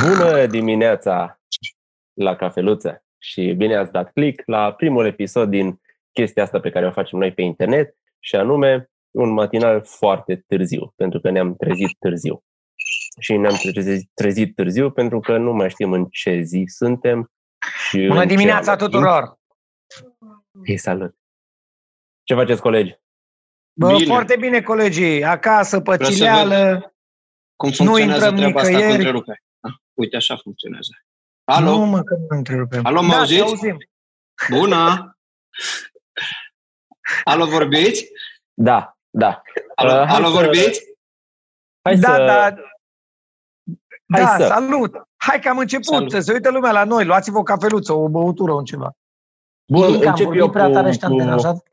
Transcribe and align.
Bună 0.00 0.46
dimineața 0.46 1.40
la 2.12 2.36
cafeluță 2.36 3.04
și 3.18 3.52
bine 3.56 3.76
ați 3.76 3.92
dat 3.92 4.12
click 4.12 4.42
la 4.46 4.72
primul 4.72 5.06
episod 5.06 5.50
din 5.50 5.80
chestia 6.12 6.42
asta 6.42 6.60
pe 6.60 6.70
care 6.70 6.86
o 6.86 6.92
facem 6.92 7.18
noi 7.18 7.32
pe 7.32 7.42
internet 7.42 7.96
și 8.18 8.36
anume 8.36 8.90
un 9.10 9.30
matinal 9.30 9.84
foarte 9.84 10.36
târziu, 10.36 10.92
pentru 10.96 11.20
că 11.20 11.30
ne-am 11.30 11.56
trezit 11.56 11.98
târziu. 11.98 12.44
Și 13.20 13.36
ne-am 13.36 13.54
trezit, 13.54 14.10
trezit 14.14 14.54
târziu 14.54 14.90
pentru 14.90 15.20
că 15.20 15.36
nu 15.36 15.52
mai 15.52 15.70
știm 15.70 15.92
în 15.92 16.04
ce 16.04 16.40
zi 16.40 16.64
suntem. 16.66 17.30
Și 17.88 18.06
Bună 18.06 18.24
dimineața 18.24 18.76
tuturor! 18.76 19.38
Hei, 20.66 20.76
salut! 20.76 21.16
Ce 22.22 22.34
faceți, 22.34 22.60
colegi? 22.60 23.00
Bă, 23.72 23.96
bine. 23.96 24.04
Foarte 24.04 24.36
bine, 24.36 24.60
colegii. 24.60 25.24
Acasă, 25.24 25.80
pe 25.80 25.96
cileală. 25.96 26.94
Cum 27.56 27.70
funcționează 27.70 28.30
nu 28.30 28.36
treaba 28.36 28.62
nicăieri. 28.62 28.82
asta 28.82 28.86
cu 28.86 28.94
întrerupe. 28.94 29.32
Ah, 29.32 29.51
uite, 29.94 30.16
așa 30.16 30.36
funcționează. 30.36 30.90
Alo? 31.44 31.70
Nu, 31.70 31.84
mă, 31.84 32.02
că 32.02 32.14
nu 32.14 32.36
întrerupem. 32.36 32.86
Alo, 32.86 33.02
mă 33.02 33.12
da, 33.12 33.18
auziți? 33.18 33.40
auzim. 33.40 33.76
Bună! 34.50 35.16
Alo, 37.24 37.46
vorbiți? 37.46 38.08
Da, 38.54 38.98
da. 39.10 39.42
Alo, 39.74 40.02
uh, 40.02 40.08
alo 40.08 40.30
vorbiți? 40.30 40.82
Hai 41.82 41.96
da, 41.96 42.14
să... 42.14 42.24
da. 42.24 42.54
Hai 44.12 44.22
da, 44.22 44.36
să... 44.38 44.46
salut! 44.46 44.94
Hai 45.16 45.40
că 45.40 45.48
am 45.48 45.58
început, 45.58 45.94
salut. 45.94 46.10
să 46.10 46.20
se 46.20 46.32
uită 46.32 46.50
lumea 46.50 46.72
la 46.72 46.84
noi. 46.84 47.04
Luați-vă 47.04 47.38
o 47.38 47.42
cafeluță, 47.42 47.92
o 47.92 48.08
băutură, 48.08 48.52
un 48.52 48.64
ceva. 48.64 48.96
Bun, 49.72 50.02
încep 50.02 50.32
eu 50.34 50.50
cu, 50.50 50.58
cu, 51.08 51.64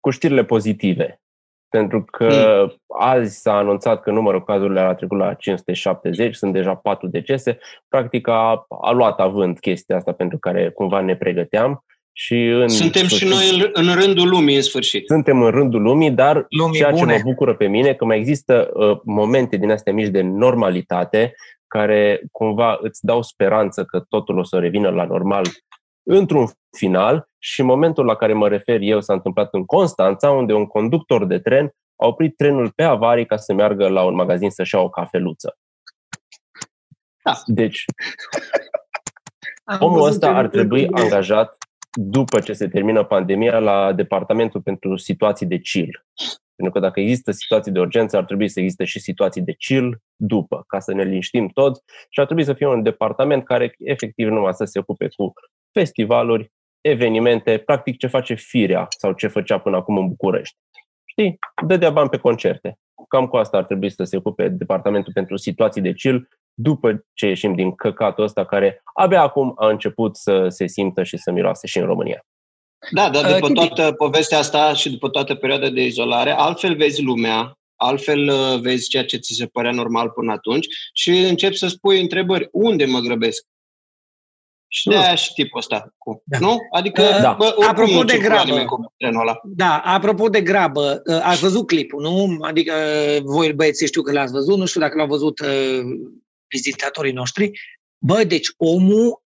cu 0.00 0.10
știrile 0.10 0.44
pozitive. 0.44 1.21
Pentru 1.72 2.04
că 2.04 2.28
mm. 2.64 2.76
azi 2.98 3.40
s-a 3.40 3.52
anunțat 3.56 4.02
că 4.02 4.10
numărul 4.10 4.44
cazurilor 4.44 4.84
a 4.84 4.94
trecut 4.94 5.18
la 5.18 5.34
570, 5.34 6.34
sunt 6.34 6.52
deja 6.52 6.74
4 6.74 7.08
decese. 7.08 7.58
Practic 7.88 8.28
a, 8.28 8.66
a 8.82 8.90
luat 8.90 9.20
avânt 9.20 9.60
chestia 9.60 9.96
asta 9.96 10.12
pentru 10.12 10.38
care 10.38 10.70
cumva 10.70 11.00
ne 11.00 11.16
pregăteam. 11.16 11.84
Și 12.12 12.34
în 12.34 12.68
Suntem 12.68 13.06
sfârșit, 13.06 13.28
și 13.28 13.34
noi 13.34 13.70
în, 13.72 13.86
în 13.88 13.94
rândul 13.94 14.28
lumii, 14.28 14.56
în 14.56 14.62
sfârșit. 14.62 15.06
Suntem 15.06 15.42
în 15.42 15.50
rândul 15.50 15.82
lumii, 15.82 16.10
dar 16.10 16.46
lumii 16.48 16.78
ceea 16.78 16.90
bune. 16.90 17.16
ce 17.16 17.22
mă 17.22 17.30
bucură 17.30 17.54
pe 17.54 17.66
mine, 17.66 17.94
că 17.94 18.04
mai 18.04 18.18
există 18.18 18.70
uh, 18.74 18.98
momente 19.04 19.56
din 19.56 19.70
astea 19.70 19.92
mici 19.92 20.08
de 20.08 20.20
normalitate 20.22 21.34
care 21.66 22.20
cumva 22.32 22.78
îți 22.80 23.04
dau 23.04 23.22
speranță 23.22 23.84
că 23.84 24.04
totul 24.08 24.38
o 24.38 24.44
să 24.44 24.58
revină 24.58 24.90
la 24.90 25.04
normal 25.04 25.42
într-un 26.02 26.46
final 26.76 27.28
și 27.38 27.62
momentul 27.62 28.04
la 28.04 28.16
care 28.16 28.32
mă 28.32 28.48
refer 28.48 28.80
eu 28.80 29.00
s-a 29.00 29.12
întâmplat 29.12 29.54
în 29.54 29.64
Constanța, 29.64 30.30
unde 30.30 30.52
un 30.52 30.66
conductor 30.66 31.26
de 31.26 31.38
tren 31.38 31.74
a 31.96 32.06
oprit 32.06 32.36
trenul 32.36 32.70
pe 32.70 32.82
avarii 32.82 33.26
ca 33.26 33.36
să 33.36 33.52
meargă 33.52 33.88
la 33.88 34.04
un 34.04 34.14
magazin 34.14 34.50
să-și 34.50 34.74
ia 34.74 34.80
o 34.80 34.88
cafeluță. 34.88 35.56
Da. 37.22 37.32
Deci, 37.46 37.84
omul 39.78 40.06
ăsta 40.06 40.28
ar 40.28 40.48
trebui 40.48 40.88
angajat 40.88 41.56
după 41.92 42.40
ce 42.40 42.52
se 42.52 42.68
termină 42.68 43.04
pandemia 43.04 43.58
la 43.58 43.92
Departamentul 43.92 44.60
pentru 44.60 44.96
Situații 44.96 45.46
de 45.46 45.58
Chill. 45.58 46.04
Pentru 46.54 46.80
că 46.80 46.86
dacă 46.86 47.00
există 47.00 47.30
situații 47.30 47.72
de 47.72 47.80
urgență, 47.80 48.16
ar 48.16 48.24
trebui 48.24 48.48
să 48.48 48.60
existe 48.60 48.84
și 48.84 49.00
situații 49.00 49.42
de 49.42 49.52
chill 49.52 50.02
după, 50.16 50.64
ca 50.66 50.80
să 50.80 50.92
ne 50.94 51.02
liniștim 51.02 51.48
toți 51.48 51.82
și 52.08 52.20
ar 52.20 52.24
trebui 52.24 52.44
să 52.44 52.52
fie 52.52 52.66
un 52.66 52.82
departament 52.82 53.44
care 53.44 53.74
efectiv 53.78 54.28
numai 54.28 54.54
să 54.54 54.64
se 54.64 54.78
ocupe 54.78 55.08
cu 55.16 55.32
festivaluri, 55.72 56.52
evenimente, 56.80 57.58
practic 57.58 57.96
ce 57.96 58.06
face 58.06 58.34
Firea 58.34 58.86
sau 58.98 59.12
ce 59.12 59.26
făcea 59.26 59.58
până 59.58 59.76
acum 59.76 59.98
în 59.98 60.08
București. 60.08 60.56
Știi? 61.04 61.38
Dădea 61.66 61.90
bani 61.90 62.08
pe 62.08 62.16
concerte. 62.16 62.78
Cam 63.08 63.26
cu 63.26 63.36
asta 63.36 63.56
ar 63.56 63.64
trebui 63.64 63.90
să 63.90 64.04
se 64.04 64.16
ocupe 64.16 64.48
Departamentul 64.48 65.12
pentru 65.12 65.36
Situații 65.36 65.80
de 65.80 65.92
Chill 65.92 66.28
după 66.54 67.04
ce 67.14 67.26
ieșim 67.26 67.54
din 67.54 67.74
căcatul 67.74 68.24
ăsta 68.24 68.44
care 68.44 68.82
abia 68.94 69.22
acum 69.22 69.52
a 69.56 69.68
început 69.68 70.16
să 70.16 70.48
se 70.48 70.66
simtă 70.66 71.02
și 71.02 71.16
să 71.16 71.30
miroase 71.30 71.66
și 71.66 71.78
în 71.78 71.84
România. 71.86 72.26
Da, 72.90 73.10
dar 73.10 73.32
după 73.32 73.46
uh, 73.46 73.52
toată 73.52 73.92
povestea 73.92 74.38
asta 74.38 74.74
și 74.74 74.90
după 74.90 75.08
toată 75.08 75.34
perioada 75.34 75.68
de 75.68 75.84
izolare, 75.84 76.30
altfel 76.30 76.76
vezi 76.76 77.02
lumea, 77.02 77.58
altfel 77.76 78.28
uh, 78.28 78.60
vezi 78.60 78.88
ceea 78.88 79.04
ce 79.04 79.16
ți 79.16 79.34
se 79.34 79.46
părea 79.46 79.70
normal 79.70 80.10
până 80.10 80.32
atunci 80.32 80.66
și 80.92 81.10
începi 81.10 81.56
să 81.56 81.68
spui 81.68 82.00
întrebări. 82.00 82.48
Unde 82.52 82.84
mă 82.84 82.98
grăbesc? 82.98 83.46
Și 84.82 84.88
de 84.88 84.96
aia 84.96 85.14
și 85.14 85.32
tipul 85.32 85.58
ăsta. 85.58 85.94
Cu, 85.98 86.22
da. 86.24 86.38
Nu? 86.38 86.58
Adică, 86.70 87.02
uh, 87.02 87.20
da. 87.20 87.32
bă, 87.38 87.54
apropo 87.68 88.02
de 88.04 88.18
grabă, 88.18 88.64
cu 88.64 88.94
ăla. 89.20 89.40
Da, 89.44 89.78
apropo 89.78 90.28
de 90.28 90.40
grabă, 90.40 91.02
uh, 91.04 91.20
ați 91.22 91.40
văzut 91.40 91.66
clipul, 91.66 92.02
nu? 92.02 92.36
Adică 92.40 92.72
uh, 93.16 93.22
voi 93.22 93.52
băieții 93.52 93.86
știu 93.86 94.02
că 94.02 94.12
l-ați 94.12 94.32
văzut, 94.32 94.58
nu 94.58 94.66
știu 94.66 94.80
dacă 94.80 94.96
l-au 94.96 95.06
văzut 95.06 95.40
uh, 95.40 95.80
vizitatorii 96.48 97.12
noștri. 97.12 97.50
Bă, 97.98 98.24
deci 98.24 98.48
omul 98.56 99.22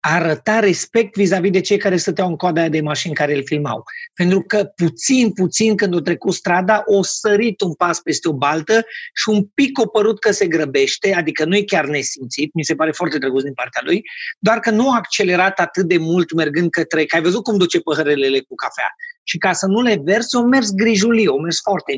arăta 0.00 0.58
respect 0.58 1.14
vis-a-vis 1.14 1.50
de 1.50 1.60
cei 1.60 1.78
care 1.78 1.96
stăteau 1.96 2.28
în 2.28 2.36
coada 2.36 2.60
aia 2.60 2.68
de 2.68 2.80
mașini 2.80 3.14
care 3.14 3.34
îl 3.34 3.44
filmau. 3.44 3.82
Pentru 4.14 4.42
că 4.42 4.64
puțin, 4.64 5.32
puțin, 5.32 5.76
când 5.76 5.94
o 5.94 6.00
trecut 6.00 6.34
strada, 6.34 6.82
o 6.86 7.02
sărit 7.02 7.60
un 7.60 7.74
pas 7.74 8.00
peste 8.00 8.28
o 8.28 8.32
baltă 8.32 8.84
și 9.14 9.28
un 9.28 9.44
pic 9.44 9.78
o 9.78 9.86
părut 9.86 10.20
că 10.20 10.30
se 10.30 10.46
grăbește, 10.46 11.14
adică 11.14 11.44
nu 11.44 11.56
e 11.56 11.62
chiar 11.62 11.86
nesimțit, 11.86 12.54
mi 12.54 12.64
se 12.64 12.74
pare 12.74 12.90
foarte 12.90 13.18
drăguț 13.18 13.42
din 13.42 13.54
partea 13.54 13.82
lui, 13.84 14.02
doar 14.38 14.60
că 14.60 14.70
nu 14.70 14.90
a 14.90 14.96
accelerat 14.96 15.58
atât 15.58 15.84
de 15.84 15.98
mult 15.98 16.32
mergând 16.32 16.70
către, 16.70 17.04
că 17.04 17.16
ai 17.16 17.22
văzut 17.22 17.42
cum 17.42 17.56
duce 17.56 17.80
păhărelele 17.80 18.40
cu 18.40 18.54
cafea. 18.54 18.94
Și 19.22 19.38
ca 19.38 19.52
să 19.52 19.66
nu 19.66 19.80
le 19.80 20.00
versi, 20.04 20.36
o 20.36 20.42
mers 20.42 20.70
grijuliu, 20.70 21.34
o 21.34 21.40
mers 21.40 21.60
foarte 21.62 21.92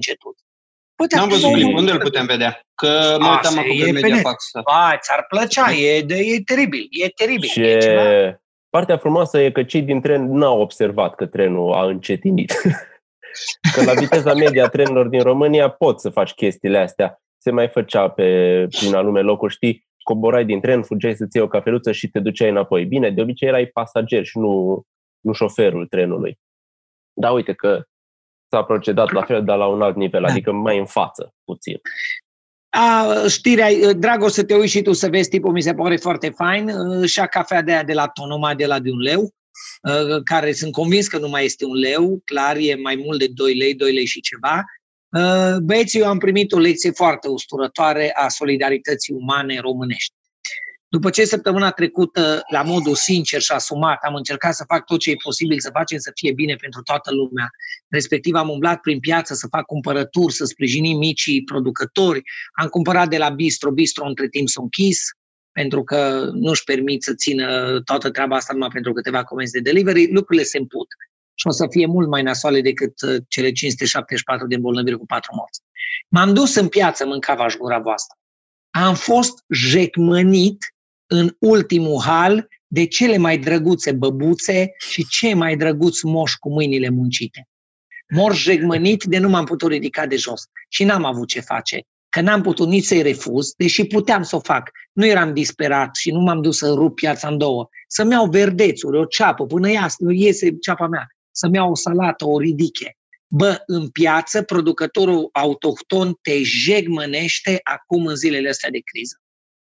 încetut. 1.02 1.24
N-am 1.24 1.28
văzut 1.28 1.52
clip. 1.52 1.76
Unde 1.76 1.92
îl 1.92 2.00
putem 2.00 2.26
vedea? 2.26 2.60
Că 2.74 3.16
mă 3.20 3.30
uitam 3.30 3.58
acum 3.58 3.78
pe 3.84 3.90
Mediafax. 3.90 4.50
Ba, 4.64 4.96
ți-ar 5.00 5.26
plăcea. 5.28 5.72
E, 5.72 6.02
de, 6.02 6.14
e 6.14 6.40
teribil. 6.44 6.86
E 6.90 7.08
teribil. 7.08 7.48
Și 7.48 7.60
e 7.60 7.78
ceva. 7.78 8.40
partea 8.70 8.96
frumoasă 8.96 9.40
e 9.40 9.50
că 9.50 9.62
cei 9.62 9.82
din 9.82 10.00
tren 10.00 10.32
n-au 10.32 10.60
observat 10.60 11.14
că 11.14 11.26
trenul 11.26 11.72
a 11.72 11.84
încetinit. 11.84 12.52
că 13.74 13.84
la 13.84 13.92
viteza 13.92 14.34
media 14.34 14.68
trenurilor 14.68 15.08
din 15.08 15.22
România 15.22 15.68
poți 15.68 16.02
să 16.02 16.10
faci 16.10 16.32
chestiile 16.32 16.78
astea. 16.78 17.20
Se 17.38 17.50
mai 17.50 17.68
făcea 17.68 18.08
pe, 18.08 18.66
prin 18.78 18.94
alume 18.94 19.20
locuri, 19.20 19.52
știi? 19.52 19.88
Coborai 20.02 20.44
din 20.44 20.60
tren, 20.60 20.82
fugeai 20.82 21.14
să-ți 21.14 21.36
iei 21.36 21.44
o 21.44 21.48
cafeluță 21.48 21.92
și 21.92 22.08
te 22.08 22.18
duceai 22.18 22.50
înapoi. 22.50 22.84
Bine, 22.84 23.10
de 23.10 23.20
obicei 23.20 23.48
erai 23.48 23.66
pasager 23.66 24.24
și 24.24 24.38
nu, 24.38 24.82
nu 25.20 25.32
șoferul 25.32 25.86
trenului. 25.86 26.38
Da, 27.12 27.30
uite 27.30 27.52
că 27.52 27.82
s-a 28.50 28.62
procedat 28.62 29.12
la 29.12 29.22
fel, 29.22 29.44
dar 29.44 29.56
la 29.56 29.66
un 29.66 29.82
alt 29.82 29.96
nivel, 29.96 30.22
da. 30.22 30.28
adică 30.30 30.52
mai 30.52 30.78
în 30.78 30.86
față 30.86 31.34
puțin. 31.44 31.80
A, 32.68 33.14
știrea, 33.28 33.92
Drago, 33.92 34.28
să 34.28 34.44
te 34.44 34.54
uiți 34.54 34.72
și 34.72 34.82
tu 34.82 34.92
să 34.92 35.08
vezi 35.08 35.28
tipul, 35.28 35.52
mi 35.52 35.62
se 35.62 35.74
pare 35.74 35.96
foarte 35.96 36.28
fain, 36.28 36.70
și 37.06 37.20
a 37.20 37.26
cafea 37.26 37.62
de 37.62 37.72
aia 37.72 37.82
de 37.82 37.92
la 37.92 38.06
Tonoma, 38.08 38.54
de 38.54 38.66
la 38.66 38.78
de 38.78 38.90
un 38.90 38.98
leu, 38.98 39.30
care 40.24 40.52
sunt 40.52 40.72
convins 40.72 41.08
că 41.08 41.18
nu 41.18 41.28
mai 41.28 41.44
este 41.44 41.64
un 41.64 41.74
leu, 41.74 42.20
clar 42.24 42.56
e 42.56 42.74
mai 42.74 43.02
mult 43.04 43.18
de 43.18 43.26
2 43.26 43.54
lei, 43.54 43.74
2 43.74 43.92
lei 43.92 44.06
și 44.06 44.20
ceva. 44.20 44.64
Băieții, 45.62 46.00
eu 46.00 46.06
am 46.06 46.18
primit 46.18 46.52
o 46.52 46.58
lecție 46.58 46.90
foarte 46.90 47.28
usturătoare 47.28 48.12
a 48.14 48.28
solidarității 48.28 49.14
umane 49.14 49.60
românești. 49.60 50.14
După 50.92 51.10
ce 51.10 51.24
săptămâna 51.24 51.70
trecută, 51.70 52.42
la 52.52 52.62
modul 52.62 52.94
sincer 52.94 53.40
și 53.40 53.52
asumat, 53.52 53.98
am 54.02 54.14
încercat 54.14 54.54
să 54.54 54.64
fac 54.66 54.84
tot 54.84 54.98
ce 54.98 55.10
e 55.10 55.14
posibil 55.22 55.60
să 55.60 55.70
facem 55.72 55.98
să 55.98 56.10
fie 56.14 56.32
bine 56.32 56.54
pentru 56.54 56.82
toată 56.82 57.12
lumea, 57.12 57.50
respectiv 57.88 58.34
am 58.34 58.48
umblat 58.48 58.80
prin 58.80 58.98
piață 58.98 59.34
să 59.34 59.46
fac 59.50 59.64
cumpărături, 59.64 60.32
să 60.32 60.44
sprijinim 60.44 60.98
micii 60.98 61.44
producători, 61.44 62.22
am 62.52 62.66
cumpărat 62.66 63.08
de 63.08 63.18
la 63.18 63.28
Bistro, 63.28 63.70
Bistro 63.70 64.06
între 64.06 64.28
timp 64.28 64.48
s-a 64.48 64.60
închis, 64.62 65.00
pentru 65.52 65.84
că 65.84 66.30
nu-și 66.32 66.64
permit 66.64 67.02
să 67.02 67.14
țină 67.14 67.80
toată 67.80 68.10
treaba 68.10 68.36
asta 68.36 68.52
numai 68.52 68.68
pentru 68.72 68.92
câteva 68.92 69.24
comenzi 69.24 69.52
de 69.52 69.60
delivery, 69.60 70.12
lucrurile 70.12 70.44
se 70.44 70.58
împut 70.58 70.88
și 71.34 71.46
o 71.46 71.50
să 71.50 71.66
fie 71.70 71.86
mult 71.86 72.08
mai 72.08 72.22
nasoale 72.22 72.60
decât 72.60 73.02
uh, 73.02 73.16
cele 73.28 73.52
574 73.52 74.46
de 74.46 74.54
îmbolnăviri 74.54 74.98
cu 74.98 75.06
patru 75.06 75.34
morți. 75.34 75.60
M-am 76.08 76.34
dus 76.34 76.54
în 76.54 76.68
piață, 76.68 77.06
mâncava 77.06 77.46
gura 77.58 77.78
voastră. 77.78 78.16
Am 78.70 78.94
fost 78.94 79.44
jecmănit 79.48 80.58
în 81.12 81.36
ultimul 81.38 82.00
hal 82.00 82.48
de 82.66 82.86
cele 82.86 83.16
mai 83.16 83.38
drăguțe 83.38 83.92
băbuțe 83.92 84.72
și 84.90 85.06
cei 85.06 85.34
mai 85.34 85.56
drăguți 85.56 86.06
moși 86.06 86.38
cu 86.38 86.50
mâinile 86.50 86.88
muncite. 86.88 87.48
Mor 88.08 88.34
jegmănit 88.34 89.04
de 89.04 89.18
nu 89.18 89.28
m-am 89.28 89.44
putut 89.44 89.70
ridica 89.70 90.06
de 90.06 90.16
jos 90.16 90.42
și 90.68 90.84
n-am 90.84 91.04
avut 91.04 91.28
ce 91.28 91.40
face, 91.40 91.80
că 92.08 92.20
n-am 92.20 92.42
putut 92.42 92.68
nici 92.68 92.84
să-i 92.84 93.02
refuz, 93.02 93.52
deși 93.56 93.84
puteam 93.84 94.22
să 94.22 94.36
o 94.36 94.40
fac. 94.40 94.70
Nu 94.92 95.06
eram 95.06 95.34
disperat 95.34 95.96
și 95.96 96.10
nu 96.10 96.20
m-am 96.20 96.42
dus 96.42 96.58
să 96.58 96.68
rup 96.68 96.94
piața 96.94 97.28
în 97.28 97.38
două. 97.38 97.68
Să-mi 97.88 98.12
iau 98.12 98.26
verdețuri, 98.26 98.98
o 98.98 99.04
ceapă, 99.04 99.46
până 99.46 99.70
ia, 99.70 99.88
iese 100.08 100.50
ceapa 100.50 100.86
mea, 100.86 101.06
să-mi 101.30 101.54
iau 101.54 101.70
o 101.70 101.74
salată, 101.74 102.26
o 102.26 102.38
ridiche. 102.38 102.96
Bă, 103.26 103.62
în 103.66 103.88
piață, 103.88 104.42
producătorul 104.42 105.28
autohton 105.32 106.14
te 106.22 106.42
jegmănește 106.42 107.60
acum 107.62 108.06
în 108.06 108.16
zilele 108.16 108.48
astea 108.48 108.70
de 108.70 108.80
criză 108.84 109.20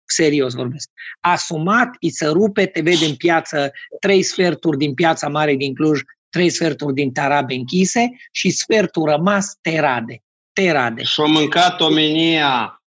serios 0.04 0.54
vorbesc. 0.54 0.88
Asumat, 1.20 1.96
îi 2.00 2.10
se 2.10 2.26
rupe, 2.26 2.66
te 2.66 2.80
vede 2.80 3.04
în 3.04 3.14
piață 3.14 3.72
trei 4.00 4.22
sferturi 4.22 4.76
din 4.76 4.94
piața 4.94 5.28
mare 5.28 5.54
din 5.54 5.74
Cluj, 5.74 6.00
trei 6.28 6.50
sferturi 6.50 6.94
din 6.94 7.12
Tarabe 7.12 7.54
închise 7.54 8.08
și 8.32 8.50
sfertul 8.50 9.04
rămas 9.04 9.58
te 9.60 9.80
rade. 9.80 10.22
Te 10.52 10.70
rade. 10.70 11.02
Și-o 11.02 11.28
mâncat 11.28 11.80
omenia. 11.80 12.82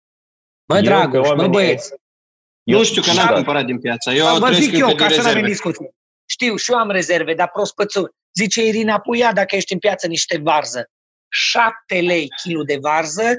Bă, 0.65 0.81
Dragoș, 0.81 1.29
bă, 1.35 1.47
băieți, 1.47 1.93
Eu 2.63 2.77
nu 2.77 2.83
știu 2.83 3.01
că 3.01 3.13
n-am 3.13 3.33
cumpărat 3.33 3.65
din 3.65 3.79
piață. 3.79 4.11
Eu 4.11 4.37
Vă 4.37 4.51
zic 4.51 4.77
eu, 4.77 4.95
ca 4.95 5.09
să 5.09 5.21
nu 5.21 5.27
avem 5.27 5.45
discuție. 5.45 5.95
Știu, 6.25 6.55
și 6.55 6.71
eu 6.71 6.77
am 6.77 6.89
rezerve, 6.89 7.33
dar 7.33 7.49
prospățuri. 7.49 8.11
Zice 8.35 8.65
Irina 8.65 8.99
Puia, 8.99 9.33
dacă 9.33 9.55
ești 9.55 9.73
în 9.73 9.79
piață 9.79 10.07
niște 10.07 10.37
varză. 10.37 10.89
7 11.37 11.99
lei 11.99 12.27
kilo 12.43 12.63
de 12.63 12.77
varză, 12.81 13.33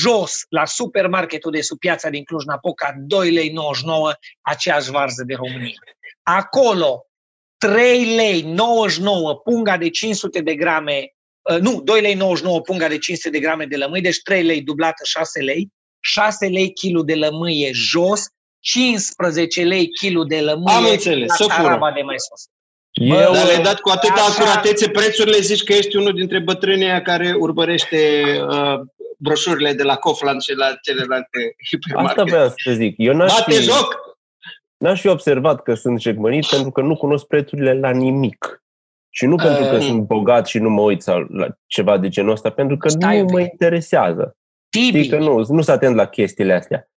jos, 0.00 0.44
la 0.48 0.64
supermarketul 0.64 1.50
de 1.50 1.60
sub 1.60 1.78
piața 1.78 2.08
din 2.08 2.24
Cluj-Napoca, 2.24 2.94
2 2.98 3.30
lei 3.30 3.48
99, 3.48 4.12
aceeași 4.40 4.90
varză 4.90 5.22
de 5.26 5.34
România. 5.34 5.78
Acolo, 6.22 7.06
3 7.58 8.14
lei 8.14 8.42
99 8.42 9.34
punga 9.34 9.76
de 9.76 9.90
500 9.90 10.40
de 10.40 10.54
grame, 10.54 11.14
uh, 11.50 11.58
nu, 11.58 11.82
2 11.82 12.00
lei 12.00 12.14
99 12.14 12.60
punga 12.60 12.88
de 12.88 12.98
500 12.98 13.30
de 13.30 13.38
grame 13.38 13.64
de 13.64 13.76
lămâie, 13.76 14.00
deci 14.00 14.22
3 14.22 14.42
lei 14.42 14.62
dublată 14.62 15.04
6 15.04 15.40
lei, 15.40 15.68
6 16.00 16.46
lei 16.46 16.72
kilo 16.72 17.02
de 17.02 17.14
lămâie 17.14 17.70
jos, 17.72 18.26
15 18.60 19.62
lei 19.62 19.88
kilo 19.88 20.24
de 20.24 20.40
lămâie 20.40 20.76
Am 20.76 20.84
înțeles, 20.84 21.38
la 21.38 21.90
de 21.94 22.02
mai 22.02 22.16
sus. 22.18 22.51
Bă, 23.00 23.30
dar 23.32 23.46
le-ai 23.46 23.62
dat 23.62 23.80
cu 23.80 23.88
atâta 23.88 24.12
așa... 24.12 24.42
acuratețe 24.42 24.88
prețurile, 24.88 25.38
zici 25.38 25.64
că 25.64 25.72
ești 25.72 25.96
unul 25.96 26.12
dintre 26.12 26.40
bătrânii 26.40 27.02
care 27.02 27.34
urmărește 27.38 28.22
uh, 28.48 28.80
broșurile 29.18 29.72
de 29.72 29.82
la 29.82 29.96
Cofland 29.96 30.40
și 30.40 30.54
la 30.54 30.74
celelalte 30.82 31.54
hipermarket. 31.70 32.18
Asta 32.18 32.24
vreau 32.24 32.48
să 32.64 32.72
zic. 32.72 32.94
Eu 32.96 33.14
n-aș 33.14 33.32
Bate 33.32 33.52
fi, 33.52 33.62
joc! 33.62 33.96
N-aș 34.76 35.00
fi 35.00 35.08
observat 35.08 35.62
că 35.62 35.74
sunt 35.74 36.00
jegmănit 36.00 36.46
pentru 36.46 36.70
că 36.70 36.80
nu 36.80 36.96
cunosc 36.96 37.26
prețurile 37.26 37.78
la 37.78 37.90
nimic. 37.90 38.62
Și 39.14 39.26
nu 39.26 39.36
pentru 39.36 39.64
că 39.64 39.76
uh, 39.76 39.82
sunt 39.82 40.00
bogat 40.00 40.46
și 40.46 40.58
nu 40.58 40.70
mă 40.70 40.80
uit 40.80 41.02
sau 41.02 41.26
la 41.28 41.46
ceva 41.66 41.98
de 41.98 42.08
genul 42.08 42.32
ăsta, 42.32 42.50
pentru 42.50 42.76
că 42.76 42.88
Stai 42.88 43.20
nu 43.20 43.28
mă 43.30 43.40
interesează. 43.40 44.36
Tibi. 44.68 44.98
Știi 44.98 45.08
că 45.08 45.18
nu, 45.18 45.36
nu 45.36 45.44
sunt 45.44 45.68
atent 45.68 45.94
la 45.94 46.06
chestiile 46.06 46.52
astea. 46.52 46.91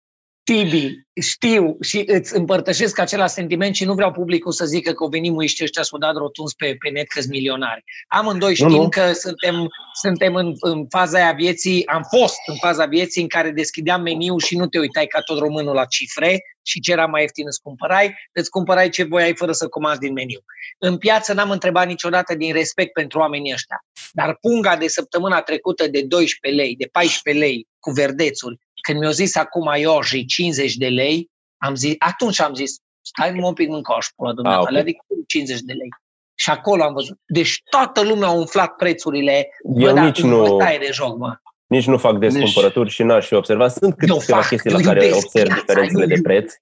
Tibi, 0.45 1.05
știu 1.21 1.77
și 1.81 2.03
îți 2.07 2.35
împărtășesc 2.35 2.99
același 2.99 3.33
sentiment 3.33 3.75
și 3.75 3.85
nu 3.85 3.93
vreau 3.93 4.11
publicul 4.11 4.51
să 4.51 4.65
zică 4.65 4.91
că 4.91 5.03
au 5.03 5.09
venit 5.09 5.31
muiști 5.31 5.63
ăștia 5.63 5.83
să 5.83 5.89
o 5.93 5.97
dat 5.97 6.15
rotunzi 6.15 6.55
pe, 6.55 6.75
pe 6.79 6.89
net 6.89 7.07
că 7.07 7.21
milionari. 7.29 7.83
Amândoi 8.07 8.55
știm 8.55 8.67
nu, 8.67 8.81
nu. 8.81 8.89
că 8.89 9.11
suntem, 9.11 9.67
suntem 9.93 10.35
în, 10.35 10.53
în 10.59 10.85
faza 10.89 11.17
aia 11.17 11.31
vieții, 11.31 11.85
am 11.85 12.03
fost 12.17 12.37
în 12.45 12.55
faza 12.55 12.85
vieții 12.85 13.21
în 13.21 13.27
care 13.27 13.51
deschideam 13.51 14.01
meniu 14.01 14.37
și 14.37 14.57
nu 14.57 14.67
te 14.67 14.79
uitai 14.79 15.05
ca 15.05 15.19
tot 15.19 15.37
românul 15.39 15.73
la 15.73 15.85
cifre 15.85 16.39
și 16.61 16.79
ce 16.79 16.91
era 16.91 17.05
mai 17.05 17.21
ieftin 17.21 17.47
îți 17.47 17.61
cumpărai, 17.61 18.15
îți 18.31 18.49
cumpărai 18.49 18.89
ce 18.89 19.03
voiai 19.03 19.35
fără 19.35 19.51
să 19.51 19.67
comanzi 19.67 19.99
din 19.99 20.13
meniu. 20.13 20.39
În 20.77 20.97
piață 20.97 21.33
n-am 21.33 21.49
întrebat 21.49 21.87
niciodată 21.87 22.35
din 22.35 22.53
respect 22.53 22.93
pentru 22.93 23.19
oamenii 23.19 23.53
ăștia, 23.53 23.85
dar 24.11 24.37
punga 24.41 24.75
de 24.75 24.87
săptămâna 24.87 25.41
trecută 25.41 25.87
de 25.87 26.01
12 26.01 26.61
lei, 26.61 26.75
de 26.75 26.89
14 26.91 27.43
lei 27.43 27.67
cu 27.79 27.91
verdețuri, 27.91 28.59
când 28.85 28.99
mi-au 28.99 29.11
zis 29.11 29.35
acum 29.35 29.73
Ioji 29.75 30.25
50 30.25 30.75
de 30.75 30.87
lei, 30.87 31.29
am 31.57 31.75
zis, 31.75 31.93
atunci 31.97 32.41
am 32.41 32.53
zis, 32.53 32.71
stai 33.01 33.39
un 33.39 33.53
pic 33.53 33.69
mâncaș 33.69 34.07
pula 34.15 34.33
dumneavoastră, 34.33 34.75
ah, 34.75 34.81
okay. 34.81 34.93
adică 34.93 35.23
50 35.27 35.59
de 35.59 35.73
lei. 35.73 35.89
Și 36.35 36.49
acolo 36.49 36.83
am 36.83 36.93
văzut. 36.93 37.17
Deci 37.25 37.61
toată 37.69 38.03
lumea 38.03 38.27
a 38.27 38.31
umflat 38.31 38.75
prețurile. 38.75 39.49
Eu 39.77 39.93
bă, 39.93 39.99
nici 39.99 40.21
nu, 40.21 40.57
de 40.57 40.89
joc, 40.91 41.17
mă. 41.17 41.37
Nici 41.67 41.85
nu 41.85 41.97
fac 41.97 42.17
des 42.17 42.33
deci, 42.33 42.43
cumpărături 42.43 42.89
și 42.89 43.03
n-aș 43.03 43.27
fi 43.27 43.33
observat. 43.33 43.71
Sunt 43.71 43.97
câteva 43.97 44.41
chestii 44.41 44.71
la 44.71 44.79
care 44.79 45.11
observ 45.13 45.53
diferențele 45.53 46.05
de 46.05 46.21
preț. 46.23 46.53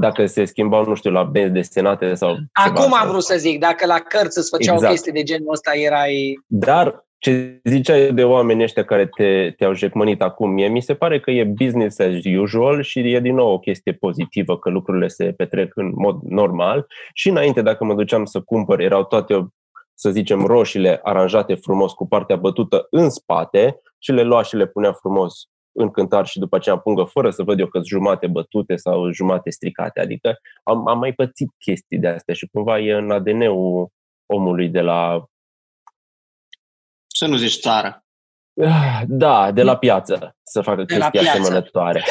Dacă 0.00 0.26
se 0.26 0.44
schimbau, 0.44 0.84
nu 0.84 0.94
știu, 0.94 1.10
la 1.10 1.22
benzi 1.22 1.52
desenate 1.52 2.14
sau... 2.14 2.36
Acum 2.52 2.94
am 2.94 3.08
vrut 3.08 3.22
să 3.22 3.36
zic, 3.38 3.60
dacă 3.60 3.86
la 3.86 3.98
cărți 3.98 4.38
îți 4.38 4.50
făceau 4.50 4.74
exact. 4.74 4.92
chestii 4.92 5.12
de 5.12 5.22
genul 5.22 5.52
ăsta, 5.52 5.70
erai... 5.74 6.40
Dar 6.46 7.04
ce 7.20 7.60
ziceai 7.64 8.12
de 8.12 8.24
oamenii 8.24 8.62
ăștia 8.62 8.84
care 8.84 9.06
te, 9.06 9.50
te-au 9.50 9.72
jecmănit 9.72 10.22
acum, 10.22 10.50
mie 10.50 10.68
mi 10.68 10.82
se 10.82 10.94
pare 10.94 11.20
că 11.20 11.30
e 11.30 11.44
business 11.44 11.98
as 11.98 12.24
usual 12.38 12.82
și 12.82 13.14
e 13.14 13.20
din 13.20 13.34
nou 13.34 13.52
o 13.52 13.58
chestie 13.58 13.92
pozitivă 13.92 14.58
că 14.58 14.70
lucrurile 14.70 15.08
se 15.08 15.32
petrec 15.32 15.76
în 15.76 15.92
mod 15.94 16.20
normal. 16.22 16.86
Și 17.14 17.28
înainte, 17.28 17.62
dacă 17.62 17.84
mă 17.84 17.94
duceam 17.94 18.24
să 18.24 18.40
cumpăr, 18.40 18.80
erau 18.80 19.04
toate, 19.04 19.46
să 19.94 20.10
zicem, 20.10 20.44
roșiile 20.44 21.00
aranjate 21.02 21.54
frumos 21.54 21.92
cu 21.92 22.08
partea 22.08 22.36
bătută 22.36 22.86
în 22.90 23.10
spate 23.10 23.80
și 23.98 24.12
le 24.12 24.22
lua 24.22 24.42
și 24.42 24.56
le 24.56 24.66
punea 24.66 24.92
frumos 24.92 25.48
în 25.72 25.90
cântar 25.90 26.26
și 26.26 26.38
după 26.38 26.56
aceea 26.56 26.78
pungă 26.78 27.04
fără 27.04 27.30
să 27.30 27.42
văd 27.42 27.58
eu 27.58 27.66
că 27.66 27.80
jumate 27.84 28.26
bătute 28.26 28.76
sau 28.76 29.12
jumate 29.12 29.50
stricate. 29.50 30.00
Adică 30.00 30.36
am, 30.62 30.88
am 30.88 30.98
mai 30.98 31.12
pățit 31.12 31.48
chestii 31.58 31.98
de 31.98 32.08
astea 32.08 32.34
și 32.34 32.48
cumva 32.52 32.78
e 32.78 32.92
în 32.92 33.10
ADN-ul 33.10 33.88
omului 34.26 34.68
de 34.68 34.80
la 34.80 35.24
să 37.06 37.26
nu 37.26 37.36
zici 37.36 37.58
țară. 37.58 38.04
Da, 39.06 39.52
de 39.52 39.62
la 39.62 39.76
piață 39.76 40.36
să 40.42 40.60
facă 40.60 40.84
de 40.84 40.94
chestii 40.94 41.28
asemănătoare. 41.28 42.04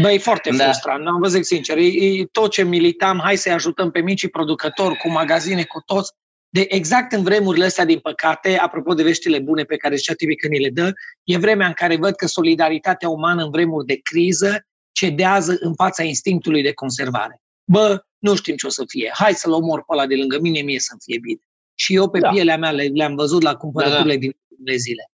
Băi, 0.00 0.14
e 0.14 0.18
foarte 0.18 0.50
da. 0.50 0.64
frustrant, 0.64 1.06
am 1.06 1.18
văzut 1.20 1.44
sincer. 1.44 1.76
E, 1.76 1.82
e 1.82 2.26
tot 2.32 2.50
ce 2.50 2.62
militam, 2.62 3.18
hai 3.18 3.36
să-i 3.36 3.52
ajutăm 3.52 3.90
pe 3.90 4.00
micii 4.00 4.28
producători 4.28 4.96
cu 4.96 5.08
magazine, 5.08 5.64
cu 5.64 5.80
toți. 5.80 6.12
De 6.54 6.66
exact 6.68 7.12
în 7.12 7.22
vremurile 7.22 7.64
astea, 7.64 7.84
din 7.84 7.98
păcate, 7.98 8.56
apropo 8.56 8.94
de 8.94 9.02
veștile 9.02 9.38
bune 9.38 9.62
pe 9.62 9.76
care 9.76 9.96
zicea 9.96 10.14
Tibi 10.14 10.36
că 10.36 10.46
ni 10.46 10.58
le 10.58 10.70
dă, 10.70 10.92
e 11.24 11.38
vremea 11.38 11.66
în 11.66 11.72
care 11.72 11.96
văd 11.96 12.14
că 12.14 12.26
solidaritatea 12.26 13.08
umană 13.08 13.42
în 13.44 13.50
vremuri 13.50 13.86
de 13.86 14.00
criză 14.02 14.66
cedează 14.92 15.56
în 15.60 15.74
fața 15.74 16.02
instinctului 16.02 16.62
de 16.62 16.72
conservare. 16.72 17.42
Bă, 17.64 18.04
nu 18.18 18.34
știm 18.34 18.56
ce 18.56 18.66
o 18.66 18.70
să 18.70 18.84
fie. 18.86 19.10
Hai 19.14 19.34
să-l 19.34 19.52
omor 19.52 19.84
pe 19.84 19.92
ăla 19.92 20.06
de 20.06 20.16
lângă 20.16 20.38
mine, 20.40 20.60
mie 20.60 20.78
să-mi 20.78 21.00
fie 21.04 21.18
bine 21.18 21.40
și 21.74 21.94
eu 21.94 22.10
pe 22.10 22.18
da. 22.18 22.28
pielea 22.28 22.56
mea 22.56 22.70
le, 22.70 22.84
le-am 22.84 23.14
văzut 23.14 23.42
la 23.42 23.56
cumpărăturile 23.56 24.14
da, 24.14 24.20
da. 24.20 24.26
din 24.26 24.32
ultimele 24.48 24.76
zile. 24.76 25.11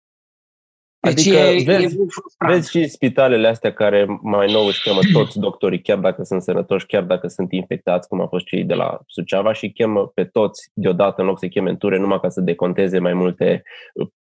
Deci 1.14 1.28
adică 1.28 1.38
e, 1.38 1.64
vezi, 1.64 1.96
e 1.96 2.06
vezi 2.48 2.70
și 2.70 2.88
spitalele 2.88 3.48
astea 3.48 3.74
care 3.74 4.06
mai 4.22 4.52
nou 4.52 4.66
își 4.66 4.84
cheamă 4.84 5.00
toți 5.14 5.40
doctorii, 5.40 5.82
chiar 5.82 5.98
dacă 5.98 6.24
sunt 6.24 6.42
sănătoși, 6.42 6.86
chiar 6.86 7.04
dacă 7.04 7.28
sunt 7.28 7.52
infectați, 7.52 8.08
cum 8.08 8.22
au 8.22 8.28
fost 8.28 8.46
cei 8.46 8.64
de 8.64 8.74
la 8.74 9.00
Suceava, 9.08 9.54
și 9.54 9.72
chemă 9.72 10.12
pe 10.14 10.24
toți 10.24 10.72
deodată 10.74 11.22
în 11.22 11.28
loc 11.28 11.40
să 11.40 11.48
cheme 11.48 11.70
în 11.70 11.78
ture, 11.78 11.98
numai 11.98 12.20
ca 12.20 12.30
să 12.30 12.42
deconteze 12.42 13.00
mai 13.00 13.14
multe 13.14 13.64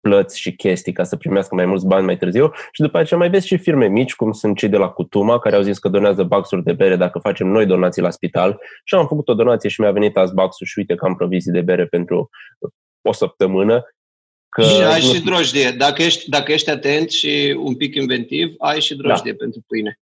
plăți 0.08 0.40
și 0.40 0.56
chestii 0.56 0.92
ca 0.92 1.04
să 1.04 1.16
primească 1.16 1.56
mai 1.56 1.66
mulți 1.66 1.88
bani 1.88 2.06
mai 2.06 2.18
târziu. 2.18 2.52
Și 2.72 2.82
după 2.82 2.98
aceea 2.98 3.20
mai 3.20 3.30
vezi 3.30 3.48
și 3.48 3.58
firme 3.58 3.88
mici, 3.88 4.16
cum 4.16 4.32
sunt 4.32 4.58
cei 4.58 4.70
de 4.70 4.78
la 4.78 4.90
Cutuma, 4.90 5.40
care 5.40 5.56
au 5.56 5.62
zis 5.62 5.80
că 5.80 5.90
donează 5.90 6.24
baxuri 6.24 6.64
de 6.64 6.74
bere 6.74 6.96
dacă 6.96 7.20
facem 7.20 7.48
noi 7.48 7.66
donații 7.66 8.02
la 8.02 8.10
spital. 8.10 8.60
Și 8.84 8.96
am 8.96 9.08
făcut 9.08 9.28
o 9.30 9.34
donație 9.34 9.70
și 9.70 9.82
mi-a 9.82 9.92
venit 9.92 10.18
azi 10.18 10.34
baxul 10.34 10.66
și 10.66 10.78
uite 10.78 10.96
că 10.96 11.06
am 11.06 11.16
provizii 11.16 11.52
de 11.52 11.62
bere 11.62 11.86
pentru 11.86 12.30
o 13.02 13.12
săptămână. 13.12 13.84
Că 14.54 14.62
și 14.62 14.82
ai 14.82 15.02
nu... 15.06 15.14
și 15.14 15.22
drojdie. 15.22 15.72
Dacă 15.72 16.02
ești, 16.02 16.30
dacă 16.30 16.52
ești 16.52 16.70
atent 16.70 17.10
și 17.10 17.56
un 17.60 17.76
pic 17.76 17.96
inventiv, 17.96 18.54
ai 18.58 18.82
și 18.82 18.96
drojdie 18.96 19.32
da. 19.32 19.38
pentru 19.38 19.64
pâine. 19.68 20.00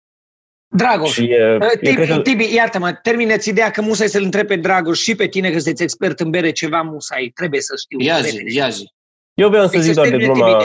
Dragoș, 0.68 1.14
și, 1.14 1.36
uh, 1.60 1.70
Tibi, 1.82 2.06
că... 2.06 2.20
Tibi, 2.20 2.54
iartă-mă, 2.54 2.94
termină-ți 2.94 3.50
ideea 3.50 3.72
că 3.72 3.82
musai 3.82 4.08
să-l 4.08 4.24
întrebe 4.24 4.48
pe 4.48 4.62
Dragoș 4.62 5.00
și 5.00 5.16
pe 5.16 5.28
tine 5.28 5.52
că 5.52 5.60
sunteți 5.60 5.84
expert 5.84 6.20
în 6.20 6.30
bere 6.30 6.52
ceva 6.52 6.82
musai, 6.82 7.32
trebuie 7.36 7.62
să 7.62 7.74
știu. 7.78 8.00
Ia 8.00 8.22
zi, 8.22 8.56
ia 8.56 8.70
zi. 8.70 8.94
Eu 9.34 9.50
vreau 9.50 9.68
să 9.68 9.80
zic 9.80 9.94
doar 9.94 10.10
de 10.10 10.18
gluma, 10.18 10.64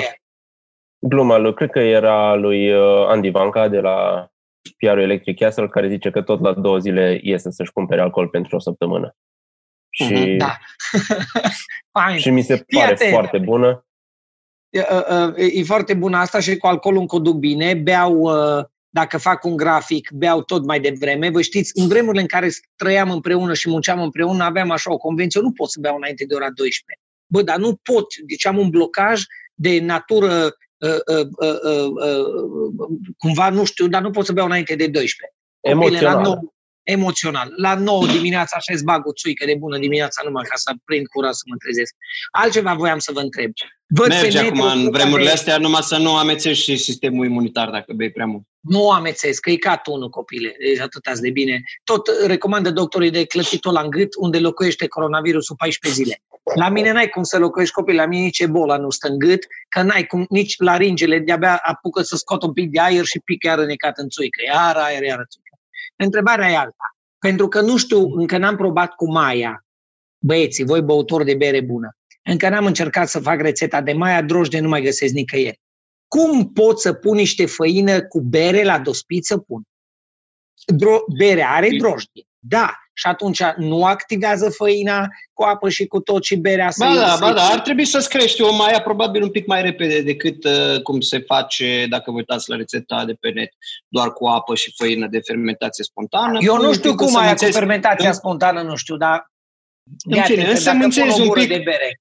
gluma 0.99 1.37
lui, 1.37 1.55
cred 1.55 1.71
că 1.71 1.79
era 1.79 2.35
lui 2.35 2.73
uh, 2.73 3.07
Andy 3.07 3.31
Vanca 3.31 3.69
de 3.69 3.79
la 3.79 4.29
PR 4.77 4.99
Electric 4.99 5.39
Castle, 5.39 5.69
care 5.69 5.89
zice 5.89 6.11
că 6.11 6.23
tot 6.23 6.41
la 6.41 6.53
două 6.53 6.79
zile 6.79 7.21
iese 7.23 7.51
să-și 7.51 7.73
cumpere 7.73 8.01
alcool 8.01 8.29
pentru 8.29 8.57
o 8.57 8.61
săptămână. 8.61 9.17
Și, 9.91 10.13
mhm, 10.13 10.37
da. 10.37 10.59
și 12.17 12.31
mi 12.31 12.43
se 12.43 12.65
pare 12.77 12.97
Fii 12.97 13.11
foarte 13.11 13.39
bună. 13.39 13.85
E, 14.69 14.81
uh, 14.81 15.35
e 15.37 15.63
foarte 15.63 15.95
bună 15.95 16.17
asta 16.17 16.41
și 16.41 16.57
cu 16.57 16.67
alcoolul 16.67 17.01
încă 17.01 17.17
o 17.17 17.19
duc 17.19 17.37
bine. 17.37 17.75
Beau, 17.75 18.15
uh, 18.19 18.65
dacă 18.89 19.19
fac 19.19 19.45
un 19.45 19.57
grafic, 19.57 20.11
beau 20.11 20.43
tot 20.43 20.65
mai 20.65 20.81
devreme. 20.81 21.31
Vă 21.31 21.41
știți, 21.41 21.73
în 21.75 21.89
vremurile 21.89 22.21
în 22.21 22.27
care 22.27 22.49
trăiam 22.77 23.11
împreună 23.11 23.55
și 23.55 23.69
munceam 23.69 24.01
împreună, 24.03 24.45
aveam 24.45 24.71
așa 24.71 24.93
o 24.93 24.97
convenție, 24.97 25.41
eu 25.41 25.47
nu 25.47 25.53
pot 25.53 25.71
să 25.71 25.81
beau 25.81 25.97
înainte 25.97 26.25
de 26.25 26.35
ora 26.35 26.51
12. 26.51 26.85
Bă, 27.27 27.43
dar 27.43 27.57
nu 27.57 27.79
pot. 27.83 28.07
Deci 28.27 28.47
am 28.47 28.59
un 28.59 28.71
blocaj 28.71 29.23
de 29.55 29.81
natură 29.81 30.57
uh, 30.79 31.01
uh, 31.07 31.27
uh, 31.39 31.91
uh, 31.95 32.89
cumva, 33.19 33.51
nu 33.51 33.65
știu, 33.65 33.87
dar 33.87 34.03
nu 34.03 34.11
pot 34.11 34.25
să 34.25 34.33
beau 34.33 34.47
înainte 34.47 34.75
de 34.75 34.87
12. 34.87 35.37
Emoțional. 35.61 36.15
La 36.15 36.23
9, 36.23 36.39
emoțional. 36.91 37.53
La 37.57 37.75
9 37.75 38.07
dimineața 38.07 38.57
așa 38.57 38.73
îți 38.73 38.85
bag 38.85 39.07
o 39.07 39.13
țuică 39.13 39.45
de 39.47 39.55
bună 39.59 39.79
dimineața 39.79 40.23
numai 40.25 40.45
ca 40.49 40.57
să 40.57 40.73
prind 40.85 41.07
curaj 41.07 41.33
să 41.33 41.43
mă 41.47 41.57
trezesc. 41.57 41.95
Altceva 42.31 42.75
voiam 42.75 42.99
să 42.99 43.13
vă 43.13 43.21
întreb. 43.21 43.51
Văd 43.87 44.09
Merge 44.09 44.39
acum 44.39 44.61
în 44.61 44.91
vremurile 44.91 45.29
de... 45.29 45.35
astea 45.35 45.59
numai 45.59 45.83
să 45.83 45.97
nu 45.97 46.17
amețești 46.17 46.71
și 46.71 46.77
sistemul 46.77 47.27
imunitar 47.27 47.71
dacă 47.71 47.93
bei 47.93 48.11
prea 48.11 48.27
mult. 48.27 48.43
Nu 48.61 48.91
amețesc, 48.91 49.41
că 49.41 49.51
e 49.51 49.57
ca 49.57 49.77
tunul, 49.77 50.09
copile. 50.09 50.57
Deci 50.59 50.79
atât 50.79 51.21
de 51.21 51.31
bine. 51.31 51.63
Tot 51.85 52.09
recomandă 52.27 52.71
doctorii 52.71 53.11
de 53.11 53.25
clătit-o 53.25 53.73
la 53.73 53.85
gât, 53.89 54.09
unde 54.19 54.39
locuiește 54.39 54.87
coronavirusul 54.87 55.57
14 55.59 56.03
zile. 56.03 56.23
La 56.55 56.69
mine 56.69 56.93
n-ai 56.93 57.09
cum 57.09 57.23
să 57.23 57.39
locuiești 57.39 57.75
copil, 57.75 57.95
la 57.95 58.07
mine 58.07 58.23
nici 58.23 58.39
ebola 58.39 58.77
nu 58.77 58.91
stă 58.91 59.09
în 59.09 59.19
gât, 59.19 59.47
că 59.69 59.83
n-ai 59.83 60.07
cum, 60.07 60.27
nici 60.29 60.55
laringele 60.59 61.19
de-abia 61.19 61.61
apucă 61.63 62.03
să 62.03 62.17
scot 62.17 62.43
un 62.43 62.53
pic 62.53 62.71
de 62.71 62.81
aer 62.81 63.05
și 63.05 63.21
pic 63.25 63.45
iar 63.45 63.59
înecat 63.59 63.99
în 63.99 64.09
țuică. 64.09 64.41
Iar 64.47 64.77
aer, 64.77 65.03
iar 65.03 65.27
țuică. 65.29 65.50
Întrebarea 66.05 66.51
e 66.51 66.57
alta. 66.57 66.97
Pentru 67.19 67.49
că 67.49 67.61
nu 67.61 67.77
știu, 67.77 68.13
încă 68.15 68.39
n-am 68.39 68.57
probat 68.57 68.95
cu 68.95 69.11
Maia, 69.11 69.65
băieții, 70.19 70.65
voi 70.65 70.83
băutori 70.83 71.25
de 71.25 71.35
bere 71.35 71.61
bună. 71.61 71.97
Încă 72.23 72.49
n-am 72.49 72.67
încercat 72.67 73.09
să 73.09 73.21
fac 73.21 73.41
rețeta 73.41 73.81
de 73.81 73.93
Maia, 73.93 74.23
drojde 74.23 74.61
nu 74.61 74.69
mai 74.69 74.83
găsesc 74.83 75.13
nicăieri. 75.13 75.61
Cum 76.09 76.53
pot 76.53 76.81
să 76.81 76.93
pun 76.93 77.17
niște 77.17 77.47
făină 77.47 78.03
cu 78.07 78.21
bere 78.21 78.63
la 78.63 78.79
dospit 78.79 79.25
să 79.25 79.39
pun? 79.39 79.63
dro- 80.73 81.05
berea 81.19 81.51
are 81.51 81.69
drojdie. 81.79 82.27
Da, 82.43 82.75
și 82.93 83.07
atunci 83.07 83.43
nu 83.57 83.85
activează 83.85 84.51
făina 84.51 85.09
cu 85.33 85.43
apă 85.43 85.69
și 85.69 85.87
cu 85.87 86.01
tot 86.01 86.25
și 86.25 86.37
berea 86.37 86.71
să... 86.71 86.85
Ba 86.85 86.95
da, 86.95 87.17
ba 87.21 87.33
da, 87.33 87.43
ar 87.43 87.61
trebui 87.61 87.85
să-ți 87.85 88.09
crești 88.09 88.43
o 88.43 88.55
maia 88.55 88.81
probabil 88.81 89.23
un 89.23 89.31
pic 89.31 89.47
mai 89.47 89.63
repede 89.63 90.03
decât 90.03 90.45
uh, 90.45 90.83
cum 90.83 91.01
se 91.01 91.19
face, 91.19 91.87
dacă 91.89 92.11
vă 92.11 92.17
uitați 92.17 92.51
la 92.51 92.57
rețeta 92.57 93.05
de 93.05 93.15
pe 93.21 93.31
net, 93.31 93.53
doar 93.89 94.13
cu 94.13 94.27
apă 94.27 94.55
și 94.55 94.75
făină 94.77 95.07
de 95.07 95.21
fermentație 95.21 95.85
spontană. 95.85 96.39
Eu 96.43 96.57
nu 96.57 96.73
știu 96.73 96.95
cum 96.95 97.17
aia 97.17 97.35
cu 97.35 97.45
fermentația 97.45 98.13
spontană, 98.13 98.63
nu 98.63 98.77
știu, 98.77 98.97
dar... 98.97 99.31
În 100.05 100.23
fine, 100.23 100.45
însă 100.45 100.71
un 100.71 101.31
pic... 101.33 101.49
De 101.49 101.61
bere, 101.65 102.01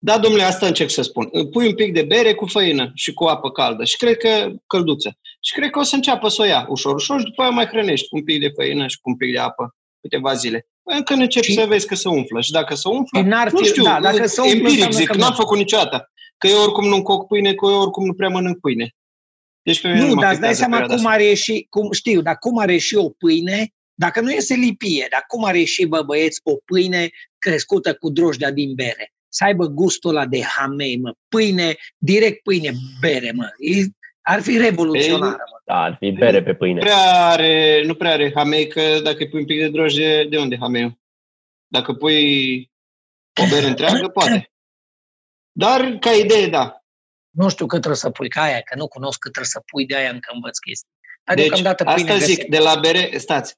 da, 0.00 0.18
domnule, 0.18 0.42
asta 0.42 0.66
încerc 0.66 0.90
să 0.90 1.02
spun. 1.02 1.30
Pui 1.50 1.66
un 1.66 1.74
pic 1.74 1.92
de 1.92 2.02
bere 2.02 2.34
cu 2.34 2.46
făină 2.46 2.90
și 2.94 3.12
cu 3.12 3.24
apă 3.24 3.50
caldă 3.50 3.84
și 3.84 3.96
cred 3.96 4.16
că 4.16 4.50
călduță. 4.66 5.18
Și 5.48 5.54
cred 5.54 5.70
că 5.70 5.78
o 5.78 5.82
să 5.82 5.94
înceapă 5.94 6.28
să 6.28 6.42
o 6.42 6.44
ia 6.44 6.66
ușor, 6.68 6.94
ușor 6.94 7.18
și 7.18 7.24
după 7.24 7.42
aia 7.42 7.50
mai 7.50 7.66
hrănești 7.66 8.08
cu 8.08 8.16
un 8.16 8.24
pic 8.24 8.40
de 8.40 8.48
făină 8.54 8.86
și 8.86 8.98
cu 9.00 9.08
un 9.08 9.16
pic 9.16 9.32
de 9.32 9.38
apă 9.38 9.76
câteva 10.00 10.34
zile. 10.34 10.66
Păi 10.82 10.96
încă 10.96 11.14
începi 11.14 11.46
și... 11.46 11.52
să 11.52 11.64
vezi 11.66 11.86
că 11.86 11.94
se 11.94 12.08
umflă. 12.08 12.40
Și 12.40 12.50
dacă 12.50 12.74
se 12.74 12.88
umflă, 12.88 13.20
n-ar 13.20 13.48
fi, 13.48 13.54
nu 13.54 13.64
știu, 13.64 13.82
da, 13.82 14.00
dacă 14.00 14.26
se 14.26 14.40
umflă, 14.40 14.56
empiric 14.56 14.90
zic, 14.92 15.14
n-am 15.14 15.34
făcut 15.34 15.58
niciodată. 15.58 16.10
Că 16.38 16.46
eu 16.46 16.62
oricum 16.62 16.88
nu 16.88 17.02
coc 17.02 17.26
pâine, 17.26 17.54
că 17.54 17.66
eu 17.66 17.80
oricum 17.80 18.06
nu 18.06 18.14
prea 18.14 18.28
mănânc 18.28 18.60
pâine. 18.60 18.94
Deci 19.62 19.80
pe 19.80 19.88
nu, 19.88 20.14
dar 20.14 20.30
îți 20.30 20.40
dai 20.40 20.54
seama 20.54 20.80
cum 20.80 21.06
are 21.06 21.24
ieși, 21.24 21.66
cum, 21.68 21.92
știu, 21.92 22.20
dar 22.20 22.36
cum 22.38 22.58
are 22.58 22.72
ieși 22.72 22.96
o 22.96 23.08
pâine, 23.08 23.72
dacă 23.94 24.20
nu 24.20 24.30
este 24.30 24.54
lipie, 24.54 25.06
dar 25.10 25.24
cum 25.26 25.44
are 25.44 25.58
ieși, 25.58 25.86
bă, 25.86 26.02
băieți, 26.02 26.40
o 26.42 26.56
pâine 26.64 27.10
crescută 27.38 27.94
cu 27.94 28.10
drojdea 28.10 28.50
din 28.50 28.74
bere? 28.74 29.12
Să 29.28 29.44
aibă 29.44 29.66
gustul 29.66 30.10
ăla 30.10 30.26
de 30.26 30.42
hamei, 30.42 30.98
mă, 30.98 31.12
pâine, 31.28 31.76
direct 31.98 32.42
pâine, 32.42 32.72
bere, 33.00 33.32
mă. 33.34 33.48
E, 33.58 33.84
ar 34.28 34.42
fi 34.42 34.56
revoluționară, 34.56 35.44
mă. 35.50 35.60
Da, 35.64 35.82
ar 35.82 35.96
fi 35.98 36.10
bere 36.10 36.42
pe 36.42 36.54
pâine. 36.54 36.74
Nu 36.74 36.80
prea 36.80 37.26
are, 37.26 37.82
nu 37.84 37.94
prea 37.94 38.12
are 38.12 38.32
hamei, 38.34 38.68
că 38.68 39.00
dacă 39.02 39.24
pui 39.24 39.40
un 39.40 39.46
pic 39.46 39.58
de 39.58 39.68
drojdie, 39.68 40.24
de 40.24 40.38
unde 40.38 40.56
hamei? 40.60 41.00
Dacă 41.66 41.92
pui 41.92 42.70
o 43.42 43.46
bere 43.50 43.66
întreagă, 43.66 44.08
poate. 44.08 44.50
Dar, 45.52 45.96
ca 46.00 46.10
idee, 46.10 46.46
da. 46.46 46.82
Nu 47.30 47.48
știu 47.48 47.66
cât 47.66 47.78
trebuie 47.78 48.00
să 48.00 48.10
pui, 48.10 48.28
ca 48.28 48.42
aia, 48.42 48.60
că 48.60 48.76
nu 48.76 48.88
cunosc 48.88 49.18
cât 49.18 49.32
trebuie 49.32 49.50
să 49.52 49.62
pui, 49.66 49.86
de 49.86 49.96
aia 49.96 50.10
încă 50.10 50.30
învăț 50.34 50.58
chestii. 50.58 50.90
Deci, 51.34 51.64
asta 51.64 52.16
zic, 52.16 52.44
de 52.44 52.58
la 52.58 52.74
bere, 52.74 53.18
stați, 53.18 53.54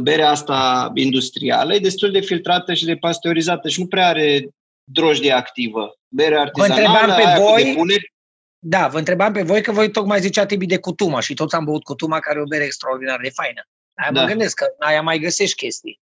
berea 0.00 0.30
asta 0.30 0.90
industrială 0.94 1.74
e 1.74 1.78
destul 1.78 2.10
de 2.10 2.20
filtrată 2.20 2.74
și 2.74 2.84
de 2.84 2.96
pasteurizată 2.96 3.68
și 3.68 3.80
nu 3.80 3.86
prea 3.86 4.06
are 4.06 4.48
drojdie 4.84 5.32
activă. 5.32 5.98
Berea 6.08 6.40
artizanală, 6.40 6.88
vă 6.88 7.12
întrebam 7.12 7.34
pe 7.34 7.42
voi, 7.42 7.74
puneri, 7.76 8.14
da, 8.68 8.88
vă 8.88 8.98
întrebam 8.98 9.32
pe 9.32 9.42
voi 9.42 9.62
că 9.62 9.72
voi 9.72 9.90
tocmai 9.90 10.20
zicea 10.20 10.46
Tibi 10.46 10.66
de 10.66 10.78
cutuma 10.78 11.20
și 11.20 11.34
toți 11.34 11.54
am 11.54 11.64
băut 11.64 11.82
cutuma 11.82 12.18
care 12.18 12.38
e 12.38 12.42
o 12.42 12.46
bere 12.46 12.64
extraordinar 12.64 13.20
de 13.22 13.30
faină. 13.30 13.62
Aia 13.94 14.12
da. 14.12 14.20
mă 14.20 14.26
gândesc 14.26 14.56
că 14.56 14.66
aia 14.78 15.02
mai 15.02 15.18
găsești 15.18 15.56
chestii. 15.56 16.00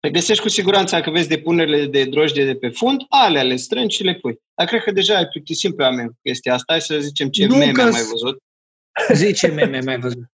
Păi 0.00 0.10
găsești 0.10 0.42
cu 0.42 0.48
siguranță 0.48 1.00
că 1.00 1.10
vezi 1.10 1.28
depunerile 1.28 1.86
de 1.86 2.04
drojdie 2.04 2.44
de 2.44 2.54
pe 2.54 2.68
fund, 2.68 3.00
ale 3.08 3.42
le 3.42 3.56
strângi 3.56 3.96
și 3.96 4.02
le 4.02 4.14
pui. 4.14 4.40
Dar 4.54 4.66
cred 4.66 4.82
că 4.82 4.90
deja 4.90 5.16
ai 5.16 5.26
plictisim 5.26 5.74
pe 5.74 5.82
oameni 5.82 6.10
chestia 6.22 6.54
asta. 6.54 6.72
Hai 6.72 6.80
să 6.80 6.98
zicem 6.98 7.28
ce 7.28 7.46
nu 7.46 7.56
meme 7.56 7.82
am 7.82 7.90
mai 7.90 8.02
văzut. 8.10 8.42
Zice 9.22 9.46
meme 9.46 9.80
mai 9.80 9.98
văzut. 9.98 10.30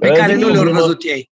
Pe 0.00 0.08
care 0.08 0.34
nu 0.34 0.48
le-au 0.48 0.72
văzut 0.72 1.02
ei. 1.02 1.30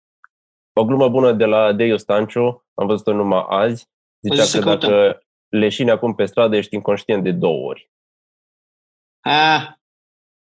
O 0.72 0.84
glumă 0.84 1.08
bună 1.08 1.32
de 1.32 1.44
la 1.44 1.72
Deio 1.72 1.96
Stanciu, 1.96 2.64
am 2.74 2.86
văzut-o 2.86 3.12
numai 3.12 3.44
azi, 3.48 3.88
zicea 4.20 4.58
că 4.58 4.64
dacă 4.64 5.22
leșini 5.48 5.90
acum 5.90 6.14
pe 6.14 6.24
stradă, 6.24 6.56
ești 6.56 6.74
inconștient 6.74 7.22
de 7.22 7.32
două 7.32 7.66
ori. 7.66 7.91
Ah. 9.22 9.68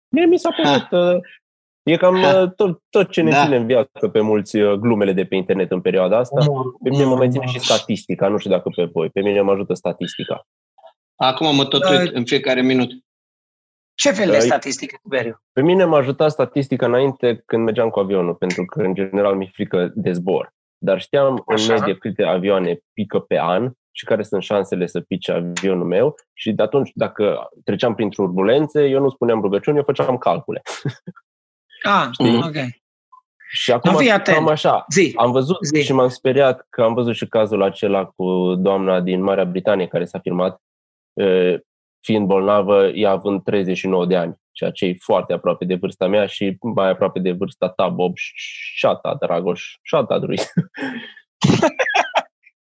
Mie 0.07 0.25
mi 0.25 0.37
s-a 0.37 0.49
părut... 0.61 1.15
Uh, 1.15 1.21
e 1.83 1.97
cam 1.97 2.15
uh, 2.15 2.51
tot, 2.55 2.81
tot 2.89 3.11
ce 3.11 3.21
ne 3.21 3.31
da. 3.31 3.43
ține 3.43 3.55
în 3.55 3.65
viață 3.65 4.07
pe 4.07 4.21
mulți 4.21 4.57
uh, 4.57 4.73
glumele 4.73 5.13
de 5.13 5.25
pe 5.25 5.35
internet 5.35 5.71
în 5.71 5.81
perioada 5.81 6.17
asta. 6.17 6.45
Umor, 6.49 6.65
pe 6.83 6.89
mine 6.89 7.03
mă 7.03 7.15
mai 7.15 7.29
ține 7.29 7.45
și 7.45 7.59
statistica, 7.59 8.27
nu 8.27 8.37
știu 8.37 8.51
dacă 8.51 8.69
pe 8.75 8.83
voi. 8.83 9.09
Pe 9.09 9.21
mine 9.21 9.41
mă 9.41 9.51
ajută 9.51 9.73
statistica. 9.73 10.47
Acum 11.15 11.55
mă 11.55 11.65
tot 11.65 11.83
uit 11.89 12.13
în 12.13 12.25
fiecare 12.25 12.61
minut. 12.61 12.91
Ce 13.93 14.11
fel 14.11 14.29
de 14.29 14.39
statistică, 14.39 14.99
Beriu? 15.03 15.41
Pe 15.51 15.61
mine 15.61 15.83
m-a 15.83 15.97
ajutat 15.97 16.31
statistica 16.31 16.85
înainte 16.85 17.43
când 17.45 17.63
mergeam 17.63 17.89
cu 17.89 17.99
avionul, 17.99 18.35
pentru 18.35 18.65
că 18.65 18.81
în 18.81 18.93
general 18.93 19.35
mi-e 19.35 19.49
frică 19.53 19.91
de 19.95 20.11
zbor. 20.11 20.53
Dar 20.77 21.01
știam 21.01 21.43
Așa. 21.47 21.73
în 21.73 21.79
medie 21.79 21.95
câte 21.95 22.23
avioane 22.23 22.79
pică 22.93 23.19
pe 23.19 23.39
an 23.39 23.71
și 23.97 24.05
care 24.05 24.23
sunt 24.23 24.43
șansele 24.43 24.85
să 24.85 24.99
pice 24.99 25.31
avionul 25.31 25.85
meu 25.85 26.15
și 26.33 26.51
de 26.51 26.61
atunci, 26.61 26.91
dacă 26.93 27.49
treceam 27.63 27.95
prin 27.95 28.09
turbulențe, 28.09 28.85
eu 28.85 29.01
nu 29.01 29.09
spuneam 29.09 29.41
rugăciuni, 29.41 29.77
eu 29.77 29.83
făceam 29.83 30.17
calcule. 30.17 30.61
Ah, 31.83 32.07
Știi? 32.11 32.37
ok. 32.37 32.55
Și 33.49 33.71
acum 33.71 33.91
no, 33.91 33.97
cam 34.23 34.47
așa, 34.47 34.85
Zi. 34.89 35.13
am 35.15 35.31
văzut 35.31 35.57
Zi. 35.61 35.83
și 35.83 35.93
m-am 35.93 36.07
speriat 36.07 36.67
că 36.69 36.81
am 36.83 36.93
văzut 36.93 37.15
și 37.15 37.27
cazul 37.27 37.61
acela 37.61 38.05
cu 38.05 38.55
doamna 38.55 39.01
din 39.01 39.21
Marea 39.21 39.45
Britanie 39.45 39.87
care 39.87 40.05
s-a 40.05 40.19
filmat 40.19 40.61
fiind 42.01 42.27
bolnavă, 42.27 42.87
ea 42.87 43.09
având 43.11 43.43
39 43.43 44.05
de 44.05 44.15
ani, 44.15 44.35
ceea 44.51 44.71
ce 44.71 44.85
e 44.85 44.95
foarte 44.99 45.33
aproape 45.33 45.65
de 45.65 45.75
vârsta 45.75 46.07
mea 46.07 46.25
și 46.25 46.57
mai 46.61 46.89
aproape 46.89 47.19
de 47.19 47.31
vârsta 47.31 47.69
ta, 47.69 47.89
Bob, 47.89 48.13
șata, 48.75 49.17
Dragoș, 49.19 49.77
șata, 49.81 50.19
Drui. 50.19 50.37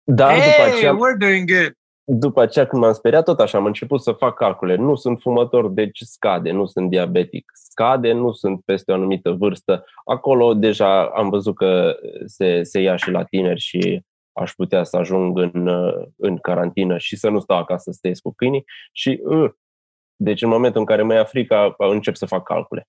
Dar 0.04 0.30
hey, 0.30 0.50
după 0.50 0.62
aceea, 0.62 0.94
we're 0.94 1.18
doing 1.18 1.50
good. 1.50 1.76
După 2.04 2.40
aceea, 2.42 2.66
când 2.66 2.82
m-am 2.82 2.92
speriat, 2.92 3.24
tot 3.24 3.40
așa, 3.40 3.58
am 3.58 3.64
început 3.64 4.02
să 4.02 4.12
fac 4.12 4.36
calcule. 4.36 4.74
Nu 4.74 4.94
sunt 4.94 5.20
fumător, 5.20 5.68
deci 5.68 6.00
scade, 6.00 6.50
nu 6.50 6.66
sunt 6.66 6.90
diabetic. 6.90 7.50
Scade, 7.54 8.12
nu 8.12 8.32
sunt 8.32 8.62
peste 8.64 8.92
o 8.92 8.94
anumită 8.94 9.30
vârstă. 9.30 9.84
Acolo 10.04 10.54
deja 10.54 11.04
am 11.04 11.28
văzut 11.28 11.56
că 11.56 11.96
se, 12.26 12.62
se 12.62 12.80
ia 12.80 12.96
și 12.96 13.10
la 13.10 13.24
tineri 13.24 13.60
și 13.60 14.02
aș 14.32 14.52
putea 14.52 14.84
să 14.84 14.96
ajung 14.96 15.38
în, 15.38 15.68
în 16.16 16.38
carantină 16.38 16.98
și 16.98 17.16
să 17.16 17.28
nu 17.28 17.40
stau 17.40 17.58
acasă 17.58 17.82
să 17.90 17.96
stăiesc 17.96 18.22
cu 18.22 18.34
câinii. 18.34 18.64
Și, 18.92 19.20
uh, 19.24 19.50
deci 20.16 20.42
în 20.42 20.48
momentul 20.48 20.80
în 20.80 20.86
care 20.86 21.02
mă 21.02 21.14
ia 21.14 21.24
frica, 21.24 21.74
încep 21.78 22.14
să 22.14 22.26
fac 22.26 22.42
calcule. 22.42 22.88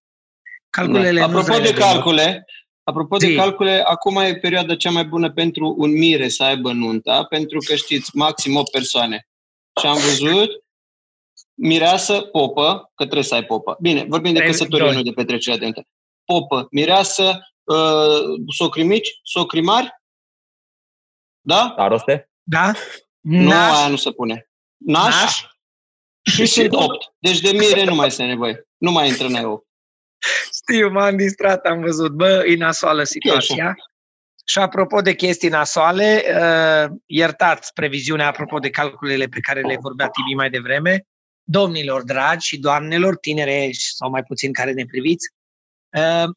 Calculele 0.69 1.19
da. 1.19 1.25
Apropo 1.25 1.57
de 1.57 1.73
calcule, 1.73 2.45
Apropo 2.83 3.17
de 3.17 3.35
calcule, 3.35 3.81
acum 3.85 4.15
e 4.15 4.35
perioada 4.35 4.75
cea 4.75 4.91
mai 4.91 5.05
bună 5.05 5.31
pentru 5.31 5.75
un 5.77 5.91
mire 5.91 6.29
să 6.29 6.43
aibă 6.43 6.71
nunta, 6.71 7.23
pentru 7.23 7.59
că 7.67 7.75
știți, 7.75 8.09
maxim 8.13 8.55
8 8.55 8.71
persoane. 8.71 9.27
Și 9.79 9.85
am 9.85 9.97
văzut 9.97 10.49
mireasă, 11.53 12.21
popă, 12.21 12.91
că 12.95 13.03
trebuie 13.03 13.23
să 13.23 13.35
ai 13.35 13.45
popă. 13.45 13.77
Bine, 13.79 14.05
vorbim 14.07 14.33
de 14.33 14.39
căsătorie, 14.39 14.91
nu 14.91 15.01
de 15.01 15.11
petrecerea 15.11 15.57
de 15.57 15.63
nuntă. 15.63 15.83
Popă, 16.25 16.67
mireasă, 16.71 17.39
uh, 17.63 18.53
socri 18.55 18.83
mici, 18.83 19.19
socri 19.23 19.61
mari, 19.61 20.01
da? 21.45 21.73
Aroste? 21.77 22.29
Da. 22.43 22.71
Nu, 23.19 23.47
Naș. 23.47 23.77
aia 23.77 23.87
nu 23.87 23.95
se 23.95 24.11
pune. 24.11 24.49
Naș, 24.77 25.21
Naș. 25.21 25.43
și 26.21 26.45
sunt 26.45 26.73
8. 26.73 27.13
Deci 27.19 27.39
de 27.39 27.51
mire 27.51 27.83
nu 27.83 27.95
mai 27.95 28.07
este 28.07 28.23
nevoie. 28.23 28.67
Nu 28.77 28.91
mai 28.91 29.07
intră 29.07 29.27
în 29.27 29.35
8. 29.35 29.67
Știu, 30.53 30.89
m-am 30.89 31.17
distrat, 31.17 31.65
am 31.65 31.81
văzut. 31.81 32.11
Bă, 32.11 32.43
e 32.47 32.55
nasoală 32.55 33.03
situația. 33.03 33.75
Și 34.45 34.59
apropo 34.59 35.01
de 35.01 35.13
chestii 35.13 35.49
nasoale, 35.49 36.23
uh, 36.27 36.95
iertați 37.05 37.73
previziunea 37.73 38.27
apropo 38.27 38.59
de 38.59 38.69
calculele 38.69 39.25
pe 39.25 39.39
care 39.39 39.61
le 39.61 39.77
vorbea 39.81 40.07
Tibi 40.07 40.35
mai 40.35 40.49
devreme. 40.49 41.05
Domnilor 41.43 42.03
dragi 42.03 42.47
și 42.47 42.59
doamnelor, 42.59 43.17
tinere 43.17 43.69
sau 43.73 44.09
mai 44.09 44.23
puțin 44.23 44.53
care 44.53 44.71
ne 44.71 44.85
priviți, 44.85 45.27
uh, 45.97 46.29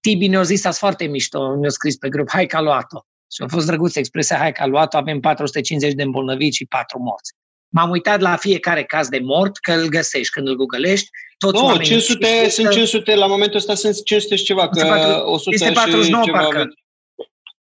Tibi 0.00 0.28
ne-a 0.28 0.42
zis 0.42 0.64
asta 0.64 0.86
foarte 0.86 1.04
mișto, 1.04 1.56
ne-a 1.56 1.70
scris 1.70 1.96
pe 1.96 2.08
grup, 2.08 2.30
hai 2.30 2.46
că 2.46 2.56
a 2.56 2.60
luat-o. 2.60 3.00
Și 3.32 3.42
a 3.42 3.48
fost 3.48 3.66
drăguț 3.66 3.96
expresia, 3.96 4.36
hai 4.36 4.52
că 4.52 4.62
a 4.62 4.66
luat-o, 4.66 4.96
avem 4.96 5.20
450 5.20 5.92
de 5.92 6.02
îmbolnăviți 6.02 6.56
și 6.56 6.66
4 6.66 6.98
morți. 6.98 7.32
M-am 7.68 7.90
uitat 7.90 8.20
la 8.20 8.36
fiecare 8.36 8.84
caz 8.84 9.08
de 9.08 9.18
mort, 9.18 9.56
că 9.56 9.72
îl 9.72 9.88
găsești 9.88 10.32
când 10.32 10.48
îl 10.48 10.56
googlești. 10.56 11.10
Toți 11.50 11.62
nu, 11.62 11.76
500, 11.76 12.48
sunt 12.48 12.70
500, 12.70 13.14
la 13.14 13.26
momentul 13.26 13.56
ăsta 13.56 13.74
sunt 13.74 14.04
500 14.04 14.36
și 14.36 14.44
ceva, 14.44 14.68
că 14.68 15.22
100 15.26 15.54
este 15.54 15.70
49 15.72 16.22
și 16.22 16.30
ceva 16.30 16.38
parcă. 16.38 16.72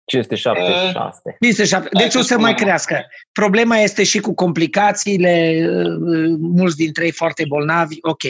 576. 0.06 1.38
507. 1.40 1.90
Deci 1.98 2.16
o 2.16 2.22
să 2.22 2.38
mai 2.38 2.56
crească. 2.56 3.06
Problema 3.32 3.78
este 3.78 4.04
și 4.04 4.20
cu 4.20 4.34
complicațiile, 4.34 5.66
uh, 5.70 6.36
mulți 6.40 6.76
dintre 6.76 7.06
ei 7.06 7.12
foarte 7.12 7.46
bolnavi. 7.48 7.98
Ok, 8.02 8.24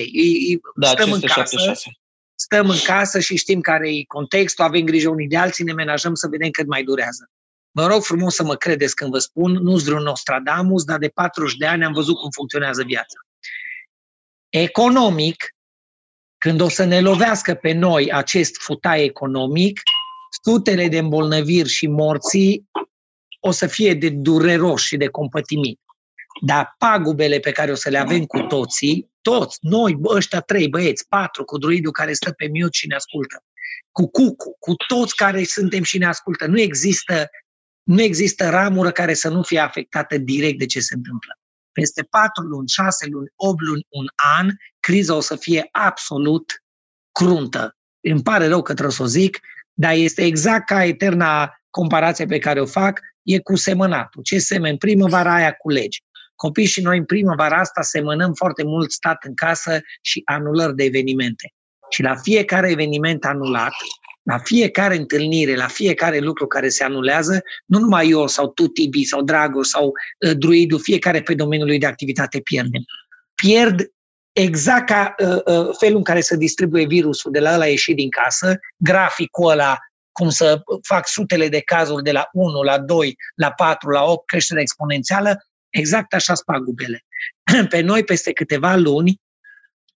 da, 0.75 0.87
stăm 0.87 1.11
în 1.11 1.19
casă, 1.19 1.57
stăm 2.35 2.69
în 2.69 2.77
casă 2.83 3.19
și 3.19 3.37
știm 3.37 3.61
care 3.61 3.89
e 3.89 4.03
contextul, 4.07 4.65
avem 4.65 4.81
grijă 4.81 5.09
unii 5.09 5.27
de 5.27 5.37
alții, 5.37 5.63
ne 5.63 5.73
menajăm 5.73 6.13
să 6.13 6.27
vedem 6.27 6.49
cât 6.49 6.67
mai 6.67 6.83
durează. 6.83 7.29
Vă 7.71 7.85
rog 7.85 8.03
frumos 8.03 8.35
să 8.35 8.43
mă 8.43 8.55
credeți 8.55 8.95
când 8.95 9.11
vă 9.11 9.19
spun, 9.19 9.51
nu-s 9.51 9.83
vreun 9.83 10.03
Nostradamus, 10.03 10.83
dar 10.83 10.97
de 10.97 11.07
40 11.07 11.57
de 11.57 11.65
ani 11.65 11.83
am 11.83 11.93
văzut 11.93 12.19
cum 12.19 12.29
funcționează 12.29 12.83
viața. 12.83 13.19
Economic, 14.49 15.55
când 16.37 16.61
o 16.61 16.69
să 16.69 16.83
ne 16.83 17.01
lovească 17.01 17.53
pe 17.53 17.71
noi 17.71 18.11
acest 18.11 18.61
futai 18.61 19.03
economic, 19.03 19.81
sutele 20.43 20.87
de 20.87 20.97
îmbolnăviri 20.97 21.69
și 21.69 21.87
morții 21.87 22.69
o 23.39 23.51
să 23.51 23.67
fie 23.67 23.93
de 23.93 24.09
dureros 24.09 24.81
și 24.81 24.97
de 24.97 25.07
compătimit. 25.07 25.79
Dar 26.45 26.75
pagubele 26.77 27.39
pe 27.39 27.51
care 27.51 27.71
o 27.71 27.75
să 27.75 27.89
le 27.89 27.97
avem 27.97 28.25
cu 28.25 28.39
toții, 28.39 29.09
toți, 29.21 29.57
noi, 29.61 29.99
ăștia 30.03 30.39
trei 30.39 30.69
băieți, 30.69 31.07
patru, 31.07 31.43
cu 31.43 31.57
druidul 31.57 31.91
care 31.91 32.13
stă 32.13 32.31
pe 32.31 32.47
miut 32.47 32.73
și 32.73 32.87
ne 32.87 32.95
ascultă, 32.95 33.43
cu 33.91 34.07
Cucu, 34.07 34.55
cu 34.59 34.73
toți 34.87 35.15
care 35.15 35.43
suntem 35.43 35.83
și 35.83 35.97
ne 35.97 36.05
ascultă. 36.05 36.45
Nu 36.45 36.59
există, 36.59 37.29
nu 37.83 38.01
există 38.01 38.49
ramură 38.49 38.91
care 38.91 39.13
să 39.13 39.29
nu 39.29 39.43
fie 39.43 39.59
afectată 39.59 40.17
direct 40.17 40.57
de 40.57 40.65
ce 40.65 40.79
se 40.79 40.95
întâmplă. 40.95 41.38
Peste 41.71 42.03
patru 42.03 42.43
luni, 42.43 42.67
șase 42.67 43.07
luni, 43.09 43.27
8 43.35 43.61
luni, 43.61 43.85
un 43.89 44.05
an, 44.37 44.49
criza 44.79 45.15
o 45.15 45.19
să 45.19 45.35
fie 45.35 45.69
absolut 45.71 46.63
cruntă. 47.11 47.77
Îmi 47.99 48.23
pare 48.23 48.47
rău 48.47 48.61
că 48.61 48.73
trebuie 48.73 48.95
să 48.95 49.03
o 49.03 49.05
zic, 49.05 49.39
dar 49.73 49.93
este 49.93 50.25
exact 50.25 50.65
ca 50.65 50.83
eterna 50.83 51.61
comparație 51.69 52.25
pe 52.25 52.39
care 52.39 52.61
o 52.61 52.65
fac, 52.65 52.99
e 53.23 53.39
cu 53.39 53.55
semănatul. 53.55 54.23
Ce 54.23 54.39
semen 54.39 54.77
primăvara 54.77 55.33
aia 55.33 55.51
culegi. 55.51 56.03
Copii 56.35 56.65
și 56.65 56.81
noi 56.81 56.97
în 56.97 57.05
primăvara 57.05 57.59
asta 57.59 57.81
semănăm 57.81 58.33
foarte 58.33 58.63
mult 58.63 58.91
stat 58.91 59.23
în 59.23 59.33
casă 59.33 59.79
și 60.01 60.21
anulări 60.25 60.75
de 60.75 60.83
evenimente. 60.83 61.53
Și 61.89 62.01
la 62.01 62.15
fiecare 62.15 62.69
eveniment 62.69 63.25
anulat, 63.25 63.73
la 64.29 64.37
fiecare 64.37 64.95
întâlnire, 64.95 65.55
la 65.55 65.67
fiecare 65.67 66.19
lucru 66.19 66.47
care 66.47 66.69
se 66.69 66.83
anulează, 66.83 67.41
nu 67.65 67.79
numai 67.79 68.09
eu 68.09 68.27
sau 68.27 68.47
tu, 68.47 68.67
Tibi, 68.67 69.03
sau 69.03 69.21
Drago, 69.21 69.63
sau 69.63 69.91
uh, 70.27 70.37
Druidu, 70.37 70.77
fiecare 70.77 71.21
pe 71.21 71.33
domeniul 71.33 71.67
lui 71.67 71.79
de 71.79 71.85
activitate 71.85 72.39
pierdem. 72.39 72.81
Pierd 73.35 73.91
exact 74.31 74.85
ca 74.85 75.15
uh, 75.17 75.27
uh, 75.45 75.69
felul 75.79 75.97
în 75.97 76.03
care 76.03 76.21
se 76.21 76.37
distribuie 76.37 76.85
virusul 76.85 77.31
de 77.31 77.39
la 77.39 77.53
ăla 77.53 77.65
ieșit 77.65 77.95
din 77.95 78.09
casă, 78.09 78.59
graficul 78.77 79.49
ăla 79.49 79.77
cum 80.11 80.29
să 80.29 80.61
fac 80.81 81.07
sutele 81.07 81.47
de 81.47 81.59
cazuri 81.59 82.03
de 82.03 82.11
la 82.11 82.29
1, 82.33 82.61
la 82.61 82.79
2, 82.79 83.15
la 83.35 83.51
4, 83.51 83.89
la 83.89 84.03
8, 84.03 84.27
creștere 84.27 84.61
exponențială, 84.61 85.37
exact 85.69 86.13
așa 86.13 86.33
sunt 86.33 86.45
pagubele. 86.45 87.05
Pe 87.69 87.79
noi, 87.79 88.03
peste 88.03 88.33
câteva 88.33 88.75
luni, 88.75 89.21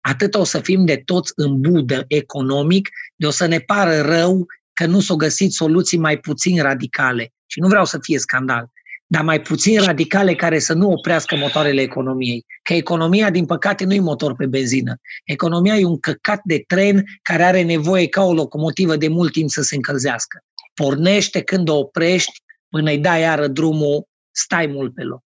atât 0.04 0.36
o 0.36 0.44
să 0.44 0.60
fim 0.60 0.86
de 0.86 1.02
toți 1.06 1.32
în 1.36 1.62
budă 1.62 2.06
economic, 2.08 2.90
de 3.16 3.26
o 3.26 3.30
să 3.30 3.46
ne 3.46 3.60
pară 3.60 4.02
rău 4.02 4.46
că 4.74 4.86
nu 4.86 5.00
s-au 5.00 5.16
găsit 5.16 5.52
soluții 5.52 5.98
mai 5.98 6.18
puțin 6.18 6.62
radicale. 6.62 7.34
Și 7.46 7.60
nu 7.60 7.68
vreau 7.68 7.86
să 7.86 7.98
fie 8.02 8.20
scandal, 8.20 8.72
dar 9.08 9.24
mai 9.24 9.42
puțin 9.42 9.82
radicale 9.82 10.36
care 10.36 10.60
să 10.60 10.74
nu 10.74 10.92
oprească 10.92 11.36
motoarele 11.36 11.82
economiei. 11.82 12.46
Că 12.64 12.74
economia, 12.74 13.30
din 13.30 13.46
păcate, 13.46 13.86
nu 13.86 13.94
e 13.94 14.00
motor 14.00 14.36
pe 14.36 14.46
benzină. 14.46 14.96
Economia 15.24 15.78
e 15.78 15.86
un 15.86 16.00
căcat 16.00 16.42
de 16.44 16.64
tren 16.68 17.04
care 17.22 17.44
are 17.44 17.62
nevoie 17.62 18.08
ca 18.08 18.24
o 18.24 18.34
locomotivă 18.34 18.96
de 18.96 19.08
mult 19.08 19.32
timp 19.32 19.50
să 19.50 19.62
se 19.62 19.76
încălzească. 19.76 20.40
Pornește 20.74 21.42
când 21.42 21.70
o 21.70 21.78
oprești, 21.78 22.42
până 22.70 22.90
îi 22.90 22.98
dai 22.98 23.22
iară 23.22 23.48
drumul, 23.48 24.08
stai 24.32 24.68
mult 24.68 24.94
pe 24.94 25.04
loc. 25.04 25.24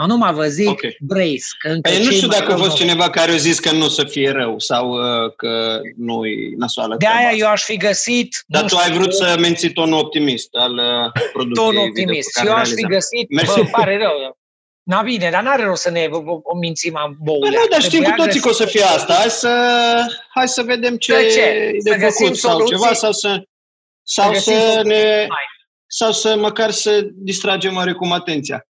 Nu, 0.00 0.06
numai 0.06 0.32
vă 0.32 0.46
zic 0.46 0.68
okay. 0.68 0.96
brace. 1.00 1.44
Că 1.58 1.68
încă 1.68 1.90
păi, 1.90 2.04
nu 2.04 2.10
știu 2.10 2.28
dacă 2.28 2.52
a 2.52 2.56
fost 2.56 2.76
cineva 2.76 3.10
care 3.10 3.32
a 3.32 3.36
zis 3.36 3.58
că 3.58 3.72
nu 3.72 3.84
o 3.84 3.88
să 3.88 4.04
fie 4.04 4.30
rău 4.30 4.58
sau 4.58 4.90
uh, 4.90 5.34
că 5.36 5.80
nu 5.96 6.26
e 6.26 6.54
nasoală. 6.56 6.96
De 6.96 7.06
aia 7.06 7.32
eu 7.36 7.48
aș 7.48 7.62
fi 7.62 7.76
găsit... 7.76 8.44
Dar 8.46 8.64
tu 8.64 8.76
ai 8.76 8.90
vrut 8.90 9.14
să 9.14 9.36
menții 9.40 9.72
tonul 9.72 9.98
optimist 9.98 10.48
al 10.54 10.74
uh, 10.74 11.22
producției. 11.32 11.66
Tonul 11.66 11.88
optimist. 11.88 12.40
Eu 12.44 12.52
aș 12.52 12.68
fi 12.68 12.82
găsit... 12.82 13.30
Mersi. 13.30 13.60
Bă, 13.60 13.68
pare 13.70 13.98
rău. 13.98 14.38
Na 14.82 15.02
bine, 15.02 15.30
dar 15.30 15.42
n-are 15.42 15.64
rost 15.64 15.82
să 15.82 15.90
ne 15.90 16.08
o 16.42 16.56
mințim 16.56 17.16
boule. 17.22 17.56
Nu, 17.56 17.66
dar 17.70 17.82
știm 17.82 18.02
cu 18.02 18.12
toții 18.16 18.40
că 18.40 18.48
o 18.48 18.52
să 18.52 18.66
fie 18.66 18.82
asta. 18.82 19.14
Hai 19.14 19.30
să, 19.30 19.52
hai 20.34 20.48
să 20.48 20.62
vedem 20.62 20.96
ce, 20.96 21.12
ce? 21.12 21.40
e 21.40 21.76
de 21.82 21.90
făcut 21.90 22.36
sau 22.36 22.66
ceva 22.66 22.92
sau 22.92 23.12
să, 23.12 23.42
sau 24.02 24.34
să, 24.34 24.40
să 24.40 24.80
ne... 24.84 25.26
Sau 25.92 26.12
să 26.12 26.36
măcar 26.36 26.70
să 26.70 27.06
distragem 27.12 27.76
oarecum 27.76 28.12
atenția. 28.12 28.64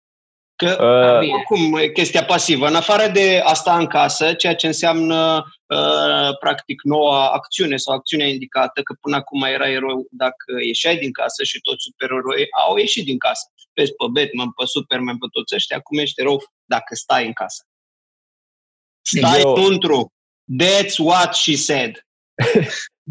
Că, 0.61 1.21
uh, 1.21 1.33
oricum, 1.33 1.77
e 1.77 1.87
chestia 1.87 2.25
pasivă. 2.25 2.67
În 2.67 2.75
afară 2.75 3.07
de 3.07 3.41
asta 3.43 3.77
în 3.77 3.87
casă, 3.87 4.33
ceea 4.33 4.55
ce 4.55 4.67
înseamnă 4.67 5.43
uh, 5.65 6.37
practic 6.39 6.81
noua 6.83 7.29
acțiune 7.29 7.77
sau 7.77 7.95
acțiunea 7.95 8.27
indicată, 8.27 8.81
că 8.81 8.93
până 9.01 9.15
acum 9.15 9.43
era 9.43 9.69
erou 9.69 10.07
dacă 10.09 10.51
ieșeai 10.65 10.97
din 10.97 11.11
casă 11.11 11.43
și 11.43 11.59
toți 11.61 11.83
supereroi 11.83 12.47
au 12.67 12.77
ieșit 12.77 13.05
din 13.05 13.17
casă. 13.17 13.51
Vezi 13.73 13.91
pe 13.91 14.05
Batman, 14.11 14.51
pe 14.51 14.65
Superman, 14.65 15.17
pe 15.17 15.25
toți 15.31 15.55
ăștia, 15.55 15.77
acum 15.77 15.97
ești 15.97 16.21
erou 16.21 16.43
dacă 16.65 16.95
stai 16.95 17.25
în 17.25 17.33
casă. 17.33 17.63
Stai 19.01 19.39
Eu... 19.39 19.53
într 19.53 19.91
That's 20.61 20.97
what 20.97 21.35
she 21.35 21.55
said. 21.55 22.05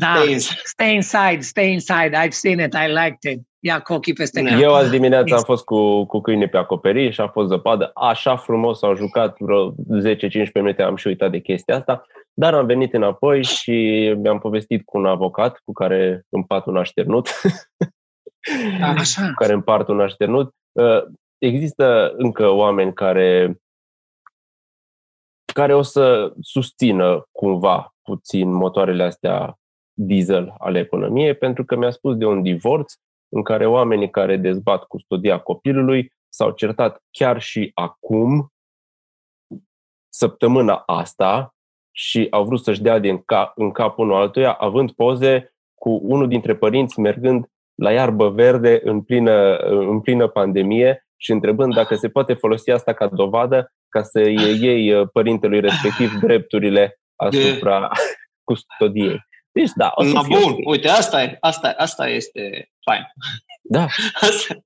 da, 0.02 0.14
stay 0.14 0.32
inside. 0.32 0.60
stay 0.64 0.94
inside, 0.94 1.42
stay 1.42 1.72
inside. 1.72 2.16
I've 2.16 2.34
seen 2.34 2.58
it, 2.60 2.74
I 2.74 2.86
liked 2.86 3.32
it 3.32 3.49
ia 3.60 3.80
cu 3.80 3.92
ochii 3.92 4.12
peste 4.12 4.42
cap. 4.42 4.60
Eu 4.60 4.74
azi 4.74 4.90
dimineața 4.90 5.36
am 5.36 5.42
fost 5.42 5.64
cu, 5.64 6.04
cu 6.06 6.20
câine 6.20 6.46
pe 6.46 6.56
acoperiș 6.56 7.14
și 7.14 7.20
a 7.20 7.28
fost 7.28 7.48
zăpadă. 7.48 7.90
Așa 7.94 8.36
frumos, 8.36 8.82
au 8.82 8.94
jucat 8.94 9.36
vreo 9.38 9.72
10-15 9.72 9.74
minute, 10.54 10.82
am 10.82 10.96
și 10.96 11.06
uitat 11.06 11.30
de 11.30 11.38
chestia 11.40 11.76
asta. 11.76 12.04
Dar 12.32 12.54
am 12.54 12.66
venit 12.66 12.94
înapoi 12.94 13.44
și 13.44 13.72
mi-am 14.18 14.38
povestit 14.38 14.84
cu 14.84 14.98
un 14.98 15.06
avocat 15.06 15.60
cu 15.64 15.72
care 15.72 16.26
împart 16.28 16.66
un 16.66 16.76
așternut. 16.76 17.28
Așa. 18.96 19.26
cu 19.26 19.34
care 19.34 19.52
împart 19.52 19.88
un 19.88 20.00
așternut. 20.00 20.54
Uh, 20.72 21.04
există 21.38 22.14
încă 22.16 22.48
oameni 22.48 22.92
care 22.92 23.60
care 25.52 25.74
o 25.74 25.82
să 25.82 26.32
susțină 26.40 27.28
cumva 27.32 27.94
puțin 28.02 28.52
motoarele 28.52 29.02
astea 29.02 29.58
diesel 29.92 30.54
ale 30.58 30.78
economiei, 30.78 31.34
pentru 31.34 31.64
că 31.64 31.76
mi-a 31.76 31.90
spus 31.90 32.16
de 32.16 32.24
un 32.24 32.42
divorț 32.42 32.94
în 33.32 33.42
care 33.42 33.66
oamenii 33.66 34.10
care 34.10 34.36
dezbat 34.36 34.84
custodia 34.84 35.38
copilului 35.38 36.12
s-au 36.28 36.50
certat 36.50 37.02
chiar 37.10 37.40
și 37.40 37.70
acum, 37.74 38.52
săptămâna 40.08 40.82
asta, 40.86 41.54
și 41.92 42.26
au 42.30 42.44
vrut 42.44 42.62
să-și 42.62 42.82
dea 42.82 42.98
din 42.98 43.22
cap, 43.22 43.52
în 43.58 43.70
cap 43.70 43.98
unul 43.98 44.14
altuia, 44.14 44.52
având 44.52 44.92
poze 44.92 45.54
cu 45.74 46.00
unul 46.02 46.28
dintre 46.28 46.56
părinți 46.56 47.00
mergând 47.00 47.46
la 47.74 47.92
iarbă 47.92 48.28
verde 48.28 48.80
în 48.84 49.02
plină, 49.02 49.56
în 49.56 50.00
plină 50.00 50.28
pandemie 50.28 51.06
și 51.16 51.32
întrebând 51.32 51.74
dacă 51.74 51.94
se 51.94 52.08
poate 52.08 52.34
folosi 52.34 52.70
asta 52.70 52.92
ca 52.92 53.06
dovadă 53.06 53.72
ca 53.88 54.02
să 54.02 54.20
iei 54.28 54.92
uh, 54.92 55.08
părintelui 55.12 55.60
respectiv 55.60 56.12
drepturile 56.20 56.98
asupra 57.16 57.90
custodiei. 58.48 59.28
Deci 59.60 59.70
da, 59.76 59.92
o 59.94 60.04
să 60.04 60.12
Na, 60.12 60.22
bun, 60.22 60.52
ok. 60.52 60.68
uite, 60.68 60.88
asta, 60.88 61.22
e, 61.22 61.36
asta, 61.40 61.74
asta 61.76 62.08
este 62.08 62.70
fain. 62.84 63.02
Da. 63.62 63.86
Asta. 64.28 64.64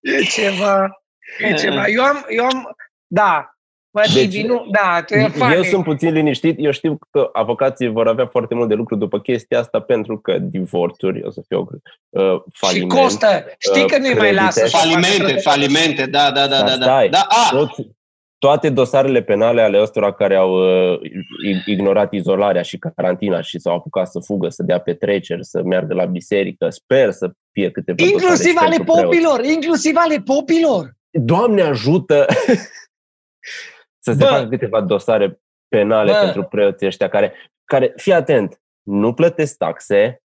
e 0.00 0.22
ceva, 0.22 1.02
e 1.38 1.54
ceva. 1.54 1.86
Eu 1.86 2.02
am, 2.02 2.24
eu 2.28 2.44
am, 2.44 2.76
da, 3.06 3.54
Bă, 3.94 4.02
deci, 4.14 4.42
nu, 4.42 4.66
da, 4.70 5.02
tu 5.06 5.14
e 5.14 5.32
eu 5.54 5.62
sunt 5.62 5.84
puțin 5.84 6.12
liniștit. 6.12 6.56
Eu 6.58 6.70
știu 6.70 6.98
că 7.10 7.30
avocații 7.32 7.88
vor 7.88 8.08
avea 8.08 8.26
foarte 8.26 8.54
mult 8.54 8.68
de 8.68 8.74
lucru 8.74 8.96
după 8.96 9.20
chestia 9.20 9.58
asta 9.58 9.80
pentru 9.80 10.18
că 10.18 10.38
divorțuri 10.38 11.24
o 11.24 11.30
să 11.30 11.40
fie 11.46 11.56
o 11.56 11.64
uh, 12.08 12.42
faliment. 12.52 12.92
Și 12.92 12.98
costă. 12.98 13.44
Știi 13.58 13.86
că 13.86 13.98
nu-i 13.98 14.14
mai 14.14 14.34
lasă. 14.34 14.66
Falimente, 14.66 15.32
falimente, 15.32 16.06
da, 16.06 16.30
da, 16.30 16.46
da. 16.46 16.62
da, 16.62 16.76
da. 16.76 17.06
da. 17.10 17.26
A. 17.28 17.50
Toți, 17.50 17.88
toate 18.44 18.70
dosarele 18.70 19.22
penale 19.22 19.62
ale 19.62 19.80
ăstora 19.80 20.12
care 20.12 20.34
au 20.34 20.52
uh, 20.52 21.00
ignorat 21.66 22.12
izolarea 22.12 22.62
și 22.62 22.78
carantina 22.78 23.40
și 23.40 23.58
s-au 23.58 23.74
apucat 23.74 24.10
să 24.10 24.20
fugă, 24.20 24.48
să 24.48 24.62
dea 24.62 24.80
petreceri, 24.80 25.44
să 25.44 25.62
meargă 25.62 25.94
la 25.94 26.04
biserică, 26.04 26.68
sper 26.70 27.10
să 27.10 27.30
fie 27.52 27.70
câteva 27.70 28.02
Inclusiv 28.02 28.54
ale 28.56 28.76
popilor, 28.76 29.40
preot. 29.40 29.54
inclusiv 29.54 29.94
ale 29.96 30.22
popilor. 30.24 30.92
Doamne 31.10 31.62
ajută 31.62 32.26
să 34.04 34.12
se 34.12 34.14
Bă. 34.14 34.24
facă 34.24 34.48
câteva 34.48 34.80
dosare 34.80 35.40
penale 35.68 36.12
Bă. 36.12 36.18
pentru 36.22 36.42
preoții 36.42 36.86
ăștia 36.86 37.08
care, 37.08 37.32
care, 37.64 37.92
fii 37.96 38.12
atent, 38.12 38.60
nu 38.82 39.14
plătesc 39.14 39.56
taxe, 39.56 40.22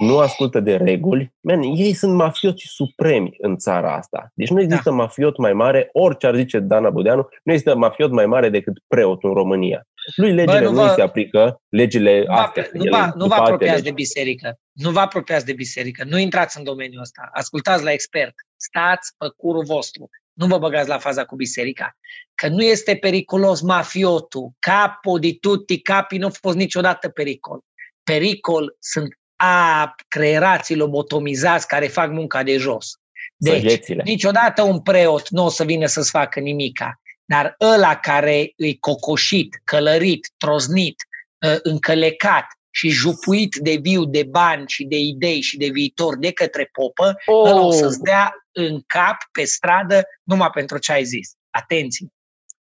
nu 0.00 0.18
ascultă 0.18 0.60
de 0.60 0.76
reguli. 0.76 1.32
Man, 1.40 1.62
ei 1.62 1.92
sunt 1.92 2.14
mafioții 2.14 2.68
supremi 2.68 3.36
în 3.38 3.56
țara 3.56 3.94
asta. 3.94 4.30
Deci 4.34 4.50
nu 4.50 4.60
există 4.60 4.90
da. 4.90 4.96
mafiot 4.96 5.36
mai 5.36 5.52
mare, 5.52 5.88
orice 5.92 6.26
ar 6.26 6.34
zice 6.34 6.58
Dana 6.58 6.90
Budeanu, 6.90 7.28
nu 7.42 7.52
există 7.52 7.76
mafiot 7.76 8.10
mai 8.10 8.26
mare 8.26 8.48
decât 8.48 8.78
preotul 8.86 9.28
în 9.28 9.34
România. 9.34 9.86
Lui 10.16 10.32
legile 10.32 10.58
Bă, 10.58 10.64
nu, 10.64 10.82
nu 10.82 10.94
se 10.94 11.02
aplică, 11.02 11.60
legile 11.68 12.24
nu 12.26 12.34
astea. 12.34 12.68
Nu, 12.72 12.90
va, 12.90 13.12
nu 13.16 13.26
vă 13.26 13.34
apropiați 13.34 13.82
de 13.82 13.90
biserică. 13.90 14.58
Nu 14.72 14.90
vă 14.90 15.00
apropiați 15.00 15.44
de 15.44 15.52
biserică. 15.52 16.04
Nu 16.04 16.18
intrați 16.18 16.58
în 16.58 16.64
domeniul 16.64 17.00
ăsta. 17.00 17.28
Ascultați 17.32 17.84
la 17.84 17.92
expert. 17.92 18.34
Stați 18.56 19.14
pe 19.18 19.26
curul 19.36 19.64
vostru. 19.64 20.08
Nu 20.32 20.46
vă 20.46 20.58
băgați 20.58 20.88
la 20.88 20.98
faza 20.98 21.24
cu 21.24 21.36
biserica. 21.36 21.96
Că 22.34 22.48
nu 22.48 22.62
este 22.62 22.96
periculos 22.96 23.60
mafiotul. 23.60 24.50
Capo 24.58 25.18
di 25.18 25.38
tutti 25.38 25.80
capi 25.80 26.18
nu 26.18 26.26
a 26.26 26.30
fost 26.30 26.56
niciodată 26.56 27.08
pericol. 27.08 27.60
Pericol 28.02 28.76
sunt 28.78 29.08
a 29.40 29.94
creierații 30.08 30.76
lobotomizați 30.76 31.66
care 31.66 31.86
fac 31.86 32.10
munca 32.10 32.42
de 32.42 32.56
jos. 32.56 33.00
Deci, 33.36 33.60
Săgețile. 33.60 34.02
niciodată 34.04 34.62
un 34.62 34.80
preot 34.80 35.28
nu 35.28 35.44
o 35.44 35.48
să 35.48 35.64
vină 35.64 35.86
să-ți 35.86 36.10
facă 36.10 36.40
nimica, 36.40 37.00
dar 37.24 37.54
ăla 37.60 37.96
care 37.96 38.52
îi 38.56 38.78
cocoșit, 38.78 39.60
călărit, 39.64 40.32
troznit, 40.36 41.02
ă, 41.46 41.58
încălecat 41.62 42.46
și 42.70 42.88
jupuit 42.88 43.54
de 43.54 43.78
viu 43.82 44.04
de 44.04 44.22
bani 44.22 44.68
și 44.68 44.84
de 44.84 44.96
idei 44.98 45.40
și 45.40 45.56
de 45.56 45.68
viitor 45.68 46.18
de 46.18 46.32
către 46.32 46.68
popă, 46.72 47.16
oh. 47.26 47.50
ăla 47.50 47.60
o 47.60 47.70
să-ți 47.70 48.00
dea 48.00 48.34
în 48.52 48.80
cap, 48.86 49.16
pe 49.32 49.44
stradă, 49.44 50.02
numai 50.22 50.50
pentru 50.50 50.78
ce 50.78 50.92
ai 50.92 51.04
zis. 51.04 51.32
Atenție! 51.50 52.06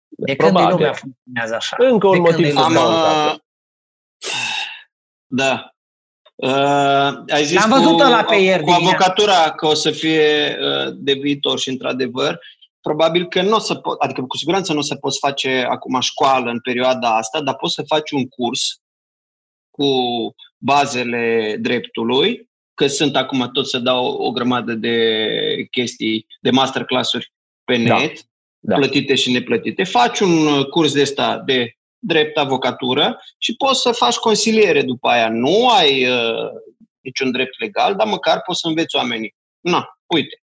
De 0.08 0.36
Probabil. 0.36 0.68
când 0.68 0.80
lumea 0.80 0.94
funcționează 0.94 1.56
așa? 1.56 1.76
Încă 1.80 2.08
un 2.08 2.14
de 2.14 2.20
motiv 2.20 2.52
să 2.54 2.60
am, 2.60 3.44
Da. 5.28 5.73
Uh, 6.36 7.24
ai 7.28 7.44
zis 7.44 7.56
L-am 7.56 7.70
văzut 7.70 8.02
cu, 8.02 8.10
la 8.10 8.24
pe 8.24 8.36
ieri 8.36 8.64
cu 8.64 8.70
avocatura 8.72 9.52
că 9.52 9.68
o 9.68 9.74
să 9.74 9.92
fie 9.92 10.58
uh, 10.60 10.94
de 10.96 11.14
viitor 11.14 11.60
și 11.60 11.70
într-adevăr, 11.70 12.40
probabil 12.82 13.28
că 13.28 13.42
nu 13.42 13.56
o 13.56 13.60
să 13.60 13.76
pot, 13.76 14.00
adică 14.00 14.22
cu 14.22 14.38
siguranță 14.38 14.74
nu 14.74 14.80
o 14.80 14.82
să 14.82 14.96
poți 14.96 15.20
face 15.20 15.66
acum 15.70 16.00
școală 16.00 16.50
în 16.50 16.60
perioada 16.60 17.18
asta, 17.18 17.42
dar 17.42 17.56
poți 17.56 17.74
să 17.74 17.84
faci 17.88 18.12
un 18.12 18.28
curs 18.28 18.82
cu 19.70 19.86
bazele 20.58 21.56
dreptului, 21.60 22.50
că 22.74 22.88
sunt 22.88 23.16
acum 23.16 23.50
tot 23.54 23.68
să 23.68 23.78
dau 23.78 24.06
o 24.06 24.32
grămadă 24.32 24.74
de 24.74 24.98
chestii, 25.72 26.26
de 26.42 26.50
masterclass-uri 26.50 27.34
pe 27.64 27.78
da. 27.78 27.98
net, 27.98 28.20
da. 28.60 28.76
plătite 28.76 29.16
și 29.16 29.32
neplătite. 29.32 29.84
Faci 29.84 30.20
un 30.20 30.64
curs 30.64 30.94
de 30.94 31.02
ăsta 31.02 31.38
de 31.46 31.78
drept 32.06 32.38
avocatură 32.38 33.22
și 33.38 33.56
poți 33.56 33.82
să 33.82 33.92
faci 33.92 34.16
consiliere 34.16 34.82
după 34.82 35.08
aia. 35.08 35.30
Nu 35.30 35.70
ai 35.70 36.10
uh, 36.10 36.50
niciun 37.02 37.32
drept 37.32 37.60
legal, 37.60 37.96
dar 37.96 38.08
măcar 38.08 38.42
poți 38.42 38.60
să 38.60 38.68
înveți 38.68 38.96
oamenii. 38.96 39.36
Na, 39.60 39.86
uite, 40.06 40.42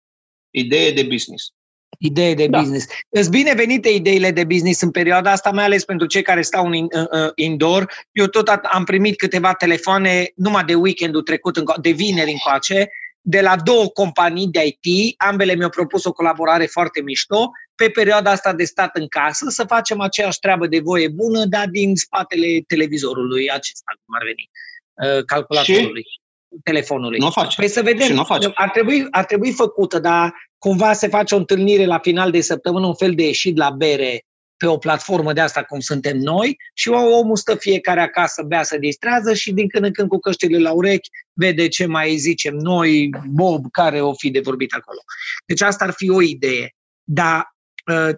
idee 0.50 0.92
de 0.92 1.04
business. 1.04 1.52
Idee 2.00 2.34
de 2.34 2.48
da. 2.48 2.60
business. 2.60 2.86
Îți 3.10 3.30
binevenite 3.30 3.90
ideile 3.90 4.32
de 4.32 4.44
business 4.44 4.82
în 4.82 4.92
perioada 4.92 5.32
asta, 5.32 5.52
mai 5.52 5.64
ales 5.64 5.86
pentru 5.86 6.08
cei 6.08 6.22
care 6.22 6.42
stau 6.42 6.66
în 6.66 6.74
uh, 6.74 6.90
uh, 6.92 7.32
indoor. 7.36 7.94
Eu 8.12 8.26
tot 8.26 8.48
am 8.48 8.84
primit 8.84 9.18
câteva 9.18 9.54
telefoane 9.54 10.32
numai 10.36 10.64
de 10.64 10.76
weekendul 10.76 11.22
trecut, 11.22 11.80
de 11.82 11.92
vineri 11.92 12.32
încoace, 12.32 12.90
de 13.22 13.42
la 13.42 13.56
două 13.56 13.88
companii 13.88 14.48
de 14.48 14.66
IT. 14.66 15.14
Ambele 15.18 15.56
mi-au 15.56 15.70
propus 15.70 16.06
o 16.06 16.12
colaborare 16.12 16.66
foarte 16.66 17.02
mișto 17.02 17.52
pe 17.78 17.90
perioada 17.90 18.32
asta 18.32 18.54
de 18.54 18.64
stat 18.64 18.96
în 18.96 19.08
casă, 19.08 19.46
să 19.50 19.64
facem 19.64 20.00
aceeași 20.00 20.40
treabă 20.40 20.68
de 20.68 20.80
voie 20.80 21.08
bună, 21.08 21.46
dar 21.46 21.68
din 21.68 21.96
spatele 21.96 22.64
televizorului 22.68 23.50
acesta, 23.50 23.92
cum 24.06 24.16
ar 24.20 24.24
veni, 24.26 24.50
uh, 24.94 25.26
calculatorului. 25.26 26.02
Și? 26.02 26.26
telefonului. 26.64 27.20
Nu 27.20 27.30
face. 27.30 27.56
Păi 27.56 27.68
să 27.68 27.82
vedem. 27.82 28.14
nu 28.14 28.24
face. 28.24 28.52
Ar, 28.54 28.70
trebui, 28.70 29.08
ar 29.12 29.26
trebui 29.26 29.52
făcută, 29.52 30.00
dar 30.00 30.34
cumva 30.58 30.94
se 30.94 31.08
face 31.08 31.36
o 31.36 31.38
întâlnire 31.38 31.86
la 31.86 32.00
final 32.00 32.32
de 32.32 32.42
săptămână, 32.42 32.86
un 32.86 32.96
fel 32.96 33.14
de 33.16 33.24
ieșit 33.24 33.58
la 33.58 33.70
bere 33.70 34.22
pe 34.58 34.66
o 34.66 34.78
platformă 34.78 35.34
de 35.34 35.42
asta 35.42 35.64
cum 35.64 35.80
suntem 35.80 36.18
noi 36.18 36.58
și 36.74 36.90
omul 36.90 37.36
stă 37.36 37.56
fiecare 37.56 38.02
acasă, 38.02 38.44
bea, 38.44 38.64
să 38.64 38.78
distrează 38.78 39.34
și 39.34 39.52
din 39.52 39.68
când 39.68 39.86
în 39.86 39.92
când 39.92 40.10
cu 40.10 40.20
căștile 40.20 40.58
la 40.58 40.72
urechi 40.72 41.10
vede 41.34 41.68
ce 41.68 41.86
mai 41.86 42.16
zicem 42.16 42.56
noi, 42.56 43.10
Bob, 43.28 43.72
care 43.72 44.02
o 44.02 44.14
fi 44.14 44.30
de 44.30 44.40
vorbit 44.40 44.74
acolo. 44.74 45.00
Deci 45.46 45.62
asta 45.62 45.86
ar 45.86 45.92
fi 45.92 46.10
o 46.10 46.22
idee. 46.22 46.76
Dar 47.04 47.38
uh, 47.38 47.46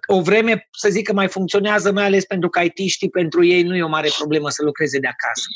o 0.07 0.21
vreme, 0.21 0.67
să 0.71 0.89
zic 0.89 1.05
că 1.05 1.13
mai 1.13 1.27
funcționează, 1.27 1.91
mai 1.91 2.05
ales 2.05 2.25
pentru 2.25 2.49
că 2.49 2.61
IT-știi, 2.61 3.09
pentru 3.09 3.45
ei 3.45 3.63
nu 3.63 3.75
e 3.75 3.83
o 3.83 3.87
mare 3.87 4.09
problemă 4.17 4.49
să 4.49 4.63
lucreze 4.63 4.99
de 4.99 5.07
acasă. 5.07 5.47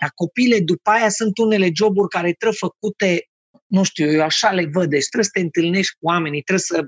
Dar 0.00 0.10
copile 0.14 0.60
după 0.60 0.90
aia 0.90 1.08
sunt 1.08 1.38
unele 1.38 1.70
joburi 1.74 2.08
care 2.08 2.32
trebuie 2.32 2.58
făcute, 2.58 3.28
nu 3.66 3.82
știu, 3.82 4.10
eu 4.10 4.22
așa 4.22 4.50
le 4.50 4.68
văd, 4.72 4.88
deci 4.88 5.08
trebuie 5.08 5.24
să 5.24 5.30
te 5.32 5.40
întâlnești 5.40 5.92
cu 5.98 6.06
oamenii, 6.06 6.42
trebuie 6.42 6.64
să, 6.64 6.86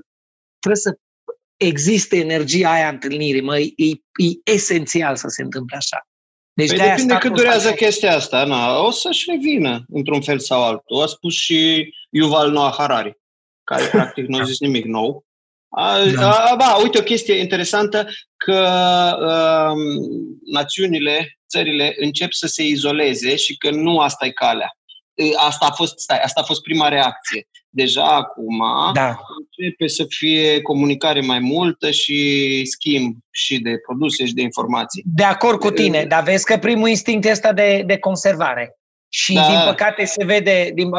trebuie 0.59 0.81
să 0.81 0.97
existe 1.57 2.17
energia 2.17 2.71
aia 2.71 2.89
întâlnirii, 2.89 3.41
mă, 3.41 3.59
e, 3.59 3.73
e 4.15 4.51
esențial 4.51 5.15
să 5.15 5.27
se 5.27 5.41
întâmple 5.41 5.75
așa. 5.77 6.07
Deci 6.53 6.67
păi 6.67 6.77
de 6.77 6.83
depinde 6.83 7.17
cât 7.17 7.33
durează 7.33 7.69
face... 7.69 7.83
chestia 7.83 8.15
asta, 8.15 8.43
na, 8.43 8.79
o 8.79 8.91
să-și 8.91 9.29
revină 9.29 9.83
într-un 9.87 10.21
fel 10.21 10.39
sau 10.39 10.63
altul. 10.63 11.01
A 11.01 11.05
spus 11.05 11.33
și 11.33 11.93
Yuval 12.09 12.51
Noah 12.51 12.73
Harari, 12.77 13.19
care 13.63 13.85
practic 13.85 14.25
nu 14.25 14.37
a 14.37 14.43
zis 14.43 14.59
nimic 14.59 14.85
nou. 14.85 15.25
A, 15.69 16.05
da. 16.15 16.31
a, 16.31 16.55
ba, 16.55 16.79
uite 16.81 16.97
o 16.99 17.03
chestie 17.03 17.35
interesantă, 17.35 18.07
că 18.37 18.61
uh, 19.21 19.77
națiunile 20.45 21.39
țările 21.49 21.93
încep 21.99 22.31
să 22.31 22.47
se 22.47 22.63
izoleze 22.63 23.35
și 23.35 23.57
că 23.57 23.69
nu 23.69 23.99
asta 23.99 24.25
e 24.25 24.31
calea. 24.31 24.73
Asta 25.37 25.65
a 25.69 25.71
fost, 25.71 25.99
stai, 25.99 26.19
asta 26.19 26.41
a 26.41 26.43
fost 26.43 26.61
prima 26.61 26.87
reacție. 26.87 27.47
Deja 27.69 28.15
acum 28.15 28.59
da. 28.93 29.17
începe 29.39 29.87
să 29.87 30.05
fie 30.07 30.61
comunicare 30.61 31.21
mai 31.21 31.39
multă 31.39 31.91
și 31.91 32.61
schimb 32.65 33.15
și 33.31 33.59
de 33.59 33.77
produse 33.87 34.25
și 34.25 34.33
de 34.33 34.41
informații. 34.41 35.03
De 35.05 35.23
acord 35.23 35.59
cu 35.59 35.71
tine, 35.71 36.05
dar 36.05 36.23
vezi 36.23 36.45
că 36.45 36.57
primul 36.57 36.87
instinct 36.87 37.25
este 37.25 37.51
de, 37.53 37.83
de 37.85 37.97
conservare. 37.97 38.78
Și, 39.11 39.33
da. 39.33 39.47
din 39.47 39.59
păcate, 39.65 40.05
se 40.05 40.25
vede, 40.25 40.71
din, 40.73 40.89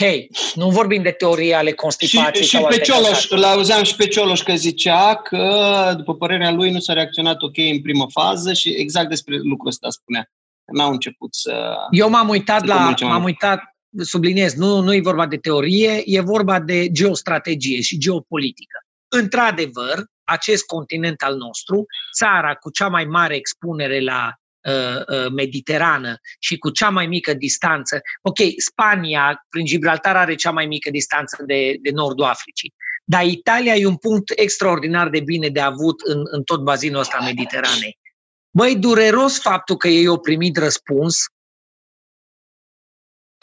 hei, 0.00 0.30
nu 0.54 0.68
vorbim 0.68 1.02
de 1.02 1.10
teorie 1.10 1.54
ale 1.54 1.72
constipației. 1.72 2.44
Și, 2.44 2.56
și 2.56 2.64
pe 2.68 2.78
Cioloș, 2.78 3.28
îl 3.28 3.42
auzeam 3.44 3.82
și 3.82 3.96
pe 3.96 4.06
Cioloș 4.06 4.42
că 4.42 4.54
zicea 4.54 5.14
că, 5.14 5.94
după 5.96 6.14
părerea 6.14 6.50
lui, 6.50 6.70
nu 6.70 6.78
s-a 6.78 6.92
reacționat 6.92 7.42
ok 7.42 7.56
în 7.56 7.80
primă 7.82 8.06
fază 8.10 8.52
și 8.52 8.68
exact 8.68 9.08
despre 9.08 9.36
lucrul 9.36 9.68
ăsta 9.68 9.90
spunea. 9.90 10.30
N-au 10.72 10.90
început 10.90 11.34
să... 11.34 11.76
Eu 11.90 12.10
m-am 12.10 12.28
uitat 12.28 12.66
la, 12.66 12.94
m-am 13.00 13.24
uitat, 13.24 13.62
subliniez, 14.00 14.54
nu, 14.54 14.80
nu 14.80 14.94
e 14.94 15.00
vorba 15.00 15.26
de 15.26 15.36
teorie, 15.36 16.02
e 16.04 16.20
vorba 16.20 16.60
de 16.60 16.90
geostrategie 16.90 17.80
și 17.80 17.98
geopolitică. 17.98 18.78
Într-adevăr, 19.08 20.04
acest 20.24 20.66
continent 20.66 21.22
al 21.22 21.36
nostru, 21.36 21.84
țara 22.16 22.54
cu 22.54 22.70
cea 22.70 22.88
mai 22.88 23.04
mare 23.04 23.34
expunere 23.34 24.00
la 24.00 24.30
Uh, 24.30 24.34
uh, 24.34 24.47
mediterană 25.32 26.18
și 26.38 26.58
cu 26.58 26.70
cea 26.70 26.90
mai 26.90 27.06
mică 27.06 27.34
distanță. 27.34 28.00
Ok, 28.22 28.38
Spania, 28.56 29.46
prin 29.48 29.64
Gibraltar, 29.64 30.16
are 30.16 30.34
cea 30.34 30.50
mai 30.50 30.66
mică 30.66 30.90
distanță 30.90 31.42
de, 31.46 31.76
de 31.82 31.90
nordul 31.90 32.24
Africii. 32.24 32.74
Dar 33.04 33.24
Italia 33.24 33.74
e 33.74 33.86
un 33.86 33.96
punct 33.96 34.32
extraordinar 34.36 35.08
de 35.08 35.20
bine 35.20 35.48
de 35.48 35.60
avut 35.60 36.00
în, 36.00 36.22
în 36.24 36.42
tot 36.42 36.62
bazinul 36.62 37.00
ăsta 37.00 37.18
Mediteranei. 37.24 37.98
Băi, 38.50 38.76
dureros 38.76 39.40
faptul 39.40 39.76
că 39.76 39.88
ei 39.88 40.06
au 40.06 40.18
primit 40.18 40.56
răspuns 40.56 41.24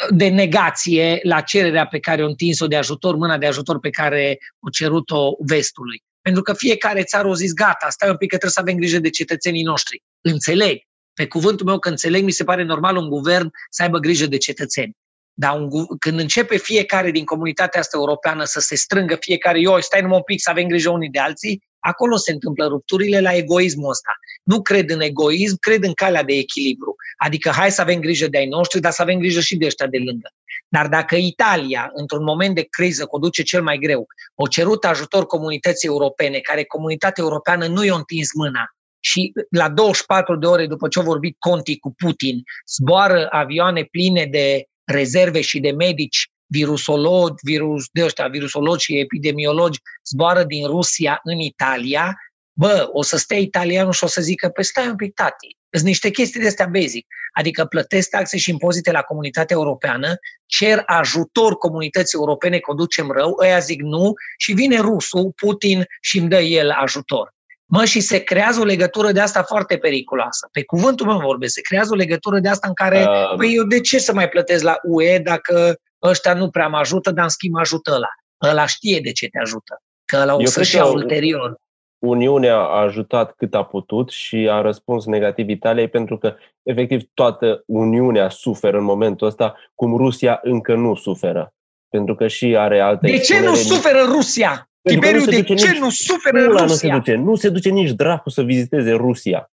de 0.10 0.28
negație 0.28 1.20
la 1.24 1.42
cererea 1.42 1.88
pe 1.88 2.00
care 2.00 2.24
o 2.24 2.28
întins-o 2.28 2.68
de 2.68 2.76
ajutor, 2.76 3.16
mâna 3.16 3.38
de 3.38 3.46
ajutor 3.46 3.80
pe 3.80 3.90
care 3.90 4.38
o 4.60 4.70
cerut-o 4.70 5.36
vestului. 5.40 6.04
Pentru 6.22 6.42
că 6.42 6.54
fiecare 6.54 7.04
țară 7.04 7.30
a 7.30 7.34
zis, 7.34 7.54
gata, 7.54 7.90
stai 7.90 8.10
un 8.10 8.18
pic 8.18 8.30
că 8.30 8.38
trebuie 8.38 8.52
să 8.52 8.60
avem 8.60 8.76
grijă 8.76 9.00
de 9.00 9.10
cetățenii 9.10 9.64
noștri. 9.64 10.04
Înțeleg, 10.22 10.82
pe 11.16 11.28
cuvântul 11.28 11.66
meu 11.66 11.80
că 11.80 11.90
înțeleg, 11.90 12.24
mi 12.24 12.32
se 12.32 12.44
pare 12.44 12.64
normal 12.64 12.96
un 12.96 13.10
guvern 13.10 13.52
să 13.70 13.84
aibă 13.84 13.98
grijă 13.98 14.26
de 14.26 14.38
cetățeni. 14.38 14.98
Dar 15.34 15.60
un, 15.60 15.70
când 16.00 16.20
începe 16.20 16.58
fiecare 16.58 17.12
din 17.12 17.26
comunitatea 17.26 17.80
asta 17.80 17.98
europeană 17.98 18.44
să 18.44 18.60
se 18.60 18.76
strângă 18.76 19.18
fiecare, 19.20 19.60
eu 19.60 19.80
stai 19.80 20.02
numai 20.02 20.18
un 20.18 20.24
pic 20.24 20.42
să 20.42 20.50
avem 20.50 20.68
grijă 20.68 20.90
unii 20.90 21.10
de 21.10 21.20
alții, 21.20 21.64
acolo 21.80 22.16
se 22.16 22.32
întâmplă 22.32 22.66
rupturile 22.66 23.22
la 23.22 23.36
egoismul 23.36 23.90
ăsta. 23.90 24.12
Nu 24.44 24.62
cred 24.62 24.90
în 24.90 25.02
egoism, 25.02 25.58
cred 25.60 25.84
în 25.84 25.94
calea 25.94 26.24
de 26.24 26.34
echilibru. 26.34 26.96
Adică 27.18 27.50
hai 27.50 27.72
să 27.72 27.82
avem 27.82 28.00
grijă 28.00 28.28
de 28.28 28.38
ai 28.38 28.48
noștri, 28.48 28.80
dar 28.80 28.92
să 28.92 29.02
avem 29.02 29.20
grijă 29.20 29.40
și 29.40 29.56
de 29.58 29.66
ăștia 29.66 29.88
de 29.88 29.98
lângă. 29.98 30.30
Dar 30.68 30.88
dacă 30.88 31.16
Italia, 31.16 31.90
într-un 31.94 32.24
moment 32.24 32.56
de 32.56 32.68
criză, 32.70 33.06
conduce 33.06 33.44
cel 33.44 33.64
mai 33.64 33.78
greu, 33.78 34.08
o 34.36 34.48
cerut 34.48 34.86
ajutor 34.86 35.26
comunității 35.26 35.88
europene, 35.88 36.40
care 36.40 36.64
comunitatea 36.64 37.24
europeană 37.24 37.68
nu 37.68 37.84
i-a 37.84 37.96
întins 37.96 38.34
mâna, 38.34 38.76
și 39.06 39.32
la 39.50 39.70
24 39.70 40.36
de 40.36 40.46
ore 40.46 40.68
după 40.68 40.88
ce 40.88 41.00
a 41.00 41.04
vorbit 41.04 41.36
Conti 41.40 41.80
cu 41.80 41.94
Putin, 41.98 42.44
zboară 42.76 43.28
avioane 43.30 43.84
pline 43.84 44.26
de 44.26 44.64
rezerve 44.84 45.42
și 45.42 45.60
de 45.60 45.72
medici 45.72 46.30
virusologi, 46.46 47.36
virus, 47.44 47.86
de 47.92 48.04
ăștia, 48.04 48.28
virusologi 48.28 48.84
și 48.84 49.00
epidemiologi 49.00 49.80
zboară 50.12 50.44
din 50.44 50.68
Rusia 50.68 51.20
în 51.24 51.40
Italia, 51.40 52.16
bă, 52.54 52.90
o 52.92 53.02
să 53.02 53.18
stea 53.18 53.38
italianul 53.38 53.92
și 53.92 54.04
o 54.04 54.08
să 54.08 54.22
zică, 54.22 54.50
pe 54.50 54.62
stai 54.62 54.88
un 54.88 54.96
pic, 54.96 55.14
tati, 55.14 55.58
sunt 55.70 55.88
niște 55.88 56.10
chestii 56.10 56.40
de 56.40 56.48
astea 56.48 56.66
basic, 56.66 57.08
adică 57.34 57.66
plătesc 57.66 58.10
taxe 58.10 58.38
și 58.38 58.50
impozite 58.50 58.92
la 58.92 59.02
comunitatea 59.02 59.56
europeană, 59.56 60.16
cer 60.46 60.84
ajutor 60.86 61.58
comunității 61.58 62.18
europene 62.18 62.60
că 62.60 62.72
o 62.72 62.74
ducem 62.74 63.12
rău, 63.12 63.38
ăia 63.42 63.60
zic 63.60 63.82
nu 63.82 64.14
și 64.38 64.54
vine 64.54 64.80
rusul, 64.80 65.32
Putin, 65.36 65.84
și 66.02 66.18
îmi 66.18 66.30
dă 66.30 66.40
el 66.40 66.70
ajutor. 66.70 67.35
Mă, 67.66 67.86
și 67.86 68.00
se 68.00 68.18
creează 68.18 68.60
o 68.60 68.64
legătură 68.64 69.12
de 69.12 69.20
asta 69.20 69.44
foarte 69.44 69.78
periculoasă. 69.78 70.48
Pe 70.52 70.64
cuvântul 70.64 71.06
meu 71.06 71.20
vorbesc, 71.20 71.54
se 71.54 71.62
creează 71.62 71.90
o 71.94 71.96
legătură 71.96 72.40
de 72.40 72.50
asta 72.50 72.68
în 72.68 72.74
care, 72.74 73.06
uh, 73.08 73.36
păi 73.38 73.54
eu 73.56 73.64
de 73.64 73.80
ce 73.80 73.98
să 74.00 74.14
mai 74.14 74.30
plătesc 74.30 74.64
la 74.64 74.76
UE 74.84 75.20
dacă 75.20 75.76
ăștia 76.04 76.34
nu 76.34 76.50
prea 76.50 76.68
mă 76.68 76.78
ajută, 76.78 77.12
dar 77.12 77.24
în 77.24 77.30
schimb 77.30 77.56
ajută 77.58 77.92
ăla. 77.92 78.50
Ăla 78.50 78.66
știe 78.66 79.00
de 79.00 79.12
ce 79.12 79.28
te 79.28 79.40
ajută, 79.40 79.82
că 80.06 80.18
ăla 80.22 80.36
o 80.36 80.46
să-și 80.46 80.76
ia 80.76 80.86
ulterior. 80.86 81.56
Uniunea 82.00 82.56
a 82.56 82.82
ajutat 82.82 83.34
cât 83.38 83.54
a 83.54 83.64
putut 83.64 84.10
și 84.10 84.48
a 84.52 84.62
răspuns 84.62 85.06
negativ 85.06 85.50
Italiei 85.50 85.88
pentru 85.88 86.18
că, 86.18 86.36
efectiv, 86.64 87.02
toată 87.14 87.64
Uniunea 87.66 88.30
suferă 88.30 88.78
în 88.78 88.84
momentul 88.84 89.28
ăsta, 89.28 89.56
cum 89.76 89.98
Rusia 89.98 90.40
încă 90.44 90.76
nu 90.76 90.96
suferă. 90.96 91.54
Pentru 91.90 92.16
că 92.16 92.28
și 92.28 92.56
are 92.58 92.80
alte... 92.80 93.08
De 93.08 93.18
ce 93.18 93.40
nu 93.40 93.54
suferă 93.54 94.02
Rusia? 94.02 94.70
Tiberiu, 94.90 95.26
de 95.26 95.44
ce 95.44 95.54
nici, 95.54 95.80
nu 95.80 95.90
suferă 95.90 96.46
Rusia? 96.46 96.66
Nu 96.66 96.74
se, 96.74 96.90
duce, 96.90 97.16
nu 97.16 97.36
se 97.36 97.50
duce 97.50 97.70
nici 97.70 97.92
dracu 97.92 98.30
să 98.30 98.44
viziteze 98.44 98.92
Rusia. 98.92 99.52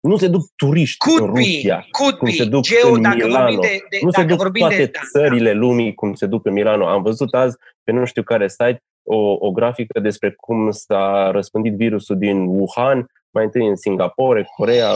Nu 0.00 0.16
se 0.16 0.28
duc 0.28 0.42
turiști 0.56 0.96
could 0.96 1.20
în 1.20 1.26
Rusia, 1.26 1.76
be, 1.76 1.86
could 1.90 2.16
cum 2.16 2.28
be. 2.28 2.34
se 2.34 2.44
duc 2.44 2.62
Geo, 2.62 2.92
în 2.92 3.02
dacă 3.02 3.26
Milano. 3.26 3.60
De, 3.60 3.86
de, 3.90 3.98
nu 4.02 4.10
dacă 4.10 4.28
se 4.28 4.34
duc 4.34 4.52
toate 4.58 4.76
de, 4.76 4.90
da, 4.92 5.00
țările 5.10 5.52
da. 5.52 5.58
lumii 5.58 5.94
cum 5.94 6.14
se 6.14 6.26
duc 6.26 6.46
în 6.46 6.52
Milano. 6.52 6.86
Am 6.86 7.02
văzut 7.02 7.34
azi 7.34 7.56
pe 7.82 7.92
nu 7.92 8.04
știu 8.04 8.22
care 8.22 8.48
site 8.48 8.82
o, 9.02 9.36
o 9.46 9.50
grafică 9.50 10.00
despre 10.00 10.30
cum 10.30 10.70
s-a 10.70 11.30
răspândit 11.30 11.74
virusul 11.74 12.18
din 12.18 12.36
Wuhan, 12.36 13.06
mai 13.30 13.44
întâi 13.44 13.66
în 13.66 13.76
Singapore, 13.76 14.48
Corea, 14.56 14.92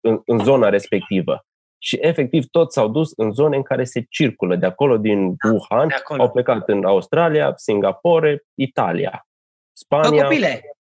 în, 0.00 0.20
în 0.24 0.44
zona 0.44 0.68
respectivă. 0.68 1.44
Și 1.84 1.98
efectiv 2.00 2.46
toți 2.50 2.74
s-au 2.74 2.88
dus 2.88 3.12
în 3.16 3.32
zone 3.32 3.56
în 3.56 3.62
care 3.62 3.84
se 3.84 4.06
circulă. 4.10 4.56
De 4.56 4.66
acolo, 4.66 4.96
din 4.96 5.28
da, 5.28 5.50
Wuhan, 5.50 5.88
de 5.88 5.94
acolo. 5.94 6.22
au 6.22 6.30
plecat 6.30 6.68
în 6.68 6.84
Australia, 6.84 7.52
Singapore, 7.56 8.44
Italia, 8.54 9.26
Spania. 9.72 10.10
Bă, 10.10 10.22
copile, 10.22 10.76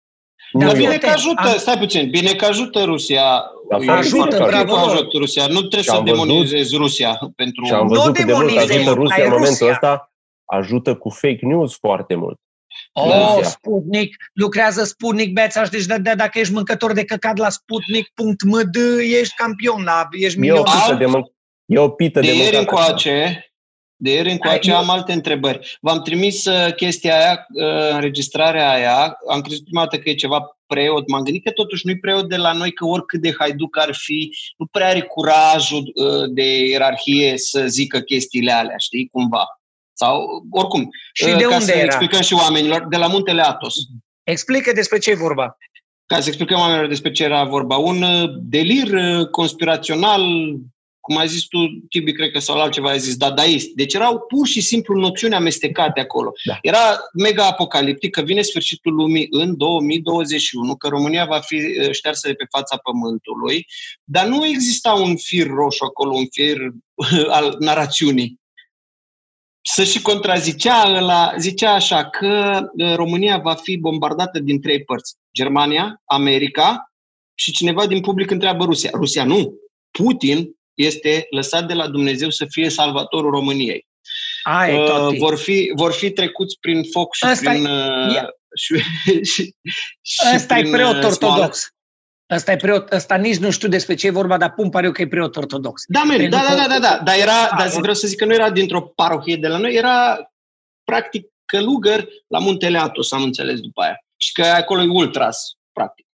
dar 0.53 0.77
bine 0.77 0.99
că 0.99 1.07
ajută, 1.07 1.49
am... 1.49 1.57
stai 1.57 1.79
puțin, 1.79 2.11
bine 2.11 2.33
că 2.33 2.45
ajută 2.45 2.85
Rusia. 2.85 3.45
Da, 3.87 3.93
ajută, 3.93 4.45
bravo. 4.47 4.77
Ajută 4.77 5.17
Rusia. 5.19 5.47
Nu 5.47 5.61
trebuie 5.61 5.83
să 5.83 6.01
demonizezi 6.05 6.77
Rusia 6.77 7.19
pentru... 7.37 7.65
Și 7.65 7.73
am 7.73 7.87
văzut 7.87 8.07
nu 8.07 8.13
cât 8.13 8.27
de 8.27 8.33
mult 8.33 8.57
ajută 8.57 8.91
Rusia 8.91 9.25
în 9.25 9.31
momentul 9.31 9.69
ăsta. 9.69 10.13
Ajută 10.45 10.97
cu 10.97 11.09
fake 11.09 11.47
news 11.47 11.77
foarte 11.77 12.15
mult. 12.15 12.39
Oh, 12.93 13.05
Rusia. 13.05 13.49
Sputnik, 13.49 14.17
lucrează 14.33 14.85
Sputnik 14.85 15.33
Bețaș, 15.33 15.69
deci 15.69 15.87
de, 15.87 15.99
de, 15.99 16.13
dacă 16.17 16.39
ești 16.39 16.53
mâncător 16.53 16.93
de 16.93 17.05
căcat 17.05 17.37
la 17.37 17.49
sputnik.md, 17.49 18.77
ești 19.21 19.35
campion, 19.35 19.83
la, 19.83 20.09
ești 20.11 20.39
milionar. 20.39 20.75
E 20.75 20.93
o 20.93 20.97
pită 20.97 21.05
de, 21.05 21.19
mân- 21.19 21.35
e 21.65 21.79
o 21.79 21.89
pită 21.89 22.21
de, 22.21 22.27
de 22.27 22.35
ieri 22.35 22.57
încoace, 22.57 23.45
de 23.97 24.11
ieri 24.11 24.31
încoace 24.31 24.73
am 24.73 24.91
alte 24.91 25.13
întrebări. 25.13 25.79
V-am 25.81 26.03
trimis 26.03 26.45
uh, 26.45 26.75
chestia 26.75 27.17
aia, 27.17 27.47
uh, 27.55 27.91
înregistrarea 27.93 28.71
aia, 28.71 29.17
am 29.31 29.41
crezut 29.41 29.65
prima 29.65 29.81
dată 29.81 29.99
că 29.99 30.09
e 30.09 30.15
ceva 30.15 30.59
preot, 30.67 31.09
m-am 31.09 31.23
gândit 31.23 31.45
că 31.45 31.51
totuși 31.51 31.87
nu-i 31.87 31.99
preot 31.99 32.29
de 32.29 32.37
la 32.37 32.53
noi, 32.53 32.73
că 32.73 32.85
oricât 32.85 33.21
de 33.21 33.35
haiduc 33.39 33.79
ar 33.79 33.95
fi, 33.95 34.37
nu 34.57 34.67
prea 34.67 34.89
are 34.89 35.01
curajul 35.01 35.93
uh, 35.95 36.31
de 36.33 36.67
ierarhie 36.67 37.39
să 37.39 37.67
zică 37.67 38.01
chestiile 38.01 38.53
alea, 38.53 38.77
știi, 38.77 39.09
cumva. 39.13 39.60
Sau, 40.03 40.45
oricum, 40.51 40.89
și 41.13 41.25
de 41.25 41.31
ca 41.31 41.53
unde 41.53 41.65
să 41.65 41.73
era? 41.73 41.85
explicăm 41.85 42.21
și 42.21 42.35
oamenilor, 42.35 42.87
de 42.89 42.97
la 42.97 43.07
Muntele 43.07 43.43
Atos. 43.43 43.75
Explică 44.23 44.73
despre 44.73 44.99
ce 44.99 45.11
e 45.11 45.15
vorba. 45.15 45.57
Ca 46.07 46.21
să 46.21 46.29
explicăm 46.29 46.59
oamenilor 46.59 46.89
despre 46.89 47.11
ce 47.11 47.25
era 47.25 47.45
vorba. 47.45 47.77
Un 47.77 48.05
delir 48.43 48.91
conspirațional 49.31 50.23
cum 51.01 51.17
ai 51.17 51.29
zis 51.29 51.45
tu, 51.47 51.59
Tibi, 51.89 52.13
cred 52.13 52.31
că 52.31 52.39
sau 52.39 52.61
altceva 52.61 52.91
ai 52.91 52.99
zis, 52.99 53.17
dadaist. 53.17 53.69
Deci 53.69 53.95
erau 53.95 54.21
pur 54.21 54.47
și 54.47 54.61
simplu 54.61 55.01
noțiuni 55.01 55.35
amestecate 55.35 56.01
acolo. 56.01 56.33
Da. 56.45 56.59
Era 56.63 56.99
mega 57.15 57.47
apocaliptic 57.47 58.11
că 58.11 58.23
vine 58.23 58.43
sfârșitul 58.43 58.95
lumii 58.95 59.27
în 59.31 59.57
2021, 59.57 60.77
că 60.77 60.89
România 60.89 61.25
va 61.25 61.39
fi 61.39 61.55
uh, 61.55 61.91
ștersă 61.91 62.29
de 62.29 62.35
pe 62.35 62.47
fața 62.51 62.77
pământului, 62.77 63.67
dar 64.05 64.27
nu 64.27 64.47
exista 64.47 64.93
un 64.93 65.17
fir 65.17 65.47
roșu 65.47 65.85
acolo, 65.85 66.15
un 66.15 66.27
fir 66.31 66.57
uh, 66.95 67.27
al 67.39 67.57
narațiunii. 67.59 68.40
Să 69.63 69.85
și 69.85 70.03
contrazicea 70.03 70.93
ăla, 70.97 71.35
zicea 71.39 71.73
așa 71.73 72.11
că 72.11 72.61
uh, 72.73 72.95
România 72.95 73.39
va 73.39 73.55
fi 73.55 73.77
bombardată 73.77 74.39
din 74.39 74.61
trei 74.61 74.85
părți. 74.85 75.15
Germania, 75.37 76.01
America 76.05 76.93
și 77.35 77.53
cineva 77.53 77.87
din 77.87 78.01
public 78.01 78.31
întreabă 78.31 78.65
Rusia. 78.65 78.91
Rusia 78.95 79.25
nu. 79.25 79.55
Putin 79.91 80.51
este 80.75 81.27
lăsat 81.31 81.67
de 81.67 81.75
la 81.75 81.89
Dumnezeu 81.89 82.31
să 82.31 82.47
fie 82.49 82.69
salvatorul 82.69 83.31
României. 83.31 83.87
Ai, 84.43 84.79
uh, 84.79 85.17
vor, 85.19 85.39
fi, 85.39 85.73
vor 85.75 85.93
fi 85.93 86.11
trecuți 86.11 86.59
prin 86.61 86.83
foc 86.93 87.15
și 87.15 87.25
Asta 87.25 87.51
prin... 87.51 87.65
Uh, 87.65 88.29
și, 88.63 88.75
și, 89.23 89.55
și 90.01 90.35
Asta 90.35 90.55
prin, 90.55 90.67
e 90.67 90.71
preot 90.77 90.97
uh, 90.97 91.05
ortodox. 91.05 91.69
Ăsta 92.31 92.53
e 92.53 92.57
preot, 92.57 92.93
ăsta 92.93 93.17
nici 93.17 93.37
nu 93.37 93.51
știu 93.51 93.69
despre 93.69 93.95
ce 93.95 94.07
e 94.07 94.11
vorba, 94.11 94.37
dar 94.37 94.53
pun 94.53 94.71
pariu 94.71 94.93
că 94.93 95.03
e 95.03 95.09
preot 95.09 95.37
ortodox. 95.37 95.83
Da, 95.87 96.03
man, 96.03 96.31
da, 96.31 96.43
da, 96.49 96.55
da, 96.55 96.67
da, 96.69 96.79
da, 96.79 97.01
dar 97.05 97.19
era, 97.19 97.49
a, 97.51 97.57
dar 97.57 97.69
vreau 97.69 97.95
să 97.95 98.07
zic 98.07 98.19
că 98.19 98.25
nu 98.25 98.35
era 98.35 98.51
dintr-o 98.51 98.81
parohie 98.81 99.37
de 99.37 99.49
la 99.49 99.59
noi, 99.59 99.75
era 99.75 100.19
practic 100.85 101.29
călugăr 101.45 102.07
la 102.27 102.39
Muntele 102.39 102.79
Atos, 102.79 103.13
am 103.13 103.23
înțeles 103.23 103.61
după 103.61 103.83
aia. 103.83 104.05
Și 104.17 104.33
că 104.33 104.43
acolo 104.43 104.83
e 104.83 104.89
ultras, 104.89 105.53
practic. 105.73 106.07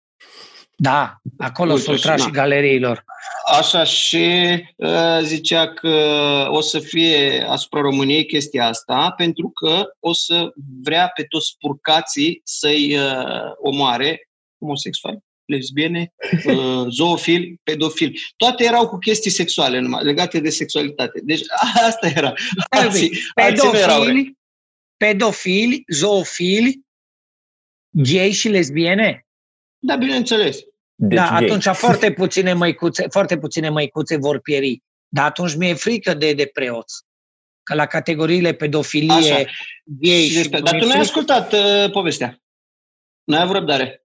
Da, 0.77 1.17
acolo 1.39 1.77
sunt 1.77 2.01
trași 2.01 2.31
galeriilor. 2.31 3.05
Așa 3.59 3.85
și 3.85 4.29
uh, 4.77 5.19
zicea 5.23 5.73
că 5.73 5.97
o 6.51 6.61
să 6.61 6.79
fie 6.79 7.47
asupra 7.49 7.81
României 7.81 8.27
chestia 8.27 8.67
asta, 8.67 9.15
pentru 9.17 9.51
că 9.51 9.85
o 10.01 10.13
să 10.13 10.53
vrea 10.83 11.11
pe 11.15 11.23
toți 11.23 11.47
spurcații 11.47 12.41
să-i 12.45 12.99
uh, 12.99 13.53
omoare 13.57 14.29
homosexuali, 14.59 15.19
lesbiene, 15.45 16.13
uh, 16.47 16.87
zoofili, 16.89 17.61
pedofili. 17.63 18.21
Toate 18.37 18.65
erau 18.65 18.89
cu 18.89 18.99
chestii 18.99 19.31
sexuale 19.31 19.79
numai, 19.79 20.05
legate 20.05 20.41
de 20.41 20.51
sexualitate. 20.51 21.21
Deci 21.23 21.43
asta 21.89 22.07
era. 22.15 22.33
Alții, 22.69 23.19
pedofili, 23.35 23.83
alții 23.83 24.37
pedofili, 24.97 25.85
zoofili, 25.93 26.81
gay 27.91 28.31
și 28.31 28.49
lesbiene? 28.49 29.27
Da, 29.79 29.97
bineînțeles. 29.97 30.59
Deci 30.95 31.19
da, 31.19 31.29
gay. 31.29 31.45
atunci 31.45 31.77
foarte 31.77 32.13
puține, 32.13 32.53
măicuțe, 32.53 33.07
foarte 33.11 33.39
puține 33.39 33.69
măicuțe 33.69 34.17
vor 34.17 34.41
pieri. 34.41 34.83
Dar 35.09 35.25
atunci 35.25 35.55
mi-e 35.55 35.75
frică 35.75 36.15
de, 36.15 36.33
de 36.33 36.51
preoți. 36.53 37.03
Că 37.63 37.75
la 37.75 37.87
categoriile 37.87 38.53
pedofilie, 38.53 39.13
Așa. 39.13 39.45
gay 39.85 40.27
și... 40.27 40.43
și 40.43 40.49
Dar 40.49 40.79
tu 40.79 40.87
nu 40.87 40.93
ai 40.93 40.99
ascultat 40.99 41.53
uh, 41.53 41.91
povestea. 41.91 42.43
Nu 43.25 43.37
ai 43.37 43.43
avut 43.43 43.55
răbdare. 43.55 44.04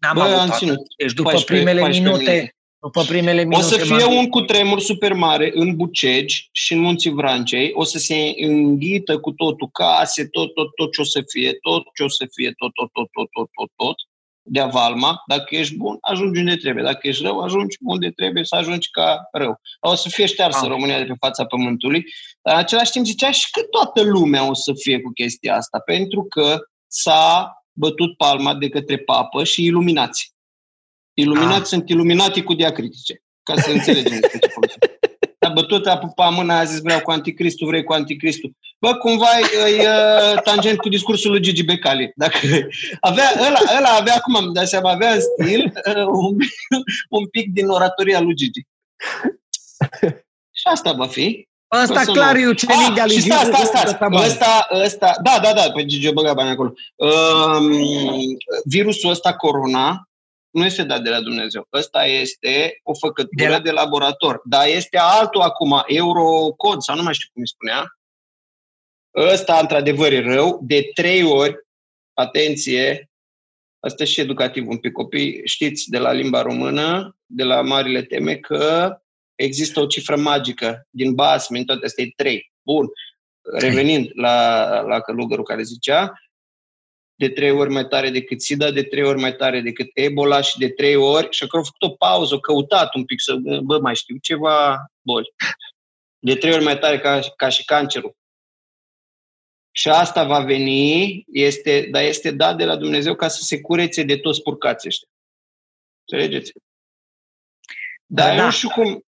N-am 0.00 0.14
Bă, 0.14 0.22
avut 0.22 0.38
am 0.38 0.50
ținut. 0.58 0.80
Deci 0.96 1.12
după 1.12 1.30
14, 1.30 1.64
primele 1.64 1.88
minute, 1.88 2.18
minute, 2.18 2.56
după 2.78 3.02
primele 3.02 3.42
minute... 3.42 3.64
O 3.64 3.68
să 3.68 3.78
fie 3.78 4.04
un 4.04 4.28
cutremur 4.28 4.80
super 4.80 5.12
mare 5.12 5.50
în 5.54 5.76
Bucegi 5.76 6.48
și 6.52 6.72
în 6.72 6.80
Munții 6.80 7.10
Vrancei. 7.10 7.70
O 7.74 7.84
să 7.84 7.98
se 7.98 8.34
înghită 8.36 9.18
cu 9.18 9.30
totul 9.30 9.68
case, 9.72 10.26
tot, 10.26 10.54
tot, 10.54 10.74
tot 10.74 10.92
ce 10.92 11.00
o 11.00 11.04
să 11.04 11.22
fie, 11.26 11.52
tot 11.52 11.82
ce 11.94 12.02
o 12.02 12.08
să 12.08 12.26
fie, 12.34 12.52
tot, 12.56 12.72
tot, 12.72 12.90
tot, 12.92 13.08
tot, 13.12 13.28
tot, 13.30 13.48
tot, 13.52 13.70
tot 13.76 13.96
de 14.48 14.60
avalma, 14.60 15.22
dacă 15.26 15.56
ești 15.56 15.76
bun, 15.76 15.98
ajungi 16.00 16.40
unde 16.40 16.56
trebuie. 16.56 16.84
Dacă 16.84 17.08
ești 17.08 17.22
rău, 17.22 17.40
ajungi 17.40 17.76
unde 17.80 18.10
trebuie 18.10 18.44
să 18.44 18.56
ajungi 18.56 18.90
ca 18.90 19.28
rău. 19.32 19.60
O 19.80 19.94
să 19.94 20.08
fie 20.08 20.26
ștearsă 20.26 20.60
ah. 20.62 20.68
România 20.68 20.98
de 20.98 21.04
pe 21.04 21.14
fața 21.18 21.44
pământului, 21.44 22.04
dar 22.42 22.54
în 22.54 22.60
același 22.60 22.90
timp 22.90 23.04
zicea 23.04 23.30
și 23.30 23.50
că 23.50 23.62
toată 23.62 24.02
lumea 24.02 24.48
o 24.48 24.54
să 24.54 24.72
fie 24.74 25.00
cu 25.00 25.10
chestia 25.12 25.56
asta, 25.56 25.78
pentru 25.78 26.26
că 26.28 26.58
s-a 26.86 27.52
bătut 27.76 28.16
palma 28.16 28.54
de 28.54 28.68
către 28.68 28.96
papă 28.96 29.44
și 29.44 29.64
iluminați. 29.64 30.34
Iluminați 31.14 31.60
ah. 31.60 31.66
sunt 31.66 31.88
iluminati 31.88 32.42
cu 32.42 32.54
diacritice, 32.54 33.22
ca 33.42 33.54
să 33.56 33.70
înțelegem 33.70 34.20
despre 34.20 34.38
ce 34.38 35.46
a 35.46 35.48
bătut, 35.48 35.86
a 35.86 35.98
pupat 35.98 36.32
mâna, 36.32 36.58
a 36.58 36.64
zis 36.64 36.80
vreau 36.80 37.00
cu 37.00 37.10
anticristul, 37.10 37.66
vrei 37.66 37.84
cu 37.84 37.92
anticristul. 37.92 38.52
Bă, 38.78 38.94
cumva 38.94 39.26
e, 39.66 39.82
e 39.82 39.86
tangent 40.44 40.78
cu 40.78 40.88
discursul 40.88 41.30
lui 41.30 41.40
Gigi 41.40 41.64
Becali. 41.64 42.12
Dacă 42.14 42.38
avea, 43.00 43.32
ăla, 43.46 43.58
ăla 43.76 43.88
avea, 43.88 44.14
acum 44.14 44.36
am 44.36 44.52
dat 44.52 44.68
seama, 44.68 44.90
avea 44.90 45.18
stil 45.20 45.72
un, 46.08 46.36
un 47.08 47.26
pic 47.26 47.52
din 47.52 47.68
oratoria 47.68 48.20
lui 48.20 48.34
Gigi. 48.34 48.66
Și 50.58 50.66
asta 50.70 50.92
va 50.92 51.06
fi. 51.06 51.48
Asta 51.68 52.00
clar 52.00 52.36
e 52.36 52.46
ucenic 52.46 52.94
de-a 52.94 53.06
lui 53.06 53.14
Gigi. 53.14 53.30
Stai, 53.30 53.64
stai, 53.64 53.86
stai. 53.86 54.08
Ăsta, 54.12 54.68
ăsta, 54.72 55.16
da, 55.22 55.38
da, 55.42 55.52
da, 55.52 55.70
pe 55.70 55.84
Gigi 55.84 56.08
o 56.08 56.12
băga 56.12 56.34
bani 56.34 56.50
acolo. 56.50 56.72
Um, 56.96 57.70
virusul 58.64 59.10
ăsta, 59.10 59.36
corona, 59.36 60.08
nu 60.50 60.64
este 60.64 60.82
dat 60.82 61.02
de 61.02 61.10
la 61.10 61.20
Dumnezeu. 61.20 61.66
Ăsta 61.72 62.04
este 62.04 62.80
o 62.82 62.94
făcătură 62.94 63.44
de, 63.44 63.48
la... 63.48 63.60
de 63.60 63.70
laborator. 63.70 64.40
Dar 64.44 64.66
este 64.66 64.98
altul 64.98 65.40
acum, 65.40 65.82
Eurocod, 65.86 66.82
sau 66.82 66.96
nu 66.96 67.02
mai 67.02 67.14
știu 67.14 67.28
cum 67.32 67.42
îi 67.42 67.48
spunea. 67.48 67.98
Ăsta, 69.16 69.58
într-adevăr, 69.60 70.12
e 70.12 70.34
rău. 70.34 70.60
De 70.62 70.90
trei 70.94 71.22
ori, 71.22 71.56
atenție, 72.12 73.10
asta 73.80 74.02
e 74.02 74.06
și 74.06 74.20
educativ 74.20 74.68
un 74.68 74.76
pic. 74.76 74.92
Copii, 74.92 75.40
știți 75.44 75.90
de 75.90 75.98
la 75.98 76.12
limba 76.12 76.42
română, 76.42 77.16
de 77.26 77.42
la 77.44 77.60
marile 77.62 78.02
teme, 78.02 78.36
că 78.36 78.96
există 79.36 79.80
o 79.80 79.86
cifră 79.86 80.16
magică 80.16 80.86
din 80.90 81.14
basme, 81.14 81.58
în 81.58 81.64
toate 81.64 81.86
astea 81.86 82.04
e 82.04 82.12
trei. 82.16 82.52
Bun. 82.62 82.86
Revenind 83.58 84.10
la, 84.14 84.80
la 84.80 85.00
călugărul 85.00 85.44
care 85.44 85.62
zicea, 85.62 86.20
de 87.14 87.28
trei 87.28 87.50
ori 87.50 87.70
mai 87.70 87.86
tare 87.86 88.10
decât 88.10 88.42
SIDA, 88.42 88.70
de 88.70 88.82
trei 88.82 89.02
ori 89.02 89.20
mai 89.20 89.36
tare 89.36 89.60
decât 89.60 89.90
Ebola 89.94 90.40
și 90.40 90.58
de 90.58 90.68
trei 90.68 90.96
ori, 90.96 91.28
și 91.30 91.42
acolo 91.42 91.62
au 91.62 91.70
făcut 91.72 91.92
o 91.92 91.96
pauză, 91.96 92.34
au 92.34 92.40
căutat 92.40 92.94
un 92.94 93.04
pic 93.04 93.20
să, 93.20 93.36
bă, 93.62 93.78
mai 93.78 93.94
știu 93.94 94.16
ceva 94.16 94.86
boli. 95.00 95.34
De 96.18 96.36
trei 96.36 96.52
ori 96.52 96.64
mai 96.64 96.78
tare 96.78 96.98
ca, 96.98 97.20
ca 97.36 97.48
și 97.48 97.64
cancerul. 97.64 98.16
Și 99.70 99.88
asta 99.88 100.24
va 100.24 100.40
veni, 100.40 101.24
este, 101.32 101.88
dar 101.90 102.02
este 102.02 102.30
dat 102.30 102.56
de 102.56 102.64
la 102.64 102.76
Dumnezeu 102.76 103.14
ca 103.14 103.28
să 103.28 103.42
se 103.42 103.60
curețe 103.60 104.02
de 104.02 104.16
toți 104.16 104.42
purcații 104.42 104.88
ăștia. 104.88 105.08
Înțelegeți? 106.04 106.52
Dar 108.06 108.26
da, 108.26 108.32
eu 108.32 108.38
da. 108.38 108.44
nu 108.44 108.50
știu 108.50 108.68
cum... 108.68 109.05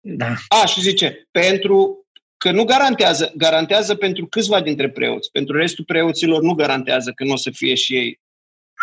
Da. 0.00 0.34
A, 0.48 0.66
și 0.66 0.80
zice, 0.80 1.28
pentru 1.30 2.06
că 2.36 2.50
nu 2.50 2.64
garantează, 2.64 3.32
garantează 3.36 3.94
pentru 3.94 4.26
câțiva 4.26 4.60
dintre 4.60 4.90
preoți. 4.90 5.30
Pentru 5.30 5.56
restul 5.56 5.84
preoților 5.84 6.42
nu 6.42 6.52
garantează 6.52 7.12
că 7.14 7.24
nu 7.24 7.32
o 7.32 7.36
să 7.36 7.50
fie 7.50 7.74
și 7.74 7.96
ei. 7.96 8.20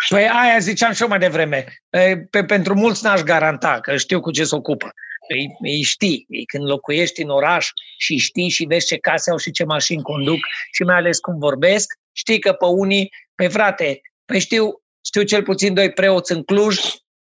Păi 0.08 0.28
aia 0.28 0.58
ziceam 0.58 0.92
și 0.92 1.02
eu 1.02 1.08
mai 1.08 1.18
devreme. 1.18 1.64
Pe, 2.30 2.44
pentru 2.44 2.74
mulți 2.74 3.04
n-aș 3.04 3.20
garanta, 3.20 3.80
că 3.80 3.96
știu 3.96 4.20
cu 4.20 4.30
ce 4.30 4.44
se 4.44 4.54
ocupă. 4.54 4.92
Păi, 5.28 5.56
îi 5.60 5.82
știi, 5.82 6.26
când 6.46 6.68
locuiești 6.68 7.22
în 7.22 7.28
oraș 7.28 7.68
și 7.98 8.16
știi 8.16 8.48
și 8.48 8.64
vezi 8.64 8.86
ce 8.86 8.96
case 8.96 9.30
au 9.30 9.36
și 9.36 9.50
ce 9.50 9.64
mașini 9.64 10.02
conduc 10.02 10.38
și 10.72 10.82
mai 10.82 10.96
ales 10.96 11.18
cum 11.18 11.38
vorbesc, 11.38 11.94
știi 12.12 12.38
că 12.38 12.52
pe 12.52 12.64
unii, 12.64 13.12
pe 13.34 13.48
frate, 13.48 14.00
păi 14.24 14.40
știu, 14.40 14.82
știu 15.04 15.22
cel 15.22 15.42
puțin 15.42 15.74
doi 15.74 15.92
preoți 15.92 16.32
în 16.32 16.42
Cluj 16.42 16.78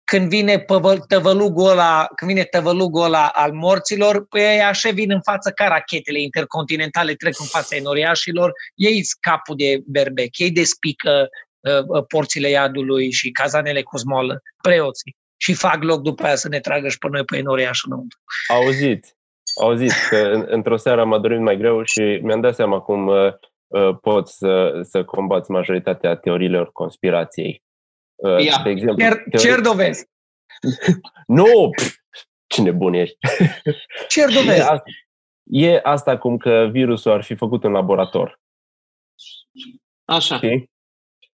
când 0.10 0.30
vine 0.30 0.66
tăvălugul 1.08 1.70
ăla, 1.70 2.08
când 2.16 2.32
vine 2.32 2.44
tăvălugul 2.44 3.04
ăla 3.04 3.28
al 3.28 3.52
morților, 3.54 4.26
păi 4.30 4.42
ei 4.42 4.62
așa 4.62 4.90
vin 4.90 5.12
în 5.12 5.22
față 5.22 5.52
ca 5.52 5.68
rachetele 5.68 6.22
intercontinentale 6.22 7.14
trec 7.14 7.40
în 7.40 7.46
fața 7.46 7.76
enoriașilor, 7.76 8.52
ei 8.76 9.02
capul 9.20 9.56
de 9.56 9.82
berbec, 9.86 10.38
ei 10.38 10.52
despică 10.52 11.28
uh, 11.60 11.84
uh, 11.88 12.06
porțile 12.08 12.50
iadului 12.50 13.12
și 13.12 13.32
cazanele 13.32 13.82
cu 13.82 13.98
smolă, 13.98 14.42
preoții, 14.62 15.16
și 15.38 15.54
fac 15.54 15.84
loc 15.84 16.02
după 16.02 16.24
aia 16.24 16.36
să 16.36 16.48
ne 16.48 16.60
tragă 16.60 16.88
și 16.88 16.98
pe 16.98 17.08
noi 17.12 17.24
pe 17.24 17.38
enoriaș 17.38 17.84
înăuntru. 17.84 18.20
Auzit, 18.48 19.18
auzit 19.62 19.92
că 20.10 20.46
într-o 20.48 20.78
seară 20.78 21.06
m-a 21.06 21.20
dormit 21.20 21.42
mai 21.42 21.58
greu 21.58 21.84
și 21.84 22.20
mi-am 22.24 22.42
dat 22.42 22.56
seama 22.56 22.80
cum 22.80 23.08
uh, 23.08 23.34
uh, 23.68 23.98
pot 24.02 24.28
să, 24.28 24.80
să 24.82 25.04
combați 25.04 25.52
majoritatea 25.52 26.16
teoriilor 26.16 26.72
conspirației. 26.72 27.64
Uh, 28.20 28.46
Ia, 28.46 28.62
de 28.64 28.70
exemplu, 28.70 29.04
cer, 29.04 29.14
teorii... 29.14 29.40
cer 29.40 29.60
dovezi. 29.60 30.06
nu! 31.28 31.70
Ce 32.48 32.62
nebun 32.62 32.94
ești! 32.94 33.18
Cer 34.08 34.34
dovezi. 34.34 34.60
E 34.60 34.64
asta, 34.64 34.84
e 35.44 35.80
asta 35.84 36.18
cum 36.18 36.38
că 36.38 36.70
virusul 36.72 37.12
ar 37.12 37.24
fi 37.24 37.36
făcut 37.36 37.64
în 37.64 37.72
laborator. 37.72 38.40
Așa. 40.06 40.36
Știi? 40.36 40.72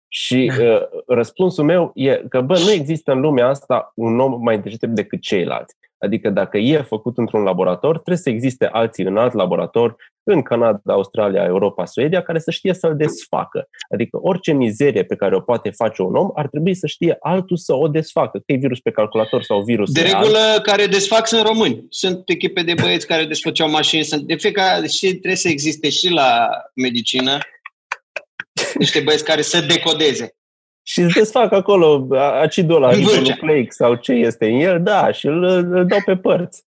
Și 0.09 0.53
da. 0.57 0.64
uh, 0.64 0.81
răspunsul 1.07 1.64
meu 1.64 1.90
e 1.95 2.25
că, 2.29 2.40
bă, 2.40 2.59
nu 2.59 2.71
există 2.71 3.12
în 3.12 3.21
lumea 3.21 3.47
asta 3.49 3.92
un 3.95 4.21
om 4.21 4.42
mai 4.42 4.61
deștept 4.61 4.92
decât 4.92 5.21
ceilalți. 5.21 5.77
Adică 6.05 6.31
dacă 6.31 6.59
e 6.59 6.83
făcut 6.83 7.19
într-un 7.19 7.43
laborator, 7.43 7.95
trebuie 7.95 8.17
să 8.17 8.31
existe 8.31 8.67
alții 8.67 9.05
în 9.05 9.17
alt 9.17 9.33
laborator, 9.33 9.97
în 10.23 10.43
Canada, 10.43 10.93
Australia, 10.93 11.45
Europa, 11.45 11.85
Suedia, 11.85 12.23
care 12.23 12.38
să 12.38 12.51
știe 12.51 12.75
să-l 12.75 12.97
desfacă. 12.97 13.69
Adică 13.93 14.19
orice 14.23 14.53
mizerie 14.53 15.05
pe 15.05 15.17
care 15.17 15.37
o 15.37 15.41
poate 15.41 15.71
face 15.71 16.03
un 16.03 16.15
om, 16.15 16.31
ar 16.35 16.49
trebui 16.49 16.75
să 16.75 16.87
știe 16.87 17.17
altul 17.21 17.57
să 17.57 17.75
o 17.75 17.88
desfacă, 17.88 18.38
că 18.38 18.53
e 18.53 18.57
virus 18.57 18.81
pe 18.81 18.91
calculator 18.91 19.43
sau 19.43 19.62
virus 19.62 19.93
De 19.93 20.01
regulă, 20.01 20.38
alt. 20.38 20.62
care 20.62 20.87
desfac 20.87 21.27
sunt 21.27 21.47
români. 21.47 21.87
Sunt 21.88 22.23
echipe 22.27 22.62
de 22.62 22.75
băieți 22.81 23.07
care 23.07 23.25
desfăceau 23.25 23.71
mașini. 23.71 24.05
Sunt 24.05 24.23
de 24.23 24.35
fiecare 24.35 24.87
și 24.87 25.07
trebuie 25.07 25.37
să 25.37 25.49
existe 25.49 25.88
și 25.88 26.09
la 26.11 26.49
medicină 26.75 27.38
niște 28.75 29.01
băieți 29.01 29.25
care 29.25 29.43
să 29.43 29.61
decodeze. 29.61 30.35
Și 30.83 31.01
îți 31.01 31.14
desfac 31.14 31.53
acolo 31.53 32.07
acidul 32.16 32.83
ăla, 32.83 32.97
nucleic 32.97 33.73
sau 33.73 33.95
ce 33.95 34.12
este 34.12 34.47
în 34.47 34.61
el, 34.61 34.83
da, 34.83 35.12
și 35.12 35.27
îl, 35.27 35.42
îl 35.42 35.87
dau 35.87 36.01
pe 36.05 36.16
părți. 36.16 36.64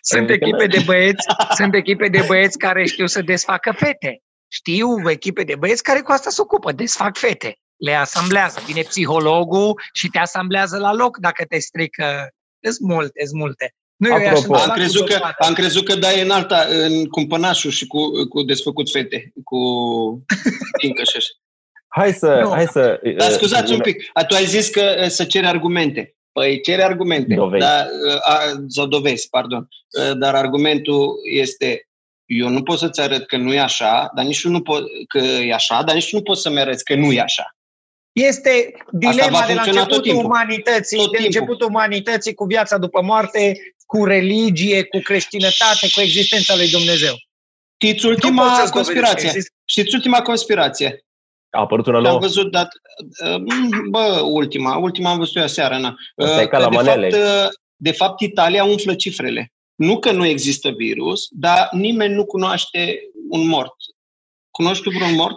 Sunt 0.00 0.30
adică 0.30 0.44
echipe 0.44 0.66
de 0.66 0.82
băieți, 0.84 1.26
sunt 1.58 1.74
echipe 1.74 2.08
de 2.08 2.24
băieți 2.26 2.58
care 2.58 2.84
știu 2.86 3.06
să 3.06 3.22
desfacă 3.22 3.72
fete. 3.72 4.20
Știu 4.48 5.10
echipe 5.10 5.42
de 5.42 5.54
băieți 5.54 5.82
care 5.82 6.00
cu 6.00 6.12
asta 6.12 6.30
se 6.30 6.40
ocupă, 6.40 6.72
desfac 6.72 7.16
fete. 7.16 7.58
Le 7.76 7.92
asamblează. 7.92 8.60
Vine 8.66 8.82
psihologul 8.82 9.80
și 9.92 10.08
te 10.08 10.18
asamblează 10.18 10.78
la 10.78 10.92
loc 10.92 11.18
dacă 11.18 11.44
te 11.44 11.58
strică. 11.58 12.28
Sunt 12.60 12.90
multe, 12.90 13.24
sunt 13.26 13.40
multe. 13.40 13.74
Nu, 13.96 14.14
Apropo, 14.14 14.54
am 14.54 14.70
crezut, 14.70 15.08
că, 15.08 15.30
am 15.38 15.54
crezut 15.54 15.84
că 15.84 15.94
dai 15.94 16.22
în 16.22 16.30
alta, 16.30 16.66
în 16.68 17.06
cumpănașul 17.06 17.70
și 17.70 17.86
cu, 17.86 18.28
cu 18.28 18.42
desfăcut 18.42 18.90
fete, 18.90 19.32
cu 19.44 19.58
încă 20.86 21.02
și 21.04 21.16
așa. 21.16 21.30
Hai 21.96 22.12
să... 22.12 22.40
Nu. 22.42 22.50
Hai 22.50 22.66
să 22.66 23.00
Dar 23.16 23.30
scuzați 23.30 23.70
uh, 23.70 23.76
un 23.76 23.82
pic, 23.82 24.10
tu 24.28 24.34
ai 24.34 24.44
zis 24.44 24.68
că 24.68 24.96
uh, 25.02 25.08
să 25.08 25.24
ceri 25.24 25.46
argumente. 25.46 26.16
Păi 26.32 26.60
cere 26.60 26.82
argumente. 26.82 27.34
Dovezi. 27.34 27.64
Dar, 27.64 27.86
uh, 27.86 28.64
sau 28.68 28.86
dovezi, 28.86 29.28
pardon. 29.28 29.68
Dar 30.18 30.34
argumentul 30.34 31.14
este 31.32 31.88
eu 32.24 32.48
nu 32.48 32.62
pot 32.62 32.78
să-ți 32.78 33.00
arăt 33.00 33.26
că 33.26 33.36
nu 33.36 33.52
e 33.52 33.60
așa, 33.60 34.10
dar 34.14 34.24
nici 34.24 34.44
nu 34.44 34.62
pot, 34.62 34.84
că 35.08 35.18
e 35.18 35.54
așa, 35.54 35.82
dar 35.82 35.94
nici 35.94 36.12
nu 36.12 36.22
pot 36.22 36.38
să-mi 36.38 36.60
arăți 36.60 36.84
că 36.84 36.94
nu 36.94 37.12
e 37.12 37.20
așa. 37.20 37.56
Este 38.12 38.74
dilema 38.90 39.44
de 39.46 39.54
la 39.54 39.62
începutul 39.62 40.14
umanității, 40.14 40.96
tot 40.96 41.18
de 41.18 41.24
începutul 41.24 41.68
umanității 41.68 42.34
cu 42.34 42.44
viața 42.44 42.78
după 42.78 43.02
moarte, 43.02 43.74
cu 43.86 44.04
religie, 44.04 44.84
cu 44.84 44.98
creștinătate, 44.98 45.90
cu 45.94 46.00
existența 46.00 46.56
lui 46.56 46.68
Dumnezeu. 46.68 47.14
Știți 47.82 48.06
ultima 48.06 48.68
conspirație? 48.70 49.42
Știți 49.64 49.94
ultima 49.94 50.22
conspirație? 50.22 51.05
A 51.56 51.60
apărut 51.60 51.86
una 51.86 51.98
nouă? 51.98 52.14
Am 52.14 52.20
văzut, 52.20 52.50
dat, 52.50 52.68
uh, 53.24 53.42
bă, 53.90 54.20
ultima, 54.24 54.76
ultima 54.76 55.10
am 55.10 55.18
văzut 55.18 55.36
eu 55.36 55.46
seara, 55.46 55.78
na. 55.78 55.94
Asta 56.16 56.42
e 56.42 56.46
ca 56.46 56.58
la 56.58 56.68
de 56.68 56.76
manele. 56.76 57.08
Fapt, 57.08 57.22
uh, 57.22 57.52
de 57.76 57.92
fapt, 57.92 58.20
Italia 58.20 58.64
umflă 58.64 58.94
cifrele. 58.94 59.52
Nu 59.74 59.98
că 59.98 60.12
nu 60.12 60.26
există 60.26 60.70
virus, 60.70 61.26
dar 61.30 61.68
nimeni 61.72 62.14
nu 62.14 62.24
cunoaște 62.24 62.98
un 63.28 63.48
mort. 63.48 63.74
Cunoști 64.50 64.88
vreun 64.88 65.14
mort? 65.14 65.36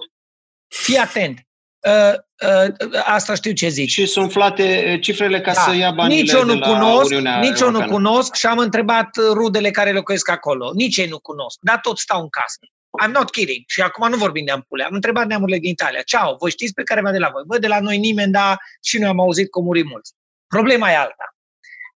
Fii 0.67 0.97
atent. 0.97 1.47
Uh, 1.79 2.13
uh, 2.49 3.03
asta 3.05 3.35
știu 3.35 3.51
ce 3.51 3.67
zici. 3.67 3.89
Și 3.89 4.05
sunt 4.05 4.25
umflate 4.25 4.91
uh, 4.93 5.01
cifrele 5.01 5.41
ca 5.41 5.53
da. 5.53 5.61
să 5.61 5.75
ia 5.75 5.91
banii 5.91 6.21
nici 6.21 6.31
eu 6.31 6.45
nu 6.45 6.59
cunosc, 6.59 7.13
Nici 7.41 7.59
eu 7.59 7.71
nu 7.71 7.85
cunosc 7.85 8.35
și 8.35 8.45
am 8.45 8.57
întrebat 8.57 9.09
rudele 9.33 9.71
care 9.71 9.91
locuiesc 9.91 10.29
acolo. 10.29 10.71
Nici 10.73 10.97
ei 10.97 11.07
nu 11.07 11.19
cunosc, 11.19 11.57
dar 11.61 11.79
tot 11.79 11.97
stau 11.97 12.21
în 12.21 12.29
casă. 12.29 12.59
I'm 13.03 13.11
not 13.11 13.31
kidding. 13.31 13.63
Și 13.67 13.81
acum 13.81 14.09
nu 14.09 14.17
vorbim 14.17 14.45
de 14.45 14.51
ampule. 14.51 14.83
Am 14.83 14.93
întrebat 14.93 15.27
neamurile 15.27 15.57
din 15.57 15.69
Italia. 15.69 16.01
Ceau, 16.01 16.35
voi 16.39 16.49
știți 16.49 16.73
pe 16.73 16.83
care 16.83 17.11
de 17.11 17.17
la 17.17 17.29
voi? 17.29 17.43
Bă, 17.45 17.57
de 17.57 17.67
la 17.67 17.79
noi 17.79 17.97
nimeni, 17.97 18.31
dar 18.31 18.57
și 18.83 18.97
noi 18.97 19.09
am 19.09 19.19
auzit 19.19 19.51
că 19.51 19.59
muri 19.59 19.83
mulți. 19.83 20.13
Problema 20.47 20.91
e 20.91 20.95
alta. 20.95 21.35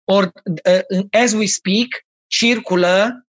Or, 0.05 0.33
uh, 0.91 1.05
as 1.11 1.33
we 1.33 1.47
speak, 1.47 1.89
circulă 2.27 3.27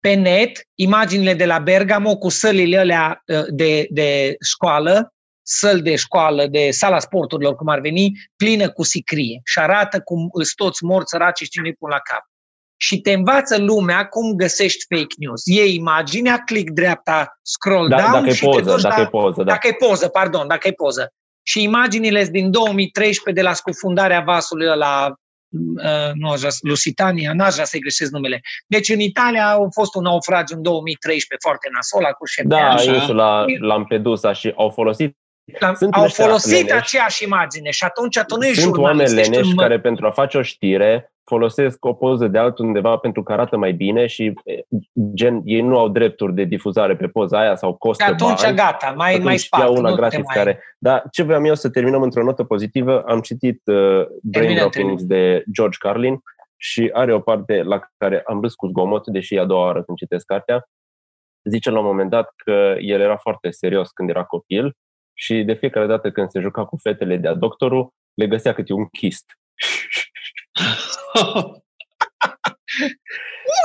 pe 0.00 0.14
net 0.14 0.60
imaginile 0.74 1.34
de 1.34 1.46
la 1.46 1.58
Bergamo 1.58 2.16
cu 2.16 2.28
sălile 2.28 2.78
alea 2.78 3.22
uh, 3.26 3.44
de, 3.48 3.86
de 3.90 4.36
școală, 4.40 5.14
săl 5.42 5.82
de 5.82 5.96
școală, 5.96 6.46
de 6.46 6.70
sala 6.70 6.98
sporturilor, 6.98 7.56
cum 7.56 7.68
ar 7.68 7.80
veni, 7.80 8.12
plină 8.36 8.70
cu 8.70 8.82
sicrie 8.82 9.40
și 9.44 9.58
arată 9.58 10.00
cum 10.00 10.30
sunt 10.32 10.54
toți 10.54 10.84
morți, 10.84 11.10
săraci 11.10 11.38
și 11.38 11.48
cine 11.48 11.72
pun 11.72 11.90
la 11.90 11.98
cap 11.98 12.24
și 12.76 13.00
te 13.00 13.12
învață 13.12 13.58
lumea 13.58 14.06
cum 14.06 14.34
găsești 14.34 14.84
fake 14.94 15.14
news. 15.18 15.42
E 15.44 15.64
imaginea, 15.72 16.38
click 16.38 16.70
dreapta, 16.70 17.38
scroll 17.42 17.88
da, 17.88 17.96
down 17.96 18.12
dacă 18.12 18.30
și 18.30 18.44
e 18.44 18.48
poză, 18.48 18.60
te 18.60 18.70
duci 18.70 18.82
dacă 18.82 19.00
la, 19.00 19.02
e 19.02 19.08
poză, 19.08 19.42
da. 19.42 19.50
Dacă 19.52 19.66
e 19.66 19.72
poză, 19.72 20.08
pardon, 20.08 20.48
dacă 20.48 20.68
e 20.68 20.72
poză. 20.72 21.12
Și 21.42 21.62
imaginile 21.62 22.24
din 22.24 22.50
2013 22.50 23.42
de 23.42 23.48
la 23.48 23.54
scufundarea 23.54 24.20
vasului 24.20 24.66
la 24.66 25.14
uh, 25.48 26.10
nu 26.14 26.30
aș 26.30 26.38
vrea, 26.38 26.50
Lusitania, 26.60 27.32
n-aș 27.34 27.52
vrea 27.52 27.64
să-i 27.64 27.80
greșesc 27.80 28.10
numele. 28.10 28.40
Deci 28.66 28.88
în 28.88 29.00
Italia 29.00 29.48
a 29.48 29.68
fost 29.70 29.94
un 29.94 30.02
naufragiu 30.02 30.54
în 30.54 30.62
2013 30.62 31.48
foarte 31.48 31.68
nasol, 31.72 32.02
cu 32.18 32.24
Da, 32.48 32.94
insula 32.94 33.44
Lampedusa 33.60 34.32
și 34.32 34.52
au 34.56 34.70
folosit 34.70 35.16
sunt 35.76 35.94
au 35.94 36.08
folosit 36.08 36.52
leneși. 36.52 36.74
aceeași 36.74 37.24
imagine 37.24 37.70
și 37.70 37.84
atunci 37.84 38.18
tu 38.26 38.36
nu 38.36 38.46
ești 38.46 38.60
Sunt 38.60 38.76
oameni 38.76 39.14
leneși 39.14 39.54
care 39.54 39.80
pentru 39.80 40.06
a 40.06 40.10
face 40.10 40.38
o 40.38 40.42
știre 40.42 41.15
folosesc 41.30 41.84
o 41.84 41.92
poză 41.92 42.28
de 42.28 42.38
altundeva 42.38 42.96
pentru 42.96 43.22
că 43.22 43.32
arată 43.32 43.56
mai 43.56 43.72
bine 43.72 44.06
și 44.06 44.32
gen, 45.14 45.40
ei 45.44 45.60
nu 45.60 45.78
au 45.78 45.88
drepturi 45.88 46.34
de 46.34 46.44
difuzare 46.44 46.96
pe 46.96 47.06
poza 47.06 47.40
aia 47.40 47.56
sau 47.56 47.74
costă 47.74 48.04
de 48.06 48.12
atunci 48.12 48.42
bani. 48.42 48.56
gata, 48.56 48.94
mai, 48.96 49.10
atunci 49.10 49.24
mai 49.24 49.38
spart. 49.38 49.68
una 49.68 49.94
gratis 49.94 50.24
mai... 50.24 50.34
care... 50.34 50.62
Dar 50.78 51.04
ce 51.10 51.22
vreau 51.22 51.44
eu 51.44 51.54
să 51.54 51.70
terminăm 51.70 52.02
într-o 52.02 52.22
notă 52.22 52.44
pozitivă, 52.44 53.02
am 53.02 53.20
citit 53.20 53.60
uh, 53.64 54.06
Brain 54.22 54.56
Droppings 54.56 55.04
de 55.04 55.44
George 55.52 55.76
Carlin 55.78 56.18
și 56.56 56.90
are 56.92 57.12
o 57.12 57.20
parte 57.20 57.62
la 57.62 57.80
care 57.96 58.22
am 58.26 58.40
râs 58.40 58.54
cu 58.54 58.66
zgomot, 58.66 59.06
deși 59.06 59.34
e 59.34 59.40
a 59.40 59.44
doua 59.44 59.64
oară 59.64 59.82
când 59.82 59.98
citesc 59.98 60.26
cartea. 60.26 60.68
Zice 61.50 61.70
la 61.70 61.78
un 61.78 61.84
moment 61.84 62.10
dat 62.10 62.32
că 62.36 62.76
el 62.78 63.00
era 63.00 63.16
foarte 63.16 63.50
serios 63.50 63.90
când 63.90 64.08
era 64.08 64.24
copil 64.24 64.76
și 65.14 65.42
de 65.42 65.54
fiecare 65.54 65.86
dată 65.86 66.10
când 66.10 66.30
se 66.30 66.40
juca 66.40 66.64
cu 66.64 66.76
fetele 66.76 67.16
de-a 67.16 67.34
doctorul, 67.34 67.90
le 68.14 68.26
găsea 68.26 68.52
câte 68.52 68.72
un 68.72 68.86
chist. 68.86 69.24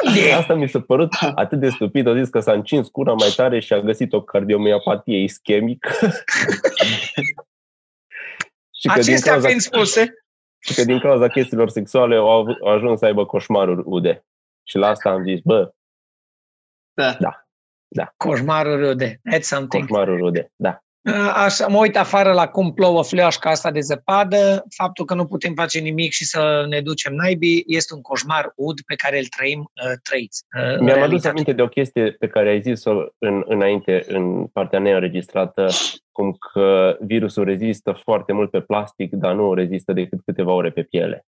Unde? 0.05 0.31
Asta 0.31 0.53
mi 0.53 0.69
s-a 0.69 0.81
părut 0.81 1.13
atât 1.35 1.59
de 1.59 1.69
stupid. 1.69 2.07
A 2.07 2.17
zis 2.17 2.29
că 2.29 2.39
s-a 2.39 2.53
încins 2.53 2.87
cura 2.87 3.13
mai 3.13 3.33
tare 3.35 3.59
și 3.59 3.73
a 3.73 3.79
găsit 3.79 4.13
o 4.13 4.23
cardiomiopatie 4.23 5.17
ischemică. 5.17 5.89
și 8.79 8.87
că 8.87 8.91
Acestea 8.91 9.13
din 9.13 9.21
cauza, 9.21 9.47
fiind 9.47 9.61
spuse. 9.61 10.13
Și 10.59 10.73
că 10.73 10.83
din 10.83 10.99
cauza 10.99 11.27
chestiilor 11.27 11.69
sexuale 11.69 12.15
au, 12.15 12.27
au 12.27 12.67
ajuns 12.73 12.99
să 12.99 13.05
aibă 13.05 13.25
coșmaruri 13.25 13.81
ude. 13.85 14.25
Și 14.63 14.77
la 14.77 14.87
asta 14.87 15.09
am 15.09 15.23
zis, 15.23 15.39
bă, 15.43 15.73
da. 16.93 17.15
da. 17.19 17.45
Da. 17.87 18.13
Coșmaruri 18.17 18.81
rude. 18.81 19.21
That's 19.33 19.39
something. 19.39 19.87
Coșmaruri 19.87 20.21
rude, 20.21 20.51
da. 20.55 20.83
Așa, 21.33 21.67
mă 21.67 21.77
uit 21.77 21.97
afară 21.97 22.33
la 22.33 22.47
cum 22.47 22.73
plouă 22.73 23.03
fleoașca 23.03 23.49
asta 23.49 23.71
de 23.71 23.79
zăpadă, 23.79 24.65
faptul 24.69 25.05
că 25.05 25.13
nu 25.13 25.25
putem 25.25 25.53
face 25.53 25.79
nimic 25.79 26.11
și 26.11 26.25
să 26.25 26.65
ne 26.69 26.81
ducem 26.81 27.13
naibii 27.13 27.63
este 27.67 27.93
un 27.93 28.01
coșmar 28.01 28.53
ud 28.55 28.81
pe 28.81 28.95
care 28.95 29.17
îl 29.17 29.25
trăim 29.25 29.59
uh, 29.59 29.91
trăiți. 30.03 30.43
Uh, 30.57 30.79
Mi-am 30.79 31.01
adus 31.01 31.25
aminte 31.25 31.53
de 31.53 31.61
o 31.61 31.67
chestie 31.67 32.11
pe 32.11 32.27
care 32.27 32.49
ai 32.49 32.61
zis-o 32.61 32.91
în, 33.17 33.43
înainte, 33.45 34.03
în 34.07 34.45
partea 34.45 34.79
neînregistrată, 34.79 35.67
cum 36.11 36.31
că 36.31 36.97
virusul 36.99 37.43
rezistă 37.43 37.91
foarte 37.91 38.33
mult 38.33 38.49
pe 38.49 38.61
plastic, 38.61 39.11
dar 39.11 39.33
nu 39.33 39.53
rezistă 39.53 39.93
decât 39.93 40.19
câteva 40.25 40.51
ore 40.51 40.71
pe 40.71 40.83
piele. 40.83 41.25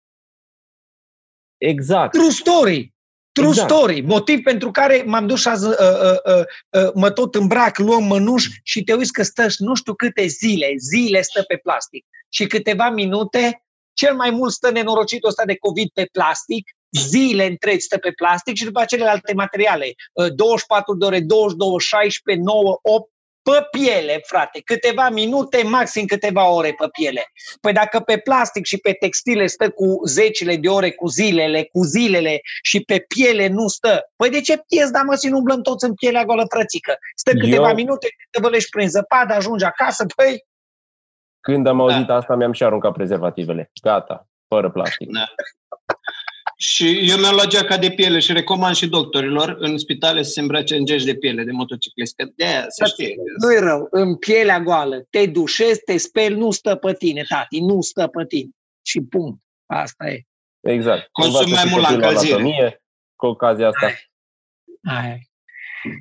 Exact. 1.57 2.13
True 2.13 2.31
story! 2.31 2.92
True 3.33 3.49
exact. 3.49 3.71
story. 3.71 4.01
Motiv 4.01 4.43
pentru 4.43 4.71
care 4.71 5.03
m-am 5.07 5.27
dus 5.27 5.47
azi, 5.47 5.67
uh, 5.67 5.75
uh, 5.79 6.35
uh, 6.35 6.83
uh, 6.83 6.91
mă 6.95 7.11
tot 7.11 7.35
îmbrac, 7.35 7.79
luăm 7.79 8.05
mănuși 8.05 8.61
și 8.63 8.83
te 8.83 8.93
uiți 8.93 9.13
că 9.13 9.23
stă 9.23 9.47
nu 9.59 9.75
știu 9.75 9.95
câte 9.95 10.27
zile, 10.27 10.75
zile 10.79 11.23
stă 11.23 11.43
pe 11.43 11.57
plastic. 11.57 12.07
Și 12.29 12.47
câteva 12.47 12.91
minute 12.91 13.65
cel 13.93 14.15
mai 14.15 14.31
mult 14.31 14.53
stă 14.53 14.71
nenorocitul 14.71 15.29
ăsta 15.29 15.45
de 15.45 15.57
COVID 15.57 15.89
pe 15.95 16.09
plastic, 16.13 16.71
zile 16.91 17.47
întregi 17.47 17.81
stă 17.81 17.99
pe 17.99 18.11
plastic 18.11 18.57
și 18.57 18.65
după 18.65 18.85
celelalte 18.85 19.33
materiale. 19.35 19.95
24 20.35 20.95
de 20.95 21.05
ore, 21.05 21.21
22, 21.21 21.79
16, 21.79 22.45
9, 22.45 22.79
8, 22.83 23.11
pe 23.43 23.67
piele, 23.71 24.21
frate, 24.27 24.61
câteva 24.65 25.09
minute, 25.09 25.63
maxim 25.63 26.07
câteva 26.07 26.49
ore 26.49 26.75
pe 26.79 26.89
piele. 26.93 27.25
Păi 27.61 27.73
dacă 27.73 28.01
pe 28.01 28.19
plastic 28.19 28.65
și 28.65 28.79
pe 28.79 28.93
textile 28.93 29.47
stă 29.47 29.71
cu 29.71 30.01
zecile 30.07 30.57
de 30.57 30.69
ore, 30.69 30.91
cu 30.91 31.09
zilele, 31.09 31.65
cu 31.73 31.83
zilele 31.83 32.41
și 32.63 32.81
pe 32.81 33.05
piele 33.15 33.47
nu 33.49 33.69
stă, 33.69 34.01
păi 34.17 34.31
de 34.31 34.41
ce 34.41 34.63
pies, 34.69 34.91
da 34.91 35.03
mă, 35.03 35.19
nu 35.23 35.37
umblăm 35.37 35.63
toți 35.63 35.85
în 35.85 35.95
pielea 35.95 36.25
goală 36.25 36.45
frățică? 36.49 36.95
Stă 37.15 37.31
câteva 37.31 37.69
Eu... 37.69 37.75
minute, 37.75 38.09
te 38.31 38.41
vălești 38.41 38.71
prin 38.71 38.89
zăpadă, 38.89 39.35
ajungi 39.35 39.65
acasă, 39.65 40.07
păi... 40.17 40.45
Când 41.41 41.67
am 41.67 41.81
auzit 41.81 42.07
da. 42.07 42.15
asta, 42.15 42.35
mi-am 42.35 42.53
și 42.53 42.65
aruncat 42.65 42.93
prezervativele. 42.93 43.71
Gata, 43.83 44.27
fără 44.49 44.71
plastic. 44.71 45.11
Da. 45.11 45.25
Și 46.63 47.11
eu 47.11 47.19
mi-am 47.19 47.35
luat 47.35 47.47
geaca 47.47 47.77
de 47.77 47.91
piele 47.91 48.19
și 48.19 48.33
recomand 48.33 48.75
și 48.75 48.89
doctorilor 48.89 49.57
în 49.59 49.79
spitale 49.79 50.23
să 50.23 50.31
se 50.31 50.41
îmbrace 50.41 50.77
în 50.77 50.85
gești 50.85 51.07
de 51.07 51.15
piele 51.15 51.45
de 51.45 51.51
motociclist. 51.51 52.17
Că 52.17 52.25
de 52.37 52.45
aia 52.45 52.65
să 52.69 52.85
știe. 52.87 53.15
Nu-i 53.41 53.59
rău. 53.59 53.87
În 53.91 54.17
pielea 54.17 54.61
goală. 54.61 55.07
Te 55.11 55.27
dușezi, 55.27 55.81
te 55.81 55.97
speli, 55.97 56.35
nu 56.35 56.51
stă 56.51 56.75
pe 56.75 56.93
tine, 56.93 57.25
tati. 57.29 57.61
Nu 57.61 57.81
stă 57.81 58.07
pe 58.07 58.25
tine. 58.27 58.51
Și 58.83 59.01
punct. 59.01 59.43
Asta 59.67 60.09
e. 60.09 60.23
Exact. 60.61 61.09
Consum 61.13 61.51
mai 61.51 61.65
mult 61.71 61.83
la 61.83 61.95
încălzire. 61.95 62.83
Cu 63.17 63.27
ocazia 63.27 63.69
asta. 63.69 63.87
Hai. 63.87 64.11
Hai. 64.83 65.31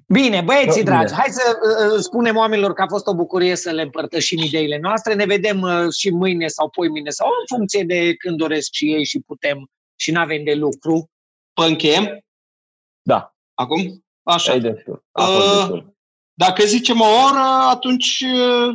Bine, 0.08 0.42
băieții 0.42 0.84
dragi, 0.84 1.14
hai 1.14 1.30
să 1.30 1.58
uh, 1.64 1.94
uh, 1.94 2.00
spunem 2.00 2.36
oamenilor 2.36 2.74
că 2.74 2.82
a 2.82 2.88
fost 2.88 3.08
o 3.08 3.16
bucurie 3.16 3.56
să 3.56 3.72
le 3.72 3.82
împărtășim 3.82 4.38
ideile 4.38 4.80
noastre. 4.82 5.14
Ne 5.14 5.26
vedem 5.26 5.62
uh, 5.62 5.94
și 6.00 6.10
mâine 6.10 6.48
sau 6.48 6.70
poimine 6.70 7.10
sau 7.10 7.28
în 7.28 7.58
funcție 7.58 7.84
de 7.84 8.16
când 8.16 8.38
doresc 8.38 8.68
și 8.72 8.94
ei 8.94 9.06
și 9.06 9.20
putem 9.20 9.70
și 10.02 10.12
nu 10.12 10.20
avem 10.20 10.44
de 10.44 10.54
lucru. 10.54 11.10
Păi 11.54 11.70
încheiem? 11.70 12.26
Da. 13.02 13.36
Acum? 13.54 14.06
Așa. 14.24 14.58
destul. 14.58 15.06
A 15.12 15.24
fost 15.24 15.58
destul. 15.58 15.96
Dacă 16.34 16.64
zicem 16.64 17.00
o 17.00 17.06
oră, 17.30 17.44
atunci 17.70 18.24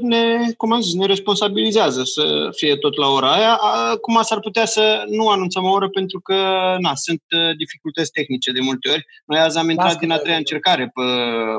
ne, 0.01 0.53
cum 0.57 0.73
am 0.73 0.81
zis, 0.81 0.95
ne 0.95 1.07
responsabilizează 1.07 2.05
să 2.05 2.49
fie 2.57 2.77
tot 2.77 2.97
la 2.97 3.09
ora 3.09 3.33
aia. 3.33 3.57
Acum 3.93 4.23
s-ar 4.23 4.41
putea 4.41 4.65
să 4.65 5.05
nu 5.09 5.29
anunțăm 5.29 5.65
o 5.65 5.71
oră 5.71 5.89
pentru 5.89 6.21
că 6.21 6.35
na, 6.79 6.95
sunt 6.95 7.23
dificultăți 7.57 8.11
tehnice 8.11 8.53
de 8.53 8.61
multe 8.61 8.91
ori. 8.91 9.05
Noi 9.25 9.39
azi 9.39 9.59
am 9.59 9.71
intrat 9.71 9.89
Asta 9.89 10.01
din 10.01 10.11
a 10.11 10.19
treia 10.19 10.37
încercare 10.37 10.91
pe 10.95 11.03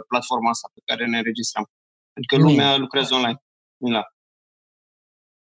platforma 0.08 0.50
asta 0.50 0.70
pe 0.74 0.82
care 0.86 1.06
ne 1.06 1.18
înregistrăm. 1.18 1.70
Adică 2.14 2.36
Bine. 2.36 2.48
lumea 2.50 2.78
lucrează 2.78 3.14
online. 3.14 3.42
Da. 3.78 4.04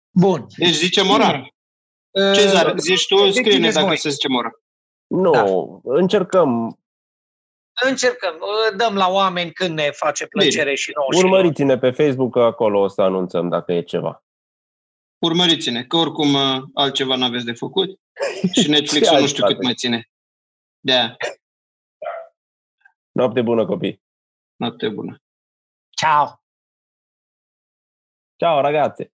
Bun. 0.09 0.45
Deci 0.57 0.74
zicem 0.74 1.09
ora. 1.09 1.47
Cezar, 2.14 2.78
zici 2.78 3.07
tu, 3.07 3.32
scrie 3.32 3.72
dacă 3.72 3.95
să 3.95 4.09
zicem 4.09 4.36
ora. 4.36 4.51
Nu, 5.07 5.32
da. 5.32 5.43
încercăm. 5.84 6.80
Încercăm, 7.86 8.36
dăm 8.78 8.95
la 8.95 9.07
oameni 9.07 9.51
când 9.51 9.78
ne 9.78 9.91
face 9.91 10.28
plăcere 10.28 10.64
Bine. 10.64 10.76
și 10.76 10.91
nouă. 10.95 11.24
Urmăriți-ne 11.24 11.78
pe 11.78 11.91
Facebook, 11.91 12.38
acolo 12.38 12.82
o 12.82 12.88
să 12.88 13.01
anunțăm 13.01 13.49
dacă 13.49 13.72
e 13.72 13.82
ceva. 13.82 14.24
Urmăriți-ne, 15.18 15.84
că 15.84 15.97
oricum 15.97 16.34
uh, 16.34 16.62
altceva 16.74 17.16
nu 17.16 17.24
aveți 17.24 17.45
de 17.45 17.53
făcut 17.53 17.99
și 18.62 18.70
Netflix-ul 18.70 19.20
nu 19.20 19.28
știu 19.28 19.45
cât 19.45 19.64
mai 19.64 19.74
ține. 19.74 20.09
De 20.80 21.16
Noapte 23.12 23.41
bună, 23.41 23.66
copii! 23.66 24.03
Noapte 24.55 24.89
bună! 24.89 25.22
Ciao! 25.89 26.43
Ciao, 28.36 28.62
ragazzi! 28.62 29.12